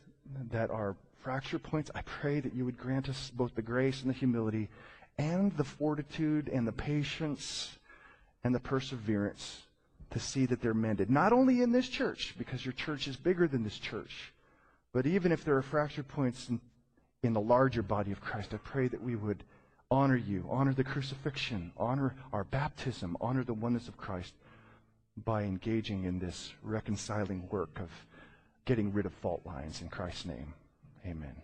that 0.53 0.71
are 0.71 0.95
fracture 1.25 1.59
points, 1.59 1.91
I 1.93 2.03
pray 2.03 2.39
that 2.39 2.55
you 2.55 2.67
would 2.67 2.79
grant 2.79 3.09
us 3.09 3.33
both 3.35 3.57
the 3.57 3.63
grace 3.63 4.03
and 4.03 4.11
the 4.11 4.17
humility 4.17 4.69
and 5.19 5.51
the 5.57 5.65
fortitude 5.65 6.49
and 6.49 6.69
the 6.69 6.73
patience 6.73 7.77
and 8.45 8.55
the 8.55 8.61
perseverance 8.61 9.65
to 10.11 10.21
see 10.21 10.47
that 10.47 10.61
they're 10.61 10.75
mended. 10.75 11.11
Not 11.11 11.33
only 11.33 11.63
in 11.63 11.73
this 11.73 11.89
church, 11.89 12.35
because 12.39 12.65
your 12.65 12.73
church 12.73 13.09
is 13.09 13.17
bigger 13.17 13.47
than 13.47 13.65
this 13.65 13.79
church, 13.79 14.33
but 14.93 15.07
even 15.07 15.33
if 15.33 15.45
there 15.45 15.57
are 15.57 15.63
fracture 15.63 16.03
points 16.03 16.49
in 16.49 16.61
in 17.23 17.33
the 17.33 17.41
larger 17.41 17.83
body 17.83 18.13
of 18.13 18.21
Christ. 18.21 18.55
I 18.55 18.59
pray 18.59 18.89
that 18.89 19.03
we 19.03 19.17
would 19.17 19.43
honor 19.91 20.17
you, 20.17 20.47
honor 20.51 20.73
the 20.73 20.85
crucifixion, 20.85 21.73
honor 21.77 22.15
our 22.33 22.45
baptism, 22.45 23.17
honor 23.21 23.45
the 23.45 23.55
oneness 23.55 23.89
of 23.89 23.97
Christ 23.97 24.35
by 25.25 25.43
engaging 25.43 26.05
in 26.05 26.19
this 26.19 26.53
reconciling 26.63 27.49
work 27.51 27.81
of 27.81 27.91
getting 28.65 28.93
rid 28.93 29.07
of 29.07 29.15
fault 29.15 29.43
lines 29.45 29.81
in 29.81 29.89
Christ's 29.89 30.27
name. 30.27 30.55
Amen. 31.07 31.35